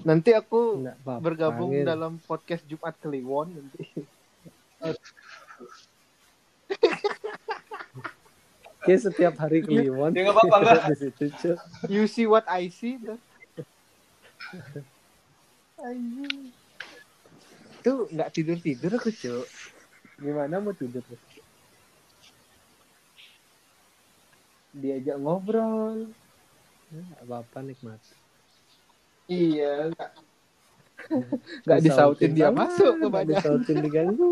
[0.03, 1.23] Nanti aku Enggak apa-apa.
[1.23, 1.87] bergabung Gin.
[1.87, 3.83] dalam podcast Jumat Kliwon nanti.
[8.85, 10.13] Kayak setiap hari kliwon.
[10.13, 10.77] Ya nggak apa-apa, nggak.
[10.93, 11.57] Di situ.
[11.89, 13.01] You see what I see?
[13.01, 13.17] tuh.
[15.81, 16.53] Anjing.
[17.81, 19.45] Itu nggak tidur tidur aku cuk.
[20.21, 21.01] Gimana mau tidur?
[24.75, 26.11] Diajak ngobrol.
[26.91, 28.01] Nggak apa-apa nikmat.
[29.31, 29.95] Iya.
[29.95, 30.11] Nggak
[31.65, 33.29] nggak disautin dia sama, masuk ke nggak badan.
[33.31, 34.31] Disautin diganggu.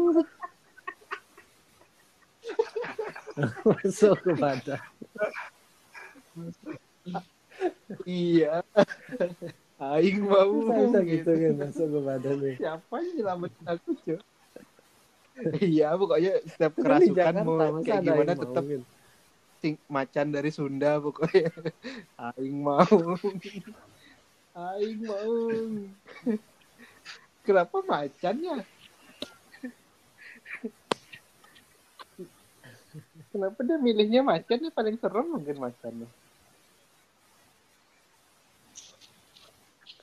[3.63, 4.81] masuk ke badan.
[8.03, 8.61] Iya.
[9.79, 10.53] Aing mau.
[10.69, 12.55] Bisa gitu kan masuk ke badan nih.
[12.59, 14.21] Siapa yang nyelamatin aku cuk?
[15.57, 18.63] Iya, pokoknya setiap kan kerasukan mau kayak gimana tetap?
[19.63, 21.47] Sing macan dari Sunda pokoknya.
[22.35, 22.99] Aing mau.
[24.51, 25.39] Aing mau.
[27.47, 28.59] Kenapa macan ya?
[33.31, 36.11] Kenapa dia milihnya macan ya paling serem mungkin macannya.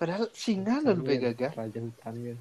[0.01, 1.53] Padahal singa loh lebih gagah.
[1.53, 2.39] Raja hutan kan.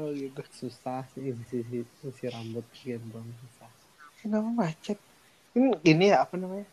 [0.00, 0.40] Oh gitu.
[0.48, 3.68] Susah sih isi, isi rambut gendong susah.
[4.24, 4.96] Kenapa macan?
[5.52, 6.64] Ini, ini ya apa namanya?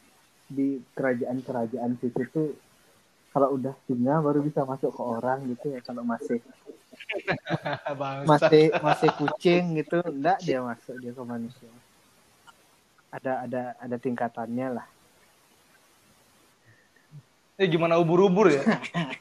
[0.48, 2.56] Di kerajaan-kerajaan situ tuh
[3.36, 6.40] kalau udah singa baru bisa masuk ke orang gitu ya kalau masih
[8.32, 11.70] masih masih kucing gitu enggak dia masuk dia ke manusia
[13.14, 14.88] ada ada ada tingkatannya lah
[17.58, 18.62] Eh gimana ubur-ubur ya?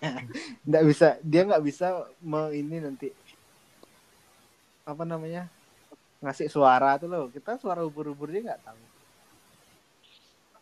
[0.68, 3.08] nggak bisa dia nggak bisa me, ini nanti
[4.86, 5.50] apa namanya
[6.22, 8.78] ngasih suara tuh loh kita suara ubur-ubur dia nggak tahu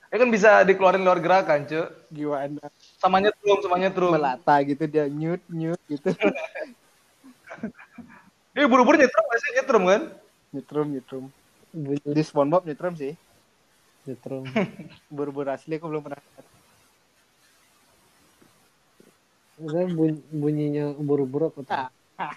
[0.08, 1.90] Ya kan bisa dikeluarin luar gerakan, Cuk.
[2.06, 2.62] gimana
[3.02, 4.14] Sama nyetrum, sama nyetrum.
[4.14, 6.14] melata gitu dia nyut nyut gitu
[8.54, 9.50] Eh ubur-ubur nyetrum nggak sih?
[9.58, 10.02] Nyetrum kan?
[10.54, 11.24] nyetrum nyetrum
[11.74, 13.18] bunyi di SpongeBob nyetrum sih
[14.06, 14.46] nyetrum
[15.10, 16.22] ubur-ubur asli aku belum pernah
[19.90, 21.74] bunyi, bunyinya ubur-ubur apa tuh?
[22.16, 22.30] Ah,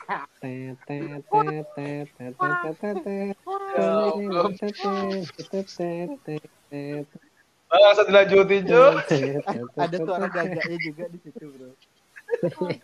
[7.67, 8.63] Bang, langsung dilanjutin.
[9.77, 10.27] Ada suara
[10.81, 11.69] juga di situ, bro.
[12.57, 12.81] Sih.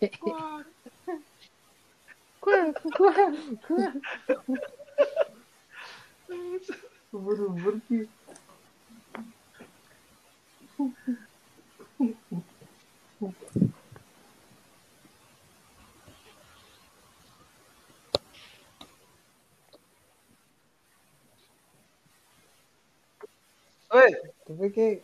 [23.94, 24.96] Tapi kayak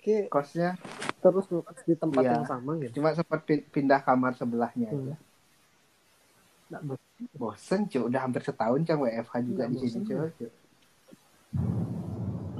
[0.00, 0.80] kayak kosnya
[1.20, 1.44] terus
[1.84, 2.32] di tempat Iya.
[2.32, 2.92] yang sama gitu.
[2.96, 4.96] cuma sempat pi- pindah kamar sebelahnya aja.
[4.96, 5.20] Hmm.
[6.70, 7.08] Nggak bosan.
[7.36, 10.50] bosen cuy udah hampir setahun cang WFH juga Nggak di sini bosen, cuy cuy.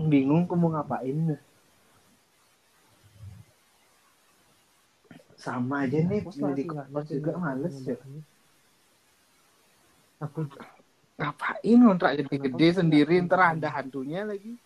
[0.04, 1.40] bingung aku mau ngapain
[5.40, 7.96] sama aja nih Bos lah, di kos juga males cuy
[10.20, 10.44] Aku
[11.16, 13.24] ngapain kontrak gede-gede sendiri?
[13.24, 14.60] Ntar ada hantunya lagi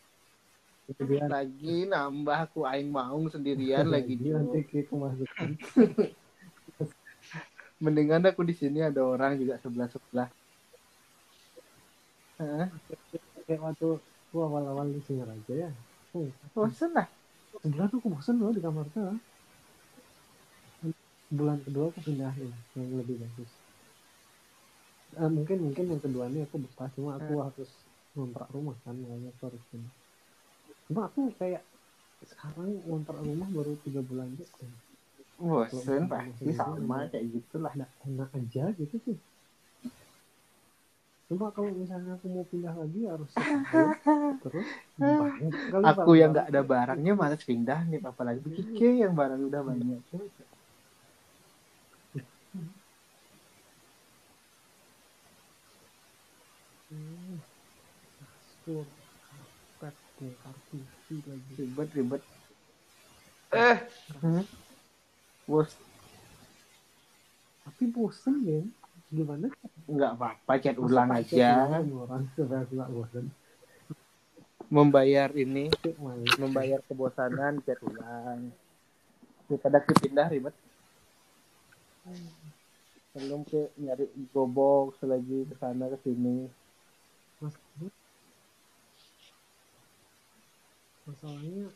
[0.85, 5.49] itu dia lagi nambah aku aing maung sendirian lagi nanti kayak kemasukan.
[7.85, 10.29] mendingan aku di sini ada orang juga sebelah sebelah
[12.35, 12.67] Hah?
[13.47, 15.71] Kayak waktu aku awal-awal di Singaraja ya.
[16.15, 16.31] Hmm.
[16.55, 17.11] bosen lah
[17.63, 19.15] Sebulan aku bosan loh di kamar tuh.
[21.31, 23.51] Bulan kedua aku pindahin yang lebih bagus.
[25.15, 27.71] Eh, mungkin mungkin yang kedua ini aku betah cuma aku harus
[28.19, 29.95] ngontrak rumah kan makanya aku harus pindah.
[30.89, 31.63] Cuma aku kayak
[32.25, 34.65] sekarang ngontrak rumah baru tiga bulan gitu.
[35.37, 39.17] bosen pasti sama kayak gitulah Nah, enak aja gitu sih.
[41.29, 43.33] Cuma kalau misalnya aku mau pindah lagi harus
[44.45, 44.69] terus
[45.01, 46.21] banyak kali aku barang-barang.
[46.21, 50.01] yang nggak ada barangnya malas pindah nih apalagi Kike yang barang udah banyak
[58.65, 59.04] Hmm.
[60.23, 60.79] Lagi.
[61.59, 62.23] ribet ribet.
[63.51, 63.79] Eh,
[65.51, 65.71] bos.
[67.67, 68.63] Tapi bosen ya.
[69.15, 69.47] Gimana?
[69.85, 71.79] nggak apa-apa chat ulang aja.
[71.83, 73.27] Orang nggak bosen.
[74.73, 75.71] membayar ini
[76.41, 78.51] membayar kebosanan chat ulang.
[79.51, 80.55] Daripada ke pindah ribet.
[83.15, 86.51] Belum ke nyari gobok selagi ke sana ke sini.
[87.39, 87.55] Mas,
[91.05, 91.69] masalahnya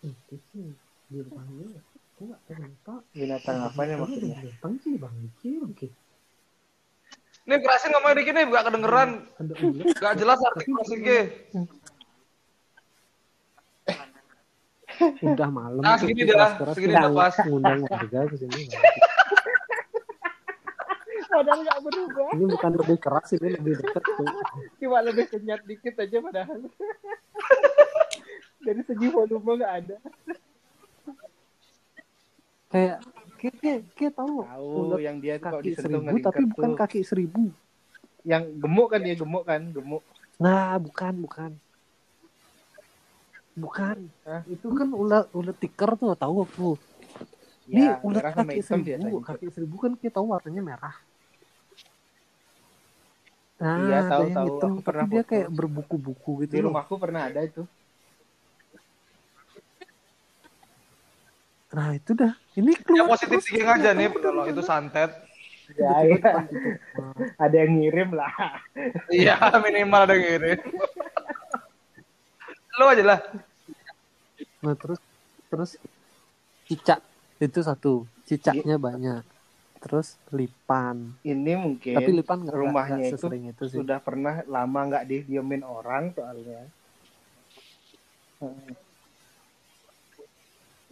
[0.00, 0.72] itu sih
[1.12, 1.68] di rumahnya
[2.16, 4.36] aku nggak ternyata binatang apa nih maksudnya?
[4.40, 5.14] binatang sih bang.
[5.20, 5.88] Diki oke.
[7.40, 9.10] Ini kerasin ngomongnya dikit nih, gak kedengeran.
[9.96, 11.20] Gak jelas artikulasi ke.
[15.24, 15.80] udah malam.
[15.80, 17.34] Ah, tuh segini kita dah, segini dah pas.
[17.48, 18.68] ngundang warga ke sini
[21.30, 22.28] padahal nggak berubah.
[22.34, 24.28] Ini bukan lebih keras ini lebih dekat tuh
[24.82, 26.60] cuma lebih kenyat dikit aja padahal
[28.60, 29.96] dari segi volume nggak ada.
[32.70, 32.96] Kayak
[33.40, 34.36] kayak kayak, kayak tahu.
[34.46, 36.78] Tahu ular yang dia kaki disentuh seribu tapi bukan tuh.
[36.78, 37.42] kaki seribu.
[38.22, 40.02] Yang gemuk kan dia gemuk kan gemuk.
[40.38, 41.50] Nah bukan bukan.
[43.58, 43.98] Bukan.
[44.24, 44.42] Hah?
[44.46, 46.70] itu kan ular ular tikar tuh tahu aku.
[47.66, 50.94] Ini ya ular merah sama kaki seribu kaki seribu kan kita tahu warnanya merah.
[53.60, 54.46] Nah Iya, tahu, tahu.
[54.48, 55.30] hitam, Aku pernah tapi dia foto.
[55.36, 56.72] kayak berbuku-buku gitu di loh.
[56.72, 57.62] rumahku pernah ada itu
[61.70, 64.62] nah itu dah ini Yang keluar positif terus thinking nggak aja nih, dari kalau itu
[64.66, 65.10] santet.
[65.78, 66.18] ya, ya.
[66.18, 66.26] gitu.
[66.98, 67.14] Nah,
[67.46, 68.34] ada yang ngirim lah
[69.06, 70.58] Iya, minimal ada yang ngirim.
[72.78, 73.20] Lu aja lah.
[74.60, 75.00] nah terus
[75.48, 75.70] terus
[76.68, 77.00] cicak
[77.40, 79.24] itu satu cicaknya banyak
[79.80, 84.80] terus lipan ini mungkin tapi lipan nggak rumahnya itu sesering itu sih sudah pernah lama
[84.92, 86.68] nggak didiemin orang soalnya
[88.40, 88.72] Hmm.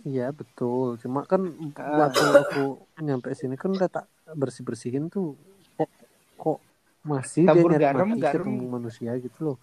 [0.09, 0.97] Iya betul.
[0.97, 1.43] Cuma kan
[1.77, 2.63] waktu aku
[2.99, 5.37] nyampe sini kan udah tak bersih bersihin tuh
[5.77, 5.91] kok
[6.37, 6.59] kok
[7.03, 8.45] masih dia Tabur nyari garam, mati garam.
[8.45, 9.59] ketemu manusia gitu loh.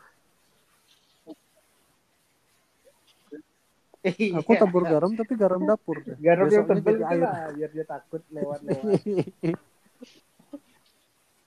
[4.38, 4.62] Aku Iya.
[4.62, 5.98] tabur garam tapi garam dapur.
[6.00, 6.14] deh.
[6.22, 7.20] garam yang tebel air.
[7.20, 9.02] lah biar dia takut lewat-lewat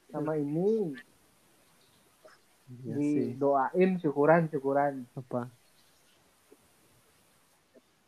[0.09, 0.99] sama ini
[2.83, 3.27] Iya sih.
[3.33, 5.47] didoain syukuran syukuran Apa?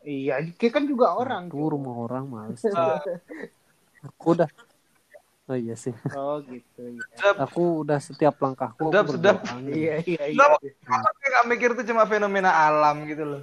[0.03, 2.61] Iya kita kan juga orang Aku rumah orang males.
[2.71, 2.97] Ah.
[4.03, 4.49] Aku udah
[5.45, 5.91] Oh iya sih.
[6.15, 7.03] oh gitu ya.
[7.37, 9.37] Aku udah setiap langkahku Sedap, aku sedap.
[9.67, 13.41] iya iya iya Kenapa kenapa dia nggak mikir itu cuma fenomena alam gitu loh.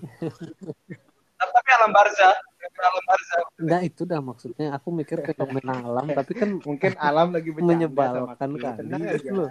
[1.39, 2.32] Tapi alam barzah,
[2.80, 3.43] alam barzah.
[3.60, 8.89] Nah itu dah maksudnya aku mikir fenomena alam tapi kan mungkin alam lagi Menyebalkan kali
[8.89, 9.51] gitu aja loh.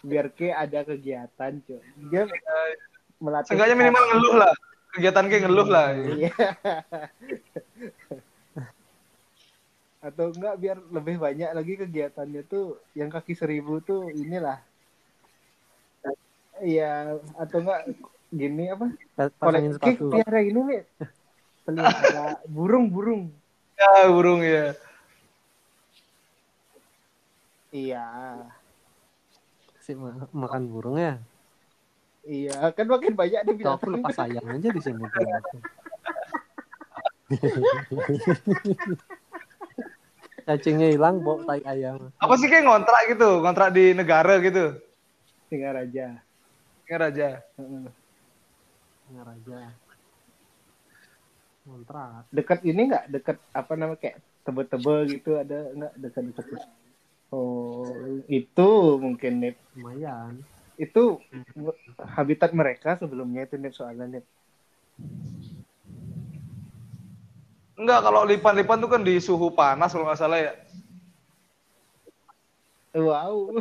[0.00, 2.24] biar ke ada kegiatan cuy dia
[3.18, 4.54] melatih Seenggaknya minimal ngeluh lah.
[4.94, 5.90] Kegiatan kayak ngeluh lah.
[5.90, 6.30] Iya.
[9.98, 14.62] Atau enggak biar lebih banyak lagi kegiatannya tuh yang kaki seribu tuh inilah.
[16.62, 17.80] Iya, atau enggak
[18.30, 18.86] gini apa?
[19.18, 20.06] pasangin Kolek- Ki, sepatu.
[20.14, 20.82] pelihara ini nih.
[21.66, 23.32] Pelihara burung-burung.
[23.74, 24.78] Ya burung ya.
[27.74, 28.06] Iya.
[29.98, 31.18] Ma- makan burung ya.
[32.24, 33.76] Iya, kan makin banyak dia Tuh bilang.
[33.76, 35.04] aku lepas ayam aja di sini.
[40.44, 42.12] Cacingnya hilang, bawa tai ayam.
[42.20, 44.76] Apa sih kayak ngontrak gitu, ngontrak di negara gitu.
[45.48, 46.20] Tinggal aja.
[46.84, 47.28] Kayak raja.
[47.56, 47.88] Heeh.
[49.08, 49.72] Dengar aja.
[51.64, 52.28] Kontrak.
[52.28, 56.60] Dekat ini enggak dekat apa namanya kayak tebel-tebel gitu ada enggak dekat-dekat
[57.32, 57.88] Oh,
[58.30, 58.70] itu
[59.00, 60.44] mungkin nih Lumayan.
[60.76, 61.22] Itu
[61.98, 64.24] habitat mereka sebelumnya itu nih soalnya nih.
[67.74, 70.54] Enggak, kalau lipan-lipan tuh kan di suhu panas kalau nggak salah ya.
[72.94, 73.58] Wow.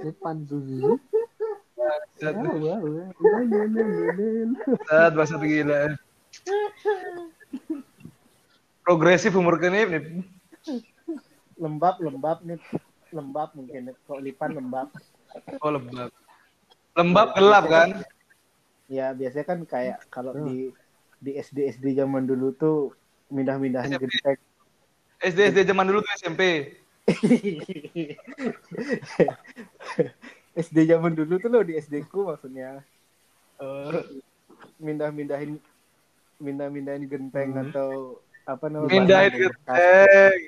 [0.00, 0.96] Depan dulu.
[2.16, 2.84] Set, Wow, wow.
[4.88, 5.92] set, bahasa gila.
[8.80, 10.02] Progresif umur kini nih.
[11.60, 12.56] Lembab, lembab nih.
[13.12, 13.92] Lembab mungkin.
[14.08, 14.88] Kok lipan lembab.
[15.60, 16.10] Oh lembab.
[16.96, 17.88] Lembab gelap kan?
[18.86, 20.70] Ya biasanya kan kayak kalau di
[21.20, 22.94] di SD SD zaman dulu tuh
[23.32, 24.02] mindah-mindahin SMP.
[24.06, 24.38] genteng.
[25.20, 26.42] SD SD zaman dulu tuh SMP.
[30.54, 32.84] SD zaman dulu tuh lo di SD ku maksudnya.
[33.56, 34.22] Eh,
[34.80, 35.56] mindah-mindahin
[36.36, 38.92] mindah-mindahin genteng atau apa namanya?
[38.92, 40.40] Mindahin genteng.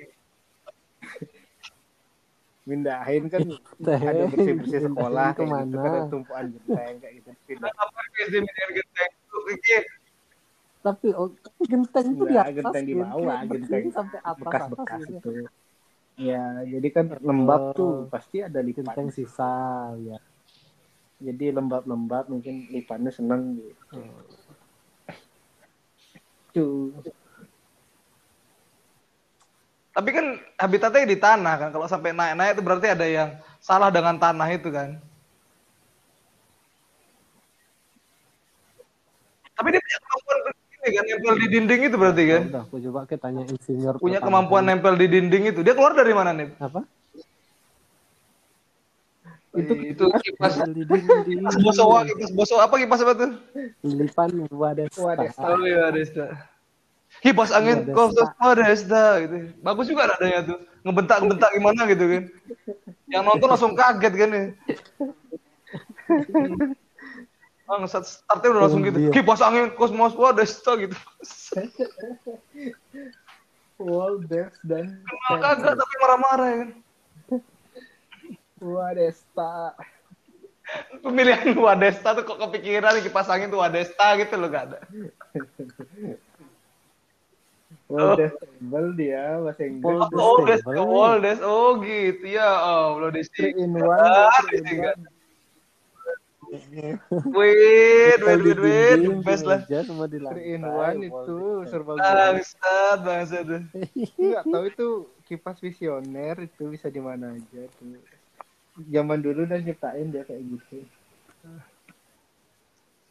[2.69, 4.01] Mindahin kan Genteng.
[4.05, 5.65] ada bersih-bersih sekolah kayak Ke mana?
[5.65, 7.31] gitu kan ada tumpuan genteng kayak gitu.
[7.47, 7.71] Pindah.
[7.73, 9.11] Apa SD mindahin genteng?
[10.79, 11.29] Tapi oh,
[11.65, 12.55] genteng itu di atas.
[12.55, 15.31] genteng di bawah, genteng sampai atas Bekas-bekas atas gitu.
[15.33, 15.49] itu.
[16.19, 17.73] Ya, jadi kan lembab Oh.
[17.73, 19.09] tuh pasti ada Genteng lipan.
[19.09, 19.53] sisa
[19.97, 20.19] ya.
[21.19, 23.99] Jadi lembab-lembab mungkin lipannya seneng gitu.
[26.53, 26.91] Tuh.
[29.99, 31.69] Tapi kan habitatnya di tanah kan.
[31.75, 34.95] Kalau sampai naik-naik itu berarti ada yang salah dengan tanah itu kan.
[39.59, 42.43] Tapi dia punya kemampuan begini kan, nempel di dinding itu berarti kan.
[42.47, 43.95] Udah, aku coba kita tanya insinyur.
[43.99, 45.67] Punya kemampuan nempel di dinding itu.
[45.67, 46.47] Dia keluar dari mana nih?
[46.63, 46.87] apa?
[49.59, 51.43] Itu itu kipas Di dinding.
[51.43, 53.31] kipas boso, kipas boso apa kipas apa tuh?
[53.83, 54.87] Lipan wadah.
[54.95, 55.43] Wadesta.
[55.43, 56.55] Oh iya, Desta.
[57.19, 57.95] Kipas angin Wadesta.
[57.97, 59.37] kostos Wadesta gitu.
[59.63, 60.59] Bagus juga nadanya tuh.
[60.87, 62.25] Ngebentak-ngebentak gimana gitu kan.
[63.11, 64.45] Yang nonton langsung kaget kan ya.
[67.69, 68.97] Bang, startnya udah langsung gitu.
[68.97, 69.13] Iya.
[69.13, 70.97] Kipas angin kosmos Wadesta gitu.
[73.79, 76.71] Wall Death dan Kenal kagak tapi marah-marah ya kan.
[78.59, 79.77] Wadesta.
[81.05, 84.79] Pemilihan Wadesta tuh kok kepikiran nih kipas angin tuh Wadesta gitu loh gak ada.
[87.89, 89.89] Wall Death table dia bahasa Inggris.
[89.89, 90.77] Wall Oh, oh, Des, Stable.
[90.85, 92.51] oh, Des, oh gitu ya.
[92.61, 93.81] Oh, belum di sini.
[93.89, 94.77] Ah, in di sini.
[94.85, 95.03] one.
[96.49, 99.61] Wait, wait, wait, wait, the best lah.
[100.33, 102.01] Three in one itu serba.
[102.01, 103.47] Bangsat, bangsat.
[104.17, 104.89] Enggak tahu itu
[105.29, 108.01] kipas visioner itu bisa di mana aja tuh.
[108.89, 110.89] Zaman dulu udah nyiptain dia kayak gitu.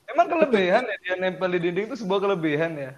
[0.08, 2.92] Emang kelebihan ya dia nempel di dinding itu sebuah kelebihan ya.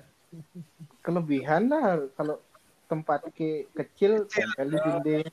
[1.09, 2.37] Kelebihan lah kalau
[2.85, 5.25] tempat ke kecil tempel di dinding.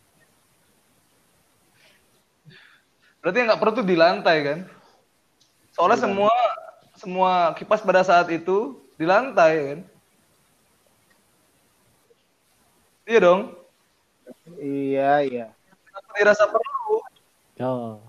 [3.20, 4.58] Berarti nggak perlu tuh di lantai kan?
[5.76, 6.32] Soalnya semua
[6.96, 9.80] semua kipas pada saat itu di lantai kan.
[13.04, 13.42] Iya dong.
[14.56, 15.46] Iya, iya.
[15.84, 17.04] Kenapa dirasa perlu?
[17.60, 18.00] Oh.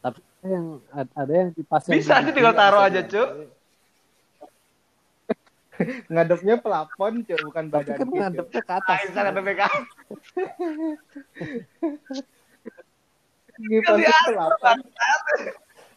[0.00, 0.18] Tapi
[0.48, 3.52] yang ad- ada yang kipas Bisa aja tinggal taruh aja, Cuk.
[6.12, 8.16] Ngadepnya pelafon, Cuk, bukan Tapi badan kan gitu.
[8.20, 8.98] ngadepnya ke atas.
[9.16, 9.62] Ah, ada BK.
[13.52, 14.78] Kipas pelafon,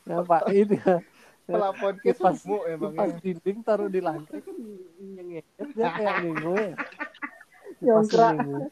[0.06, 1.02] Nah, Pak, ini ya.
[1.49, 3.18] pelafon kipas kesumuk kipas emangnya.
[3.22, 4.56] dinding taruh di lantai kan
[4.97, 6.73] nyenget dia kayak minggu ya.
[7.81, 8.34] Nyongkrak.
[8.34, 8.65] Kipas minggu.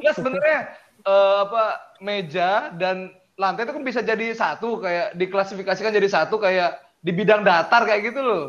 [0.00, 0.60] Enggak sebenarnya
[1.04, 1.64] eh, apa
[2.00, 7.44] meja dan lantai itu kan bisa jadi satu kayak diklasifikasikan jadi satu kayak di bidang
[7.44, 8.44] datar kayak gitu loh.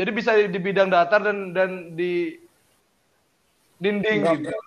[0.00, 2.40] Jadi bisa di bidang datar dan dan di
[3.76, 4.36] dinding Enggak.
[4.40, 4.58] gitu.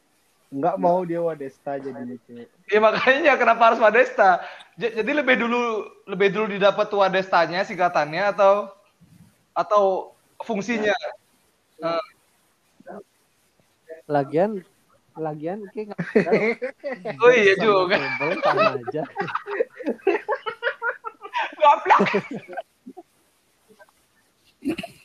[0.54, 2.46] Enggak mau dia Wadesta jadinya, Cuk.
[2.70, 4.46] Ya makanya kenapa harus Wadesta?
[4.78, 8.70] Jadi lebih dulu lebih dulu didapat Wadestanya singkatannya atau
[9.58, 10.14] atau
[10.46, 10.94] fungsinya.
[11.82, 12.04] Eh,
[14.06, 14.62] Lagian
[15.14, 16.02] lagian kayak nggak
[17.26, 17.98] oh iya juga.
[17.98, 19.04] table sama aja.
[21.58, 22.02] Goblok.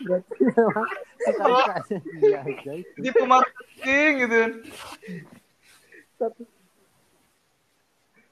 [0.00, 0.88] Berarti memang
[1.18, 2.98] suka-sukanya dia aja itu.
[2.98, 4.38] Di pemarketing gitu.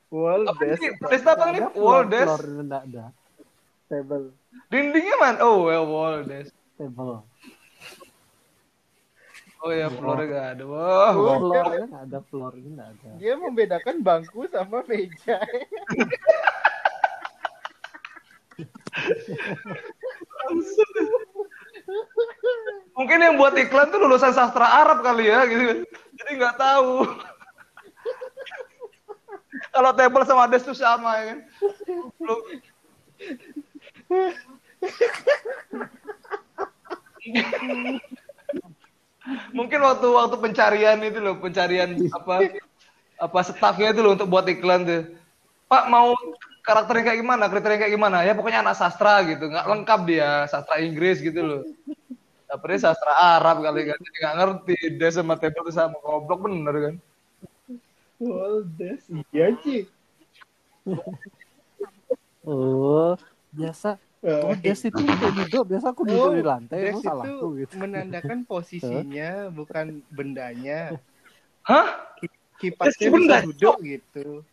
[0.09, 0.78] Wall Apa desk.
[0.78, 0.88] ini?
[0.92, 1.62] Apa nih?
[1.74, 2.28] Wall desk.
[2.28, 3.04] Floor enggak ada.
[3.88, 4.24] Table,
[4.68, 5.36] Dindingnya man?
[5.40, 6.52] Oh, well, wall desk.
[6.76, 7.24] table.
[9.62, 10.64] Oh ya, floornya gak ada.
[10.66, 13.10] Wah, Oh, Floornya enggak ada, floornya enggak ada.
[13.14, 15.38] Dia membedakan bangku sama meja.
[23.12, 25.84] mungkin yang buat iklan tuh lulusan sastra Arab kali ya, gitu.
[26.16, 27.12] Jadi nggak tahu.
[29.68, 31.39] Kalau table sama desk tuh sama ya kan.
[39.52, 42.48] Mungkin waktu waktu pencarian itu loh, pencarian apa
[43.20, 45.20] apa staffnya itu loh untuk buat iklan tuh.
[45.68, 46.16] Pak mau
[46.64, 48.24] karakternya kayak gimana, kriteria kayak gimana?
[48.24, 51.62] Ya pokoknya anak sastra gitu, nggak lengkap dia, sastra Inggris gitu loh.
[52.53, 56.74] Tapi sastra Arab kali kan, jadi nggak ngerti dia sama table itu sama goblok bener
[56.77, 56.95] kan.
[58.20, 59.09] Wall desk.
[59.33, 59.89] Iya, Ci.
[62.45, 63.16] Oh,
[63.49, 63.97] biasa.
[64.20, 65.65] Oh, desk itu duduk.
[65.65, 67.74] Biasa aku duduk Oh, di lantai, emang desk salahku itu gitu.
[67.81, 71.01] menandakan posisinya, bukan bendanya.
[71.65, 72.05] Hah?
[72.61, 74.45] Kipasnya benda, bisa duduk gitu.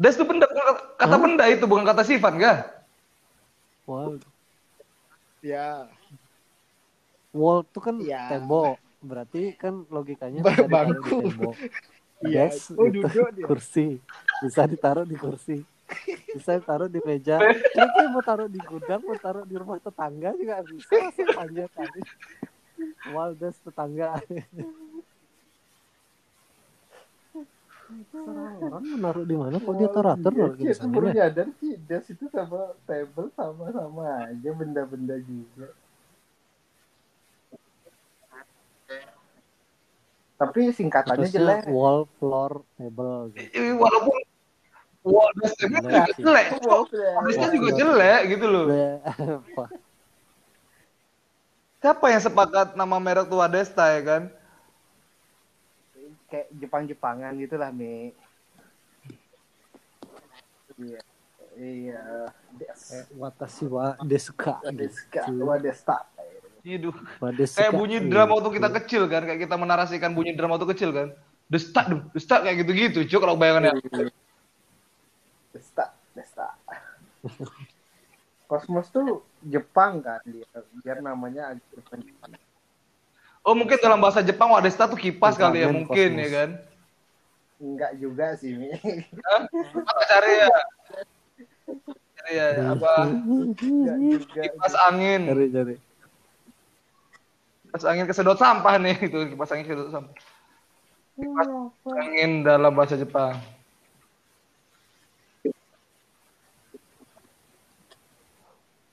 [0.00, 2.56] Des itu benda, kata- kata benda itu bukan kata sifat kan?
[3.84, 4.24] Wall,
[5.44, 5.86] Ya,
[7.36, 8.22] wall itu kan Iya.
[8.32, 8.76] tembok.
[9.04, 11.16] Berarti kan logikanya bisa ditaruh di bangku.
[11.22, 11.54] tembok.
[12.24, 12.48] Iya.
[12.48, 13.44] Desk Oh, itu duduk dia.
[13.44, 13.86] kursi.
[14.40, 15.56] Bisa ditaruh di kursi.
[16.32, 17.36] Bisa ditaruh di meja.
[17.76, 20.96] Kayaknya mau taruh di gudang, mau taruh di rumah tetangga juga bisa.
[21.12, 22.00] Sepanjang kali.
[23.12, 24.16] Wall desk tetangga.
[28.16, 29.56] Orang menaruh di mana?
[29.60, 30.90] Kok dia taruh atur naruh di Iya, sana?
[30.90, 31.14] baru ya?
[31.22, 35.68] nyadar sih desk itu sama table sama-sama aja benda-benda juga.
[40.36, 41.62] Tapi singkatannya Terusnya jelek.
[41.72, 43.32] wall, floor, table.
[43.32, 43.56] Gitu.
[43.56, 44.20] Eh, Walaupun
[45.06, 46.46] wall desk itu Jelek juga jelek,
[47.40, 48.66] Wall juga jelek gitu loh.
[51.80, 54.22] Siapa yang sepakat nama merek tua Desta ya kan?
[56.26, 58.10] Kayak Jepang-Jepangan gitu lah, Mi.
[60.76, 61.00] Iya.
[61.56, 62.02] Iya.
[62.92, 64.60] Eh, Watashi wa desuka.
[64.68, 65.24] Deska.
[65.30, 65.46] gitu.
[65.46, 66.04] Wadesta.
[66.66, 70.90] Desuka, Kayak bunyi drum waktu kita kecil kan, kayak kita menarasikan bunyi drum waktu kecil
[70.90, 71.14] kan.
[71.46, 73.78] Destak, destak kayak gitu-gitu, cuk kalau bayangannya.
[75.54, 75.94] Desta.
[76.10, 76.58] Desta.
[78.50, 80.42] Kosmos tuh Jepang kan dia.
[80.82, 82.02] Biar namanya Jepang.
[83.46, 86.50] Oh mungkin dalam bahasa Jepang Wadesta tuh kipas kali ya mungkin ya kan.
[87.62, 88.74] Enggak juga sih, Mi.
[89.86, 90.50] Apa cari ya?
[92.18, 92.92] Cari ya apa
[94.34, 95.30] kipas angin.
[95.30, 95.74] Cari cari.
[97.76, 100.16] Kipas angin kesedot sampah nih itu kipas angin kesedot sampah.
[101.12, 101.48] Kipas
[101.92, 103.36] angin dalam bahasa Jepang.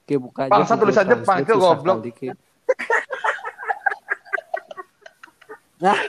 [0.03, 2.03] Oke, buka aja Bangsa tulisan Jepang, itu goblok.
[5.80, 5.95] Nah,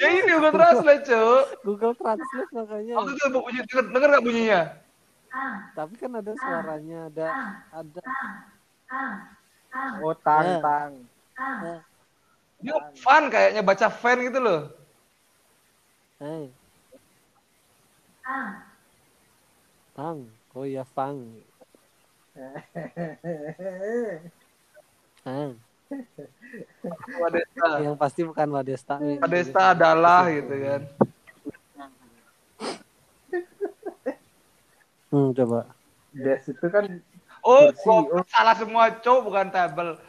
[0.00, 1.44] Ya ini Google Translate, cuk.
[1.64, 2.94] Google Translate makanya.
[3.00, 4.60] Waktu itu bunyi denger, denger gak bunyinya?
[5.72, 7.26] Tapi kan ada suaranya, ada
[7.72, 8.04] ada
[9.74, 10.92] Oh, tang, tang.
[12.62, 14.60] Dia fun kayaknya baca fan gitu loh.
[16.22, 16.48] eh
[19.94, 20.26] Tang.
[20.54, 21.18] Oh ya, Fang.
[25.22, 25.50] Tang.
[27.22, 27.68] Wadesta.
[27.82, 28.98] Yang pasti bukan Wadesta.
[28.98, 30.82] Wadesta adalah gitu kan.
[35.14, 35.70] Hmm, coba.
[36.10, 36.86] Des itu kan
[37.44, 40.00] Oh, goblok, salah semua cowok bukan table.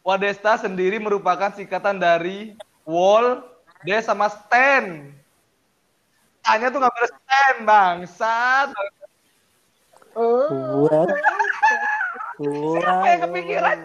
[0.00, 2.56] Wadesta sendiri merupakan singkatan dari
[2.88, 3.44] wall,
[3.84, 5.12] des sama stand.
[6.40, 8.68] Tanya tuh nggak boleh stand, bangsat.
[10.16, 11.12] What?
[12.40, 13.76] Siapa yang kepikiran?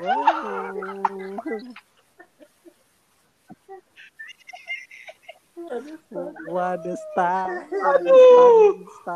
[6.52, 7.48] Wadesta.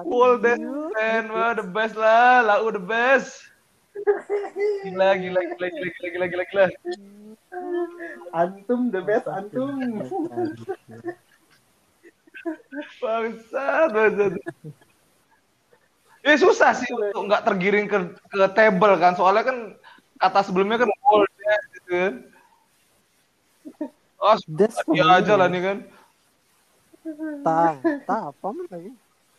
[0.07, 0.55] Wall, des,
[0.95, 3.43] stand, wah the best lah, lau the best.
[4.87, 6.65] Gila, gila, gila, gila, gila, gila, gila, gila.
[8.35, 10.03] antum the best antum.
[12.99, 14.33] Bangsat, bangsat.
[16.25, 17.97] Eh susah sih untuk nggak tergiring ke
[18.31, 19.57] ke table kan, soalnya kan
[20.17, 22.13] kata sebelumnya kan wall des gitu kan.
[24.23, 24.35] Oh,
[24.95, 25.77] dia aja lah nih kan.
[27.45, 27.77] Ta,
[28.09, 28.91] ta apa lagi?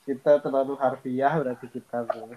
[0.07, 2.31] Kita terlalu harfiah berarti kita bro.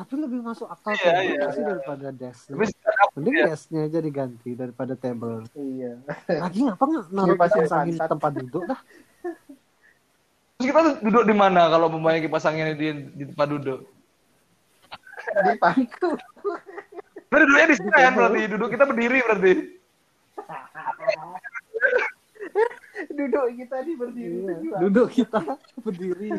[0.00, 2.48] Tapi lebih masuk akal Iya, table iya, sih daripada desk.
[2.48, 3.46] Tapi sekarang Mending ya.
[3.52, 5.44] desknya aja diganti daripada table.
[5.52, 5.92] Iya.
[6.40, 8.80] Lagi ngapa nggak naruh Kipas angin tempat duduk dah?
[10.56, 13.80] Terus kita duduk di mana kalau pemain kipas anginnya di, di tempat duduk?
[15.20, 16.16] Di pangku.
[17.28, 19.52] Berarti duduknya di sini kan berarti duduk kita berdiri berarti.
[23.16, 24.76] Duduk kita di berdiri Iya, juga.
[24.82, 25.40] Duduk kita
[25.84, 26.30] berdiri.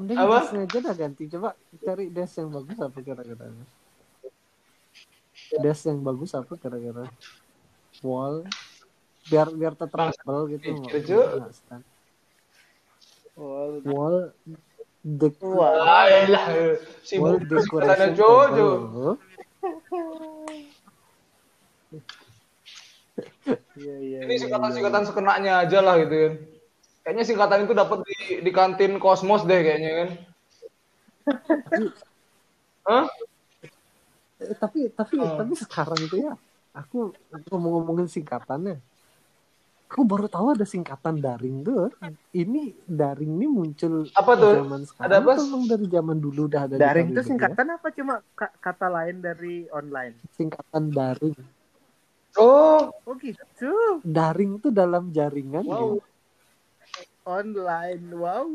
[0.00, 0.64] Mending Apa?
[0.64, 1.28] aja dah ganti.
[1.28, 1.52] Coba
[1.84, 3.44] cari desk yang bagus apa kira-kira.
[5.60, 7.04] Desk yang bagus apa kira-kira?
[8.00, 8.48] Wall.
[9.28, 10.16] Biar biar tetap
[10.48, 10.72] gitu.
[11.52, 11.84] stand.
[13.36, 14.32] Oh, Wall.
[15.00, 15.72] Dek Wah.
[15.80, 16.76] Ah, elah.
[17.00, 18.68] Sibuk decoration Jojo.
[23.80, 24.18] Iya iya.
[24.28, 26.34] Ini singkatan-singkatan sekenaknya aja lah gitu kan.
[27.00, 30.08] Kayaknya singkatan itu dapat di, di kantin Kosmos deh kayaknya kan.
[32.84, 33.04] Hah?
[34.40, 35.36] Eh, tapi tapi Oh.
[35.36, 36.32] tapi sekarang itu ya
[36.72, 37.12] aku
[37.52, 38.80] ngomong-ngomongin singkatannya
[39.90, 41.90] aku baru tahu ada singkatan daring tuh
[42.30, 44.62] ini daring ini muncul Apa tuh?
[44.62, 45.32] zaman sekarang Ada apa?
[45.42, 47.26] emang dari zaman dulu udah ada Daring itu ya?
[47.26, 50.14] singkatan apa cuma ka- kata lain dari online?
[50.30, 51.34] singkatan daring
[52.38, 53.98] Oh, Oh gitu.
[54.06, 55.98] daring itu dalam jaringan Wow.
[55.98, 56.06] ya.
[57.26, 58.02] Online.
[58.14, 58.46] Wow.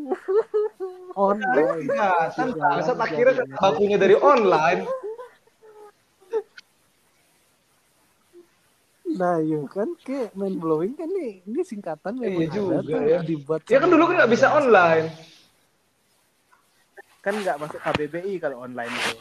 [1.14, 2.32] online iya.
[2.32, 4.88] Kan bangsa tak kira kan bakunya dari online.
[9.16, 13.20] Nah iya kan kayak main blowing kan nih ini singkatan memang Iya juga, tuh ya.
[13.24, 15.08] dibuat Ya kan dulu kan nggak bisa online.
[17.24, 19.14] Kan nggak masuk KBBI kalau online itu.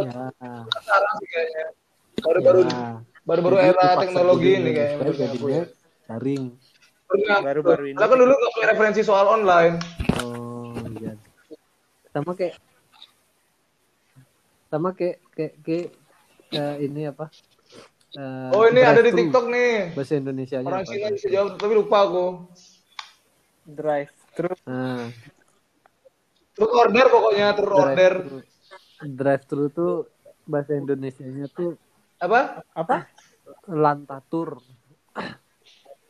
[0.00, 0.32] ya,
[0.72, 1.66] Sekarang sih kayaknya.
[2.24, 3.04] Baru-baru ya.
[3.28, 5.12] baru-baru era teknologi ini kayaknya.
[5.12, 5.62] Jadinya
[6.08, 6.44] daring
[7.44, 7.96] Baru-baru ini.
[8.00, 9.76] Lah kan dulu nggak punya referensi soal online.
[10.24, 11.14] Oh iya.
[12.10, 12.56] Sama kayak
[14.66, 15.88] sama kayak kayak kayak
[16.50, 17.30] eh, ini apa?
[18.16, 19.10] Eh, Oh ini ada di.
[19.12, 19.92] TikTok nih.
[19.92, 20.82] Bahasa Indonesia nya Orang?
[20.88, 22.24] Cina bisa jawab tapi lupa aku.
[23.66, 24.50] Drive thru.
[24.64, 25.12] Nah,
[26.56, 28.14] Terus order pokoknya terus order.
[29.04, 29.92] drive thru tuh
[30.48, 31.76] bahasa Indonesia nya tuh
[32.16, 32.64] Apa?
[32.72, 32.96] Apa?
[33.68, 34.64] lantatur,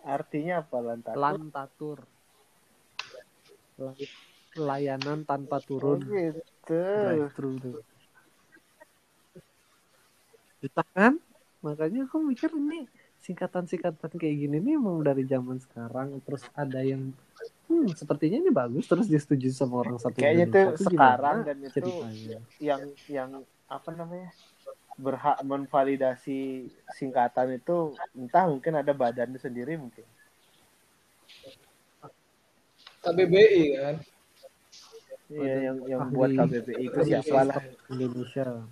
[0.07, 0.78] Artinya apa
[1.19, 1.99] lantatur.
[3.83, 4.09] Lay-
[4.57, 6.01] Layanan tanpa Oh, turun.
[6.07, 6.81] gitu.
[7.03, 7.74] Drive thru tuh.
[10.62, 11.12] Susah kan?
[11.67, 12.87] Makanya aku mikir ini
[13.27, 17.11] singkatan-singkatan kayak gini nih emang dari zaman sekarang terus ada yang
[17.67, 22.39] hmm sepertinya ini bagus terus disetujui sama orang satu Kayaknya tuh sekarang dan itu ceritanya?
[22.63, 23.31] yang yang
[23.67, 24.31] apa namanya
[24.95, 30.07] berhak menvalidasi singkatan itu entah mungkin ada badannya sendiri mungkin
[33.07, 33.97] KBBI kan.
[35.27, 38.63] Iya yang yang buat KBBI itu siapa lah Indonesia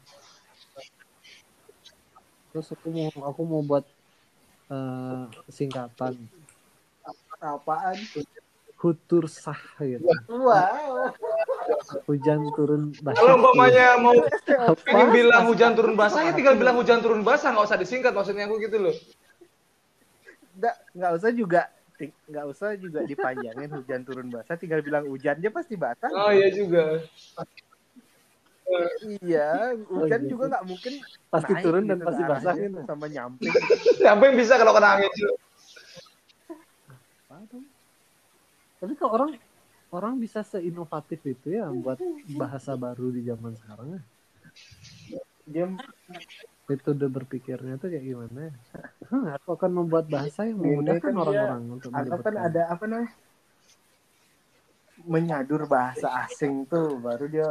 [2.55, 3.82] terus aku mau aku mau buat
[4.70, 6.31] eh, singkatan
[7.43, 7.98] apaan
[8.78, 11.10] hutur sah gitu wow
[12.06, 14.70] hujan turun basah Kalau umpamanya mau Apa?
[14.86, 18.47] pengen bilang hujan turun basah ya tinggal bilang hujan turun basah nggak usah disingkat maksudnya
[18.47, 18.94] aku gitu loh.
[20.55, 21.62] nggak nggak usah juga
[22.31, 26.55] nggak usah juga dipanjangin hujan turun basah tinggal bilang hujan aja pasti basah Oh iya
[26.55, 27.02] juga.
[29.20, 30.95] Iya, hujan iya juga nggak mungkin
[31.28, 32.81] Pasti naik turun dan gitu pasti ke basah gitu.
[32.89, 33.53] sama nyamping.
[34.05, 35.11] Yang bisa kalau kena angin?
[35.15, 35.36] Cuk?
[38.81, 39.31] Tapi kok orang
[39.95, 41.99] orang bisa seinovatif itu ya buat
[42.35, 44.03] bahasa baru di zaman sekarang ya.
[45.45, 45.66] Dia
[46.65, 48.53] Metode berpikirnya tuh kayak gimana ya?
[49.12, 52.62] Hmm, aku akan membuat bahasa yang Ini memudahkan kan dia- orang-orang untuk atau kan ada
[52.73, 53.12] apa namanya?
[55.05, 57.49] Menyadur bahasa asing tuh baru dia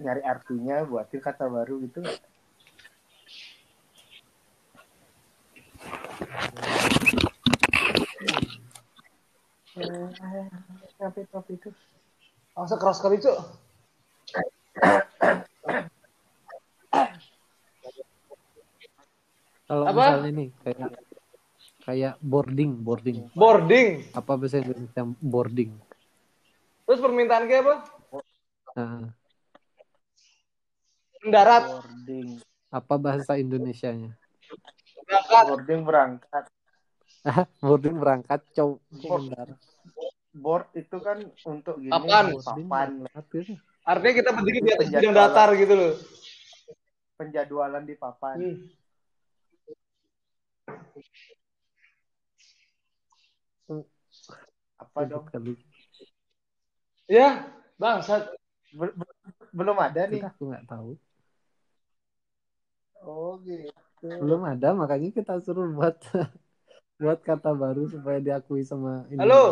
[0.00, 2.00] nyari artinya buatin kata baru gitu.
[11.00, 11.68] Sampai top itu.
[12.52, 13.36] Masa keras sekali, Cuk.
[19.72, 19.96] Kalau Apa?
[19.96, 20.90] misalnya nih kayak
[21.82, 23.18] kayak boarding, boarding.
[23.32, 24.04] Boarding.
[24.12, 25.72] Apa bahasa Indonesia boarding?
[26.84, 27.76] Terus permintaan kayak apa?
[28.76, 29.16] Nah,
[31.22, 31.64] Mendarat.
[31.70, 32.28] Boarding.
[32.72, 34.16] apa bahasa Indonesianya?
[35.06, 35.44] Berangkat.
[35.48, 36.44] Boarding berangkat.
[37.62, 38.80] boarding berangkat, cow.
[38.90, 39.54] Board.
[40.32, 42.34] Board itu kan untuk gini Papan.
[42.40, 43.54] papan gitu.
[43.84, 45.94] Artinya kita berdiri di atas bidang datar gitu loh.
[47.20, 48.36] penjadwalan di papan.
[53.70, 53.86] Hmm.
[54.82, 55.24] Apa dong?
[55.30, 55.54] Kali.
[57.06, 57.46] Ya.
[57.78, 59.16] Bel- bel-
[59.52, 60.24] belum ada nih.
[60.26, 60.98] Aku nggak tahu.
[63.02, 63.70] Oh gitu.
[64.02, 65.98] Belum ada, makanya kita suruh buat
[67.02, 69.26] buat kata baru supaya diakui sama Indonesia.
[69.26, 69.44] Halo.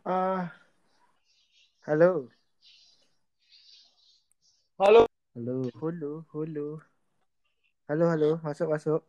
[0.00, 0.48] Ah,
[1.84, 2.32] halo,
[4.80, 5.04] Halo.
[5.36, 5.68] Halo.
[5.76, 6.80] hulu, hulu.
[7.84, 9.02] Halo, halo, masuk, masuk.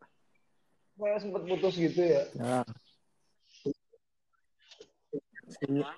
[0.99, 2.23] Kayak sempet putus gitu ya.
[2.35, 2.59] Ya,
[5.59, 5.95] Sinyal,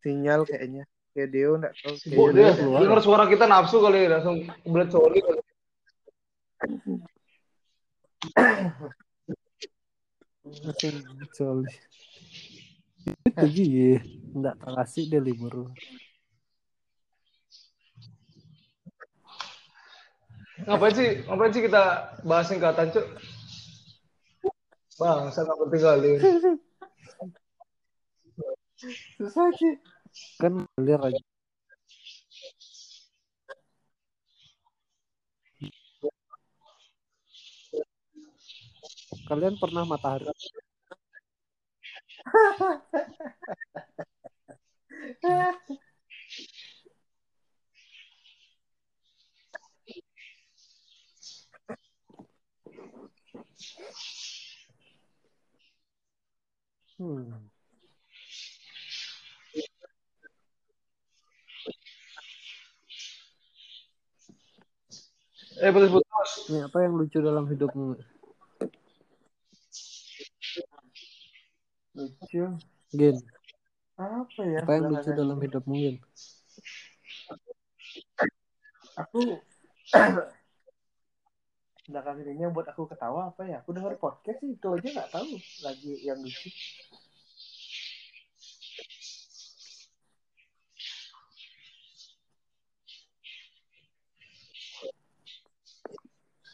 [0.00, 0.84] sinyal kayaknya.
[1.12, 1.94] Kayak Deo nggak tahu.
[1.96, 5.20] Bu, Kayaknya dia denger suara kita nafsu kali ya, langsung kebelet coli.
[11.36, 11.70] Sorry.
[13.26, 14.02] Itu dia.
[14.34, 15.70] Nggak terkasih dia libur.
[20.66, 21.22] Ngapain sih?
[21.24, 21.82] Ngapain sih kita
[22.26, 23.06] bahas singkatan, Cuk?
[24.98, 26.12] Bangsa nggak penting kali.
[29.18, 29.74] susah sih.
[30.42, 31.27] Kan clear aja.
[39.28, 40.24] Kalian pernah matahari
[56.98, 57.48] Hmm.
[65.62, 66.30] Eh, putus-putus.
[66.50, 68.17] Ini apa yang lucu dalam hidupmu?
[72.38, 72.66] Lucu.
[72.94, 73.16] Gin,
[73.98, 74.62] Apa ya?
[74.62, 75.96] apa yang lucu dalam hidupmu, Gin?
[78.98, 79.18] Aku
[81.88, 83.58] belakangan ini yang buat aku ketawa apa ya?
[83.64, 85.32] Aku denger podcast sih itu aja nggak tahu
[85.66, 86.48] lagi yang lucu.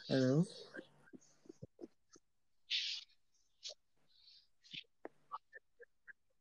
[0.09, 0.45] Halo.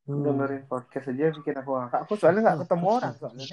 [0.04, 0.20] Hmm.
[0.20, 2.00] dengerin podcast aja bikin aku ngakak.
[2.04, 3.46] Aku soalnya nggak ketemu orang soalnya.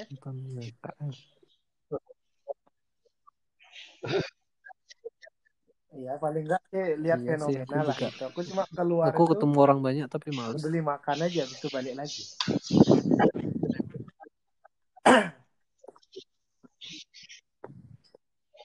[5.91, 7.97] Iya paling nggak sih lihat Iya sih, fenomena aku lah.
[7.99, 8.23] Gitu.
[8.31, 10.59] Aku cuma keluar Aku itu ketemu orang banyak tapi males.
[10.59, 12.23] beli makan aja, itu balik lagi.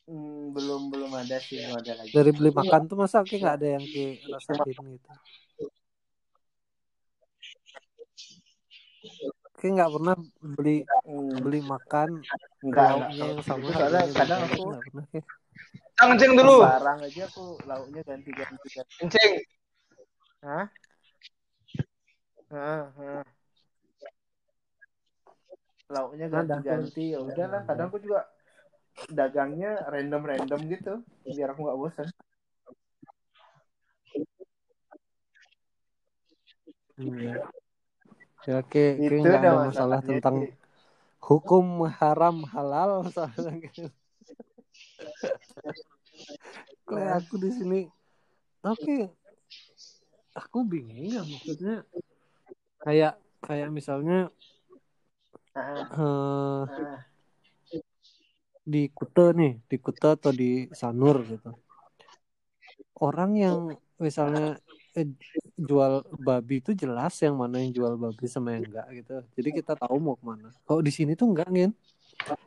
[0.06, 2.10] Hmm, belum belum ada sih, belum ada lagi.
[2.14, 5.10] Dari beli makan tuh masa Ki nggak ada yang Ki rasain gitu.
[9.56, 12.20] Ki nggak pernah beli Hmm, beli makan
[12.60, 15.04] enggak, lauknya yang sama soalnya kadang aku nggak pernah
[16.36, 16.58] dulu.
[16.60, 18.68] barang aja aku lauknya ganti-ganti.
[18.68, 18.94] ganti.
[19.00, 19.32] Kencing.
[20.44, 20.66] Hah?
[22.52, 23.24] Hah, hah.
[25.88, 27.04] Lauknya Ada, aku- ganti-ganti.
[27.16, 28.28] Ya udahlah, kadang aku juga
[29.08, 30.92] dagangnya random-random gitu
[31.24, 32.08] biar aku nggak bosan.
[36.96, 37.40] Hmm.
[38.46, 40.46] Ya Ki Itu nggak ada masalah tentang
[41.18, 43.90] hukum haram halal soalnya.
[46.86, 47.80] Kayak aku di sini
[48.66, 49.06] tapi
[50.34, 51.86] aku bingung ya maksudnya
[52.82, 54.26] kayak kayak misalnya
[55.54, 56.66] ah.
[58.66, 61.54] di Kute nih, di Kute atau di Sanur gitu.
[62.98, 64.58] Orang yang misalnya
[64.96, 65.06] eh,
[65.56, 69.14] jual babi itu jelas yang mana yang jual babi sama yang enggak gitu.
[69.36, 70.48] Jadi kita tahu mau ke mana.
[70.64, 71.72] Kalau di sini tuh enggak ngin.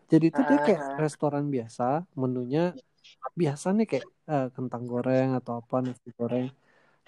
[0.10, 0.98] Jadi itu dia kayak Ah.
[1.06, 2.74] restoran biasa, menunya
[3.38, 6.50] biasa nih kayak eh, kentang goreng atau apa nasi goreng.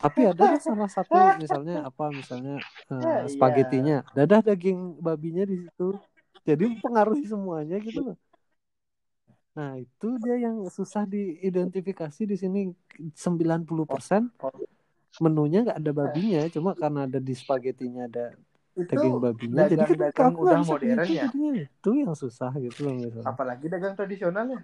[0.01, 2.57] Tapi ada salah satu misalnya apa misalnya
[2.89, 3.29] Iya.
[3.29, 5.93] spagettinya, dadah daging babinya di situ.
[6.41, 8.17] Jadi mempengaruhi semuanya gitu loh.
[9.51, 12.59] Nah, itu dia yang susah diidentifikasi di sini
[13.13, 14.31] 90%
[15.19, 18.25] menunya nggak ada babinya, cuma karena ada di spagettinya ada
[18.71, 19.67] Itu daging babinya.
[19.67, 21.25] Jadi kan dagang-dagang aku udah modern ya.
[21.59, 23.27] Itu yang susah gitu loh misalnya.
[23.27, 24.61] Apalagi dagang tradisional ya.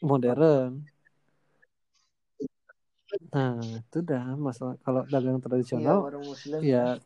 [0.00, 0.86] Modern.
[3.32, 6.60] Nah, itu dah masalah kalau dagang tradisional muslim.
[6.64, 6.96] ya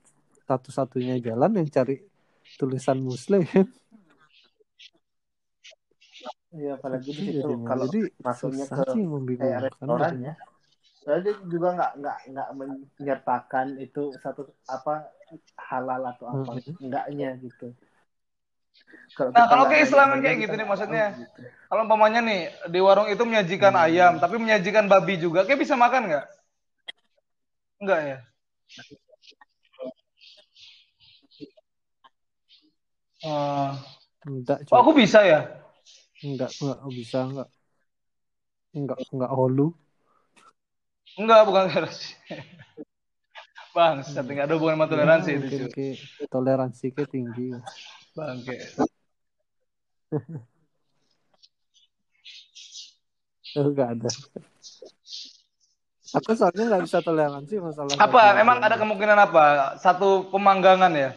[0.46, 2.02] satu-satunya jalan yang cari
[2.58, 3.42] tulisan muslim.
[6.50, 7.66] Iya, apalagi di Itu situ jadinya.
[7.70, 10.34] kalau Jadi masuknya ke sih kayak membingungkan restoran ya.
[11.02, 14.40] Soalnya dia juga nggak nggak nggak menyertakan itu satu
[14.76, 14.92] apa
[15.68, 16.78] halal atau apa Mm-mm.
[16.82, 17.66] enggaknya gitu.
[19.34, 21.06] Nah, kita kalau keislaman kayak gitu nih, maksudnya.
[21.18, 21.42] gitu.
[21.70, 23.86] Kalau umpamanya nih di warung itu menyajikan Hmm.
[23.86, 26.26] ayam, tapi menyajikan babi juga, kayak bisa makan nggak?
[27.80, 28.16] Enggak ya?
[33.22, 33.70] Eh,
[34.28, 34.82] Enggak, oh, cuy.
[34.82, 35.40] aku bisa ya?
[36.26, 37.48] Enggak, enggak bisa, enggak.
[38.76, 39.66] Enggak, enggak holu.
[41.20, 42.16] Enggak, bukan toleransi.
[43.76, 45.88] Bang, nggak ada hubungan sama toleransi Ya, itu, mungkin ke
[46.26, 47.54] toleransi ke tinggi.
[48.16, 48.56] Bangke.
[53.58, 54.10] Oh, enggak ada.
[56.22, 58.38] Aku soalnya nggak bisa toleransi masalah Apa?
[58.38, 59.74] Emang ada kemungkinan apa?
[59.82, 61.10] Satu pemanggangan ya?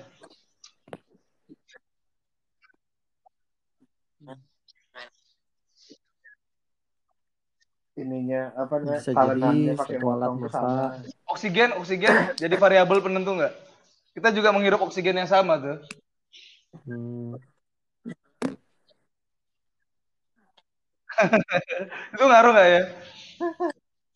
[7.93, 9.05] Ininya apa namanya?
[9.05, 10.01] Jadi pakai
[10.49, 10.97] sama.
[11.29, 13.53] Oksigen, oksigen jadi variabel penentu nggak?
[14.17, 15.77] Kita juga menghirup oksigen yang sama tuh.
[16.89, 17.37] Hmm.
[22.17, 22.81] Itu ngaruh nggak ya?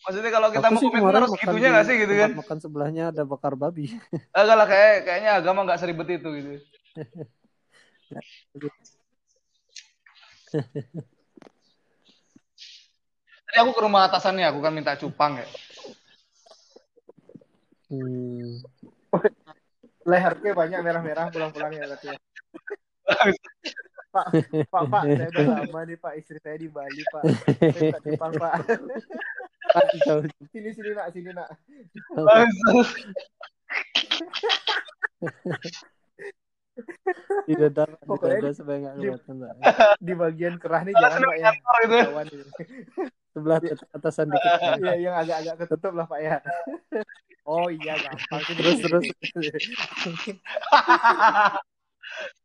[0.01, 2.33] Maksudnya kalau kita Aku mau komitmen harus gitunya nggak sih gitu kan?
[2.33, 3.93] makan sebelahnya ada bakar babi.
[4.37, 6.57] Agak lah kayak kayaknya agama nggak seribet itu gitu.
[13.47, 15.47] Tadi aku ke rumah atasannya, aku kan minta cupang ya.
[17.87, 18.59] Hmm.
[20.03, 22.19] Lehernya banyak merah-merah pulang-pulang ya ya.
[24.11, 24.27] Pak,
[24.67, 27.23] Pak, Pak, saya udah lama nih Pak, istri saya di Bali Pak.
[27.23, 28.53] Saya minta cupang Pak.
[30.51, 31.47] Sini sini nak, sini nak.
[37.47, 39.35] Di dada, di Pokoknya dada supaya nggak di- kelihatan.
[39.39, 39.55] Pak.
[39.97, 41.51] Di bagian kerah nih jangan Pak ya.
[42.25, 42.49] Gitu.
[43.33, 43.57] Sebelah
[43.93, 44.51] atasan dikit.
[44.81, 46.37] Iya, yang agak-agak ketutup lah Pak ya.
[47.47, 48.53] Oh iya gampang sih.
[48.57, 49.05] Terus terus.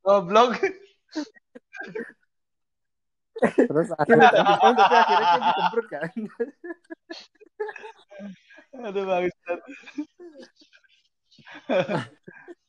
[0.03, 0.51] Goblok.
[3.43, 4.53] Terus Dia akhirnya tapi
[5.03, 6.11] akhirnya dia disemprot kan.
[8.87, 9.35] Aduh bagus.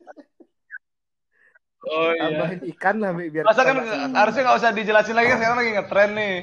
[1.83, 2.31] Oh iya.
[2.31, 3.75] Tambahin ikan lah Mi, biar Masa kan
[4.15, 6.35] harusnya nggak usah dijelasin lagi kan sekarang lagi ngetren nih.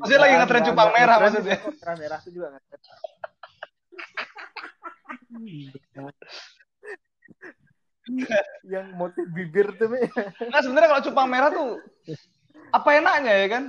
[0.00, 1.56] Maksudnya lagi ngetren cupang merah ngetren maksudnya.
[1.60, 2.80] kok, Merah merah itu juga ngetren.
[8.72, 10.00] Yang motif bibir tuh Mi.
[10.48, 11.80] Nah sebenarnya kalau cupang merah tuh
[12.72, 13.64] apa enaknya ya kan?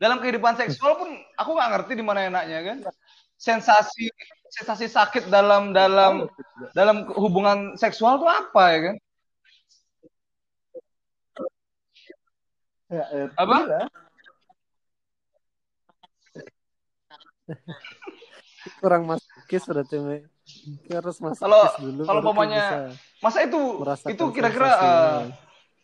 [0.00, 2.78] Dalam kehidupan seksual pun aku nggak ngerti di mana enaknya kan?
[3.34, 4.06] Sensasi
[4.50, 6.26] sensasi sakit dalam dalam
[6.74, 8.96] dalam hubungan seksual tuh apa ya kan?
[12.90, 13.56] Ya, eh, Apa?
[13.70, 13.80] iya.
[18.82, 19.96] kurang masukis berarti.
[20.84, 22.02] Kita harus masukis Kalau- dulu.
[22.02, 22.90] kalau bisa
[23.22, 23.60] Masa itu
[24.10, 25.20] itu kira-kira eh,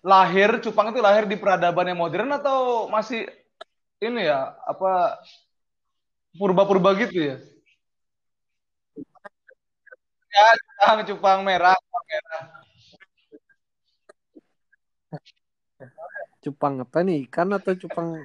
[0.02, 3.30] lahir cupang itu lahir di peradaban yang modern atau masih
[4.02, 5.16] ini ya apa
[6.36, 7.36] purba-purba gitu ya?
[10.36, 12.42] Ya, cupang, cupang merah, cupang merah.
[16.46, 18.22] cupang apa nih ikan atau cupang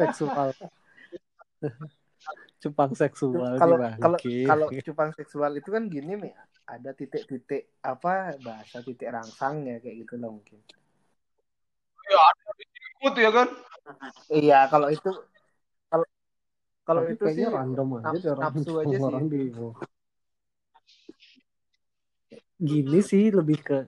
[0.00, 0.48] seksual
[2.62, 4.18] cupang seksual Kalau kalau
[4.48, 6.30] kalau cupang seksual itu kan gini Mi,
[6.64, 10.56] ada titik-titik apa bahasa titik rangsangnya kayak gitu loh mungkin.
[12.08, 12.50] Ya, ada
[12.96, 13.48] ikut ya kan?
[14.32, 15.10] Iya, kalau itu
[15.92, 16.06] kalau
[16.88, 19.04] kalau Tapi itu sih kayaknya random aja nafsu aja sih.
[19.04, 19.40] orang di
[22.58, 23.78] gini sih lebih ke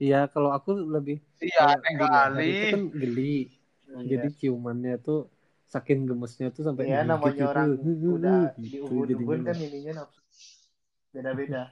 [0.00, 2.52] ya kalau aku lebih iya ya, kali.
[2.72, 3.36] kan geli.
[3.90, 4.22] Oh, iya.
[4.22, 5.28] jadi ciumannya tuh
[5.66, 7.50] saking gemesnya tuh sampai ya namanya gitu.
[7.52, 7.68] orang
[8.16, 10.06] udah gitu, diubun-ubun kan ininya
[11.10, 11.62] beda-beda.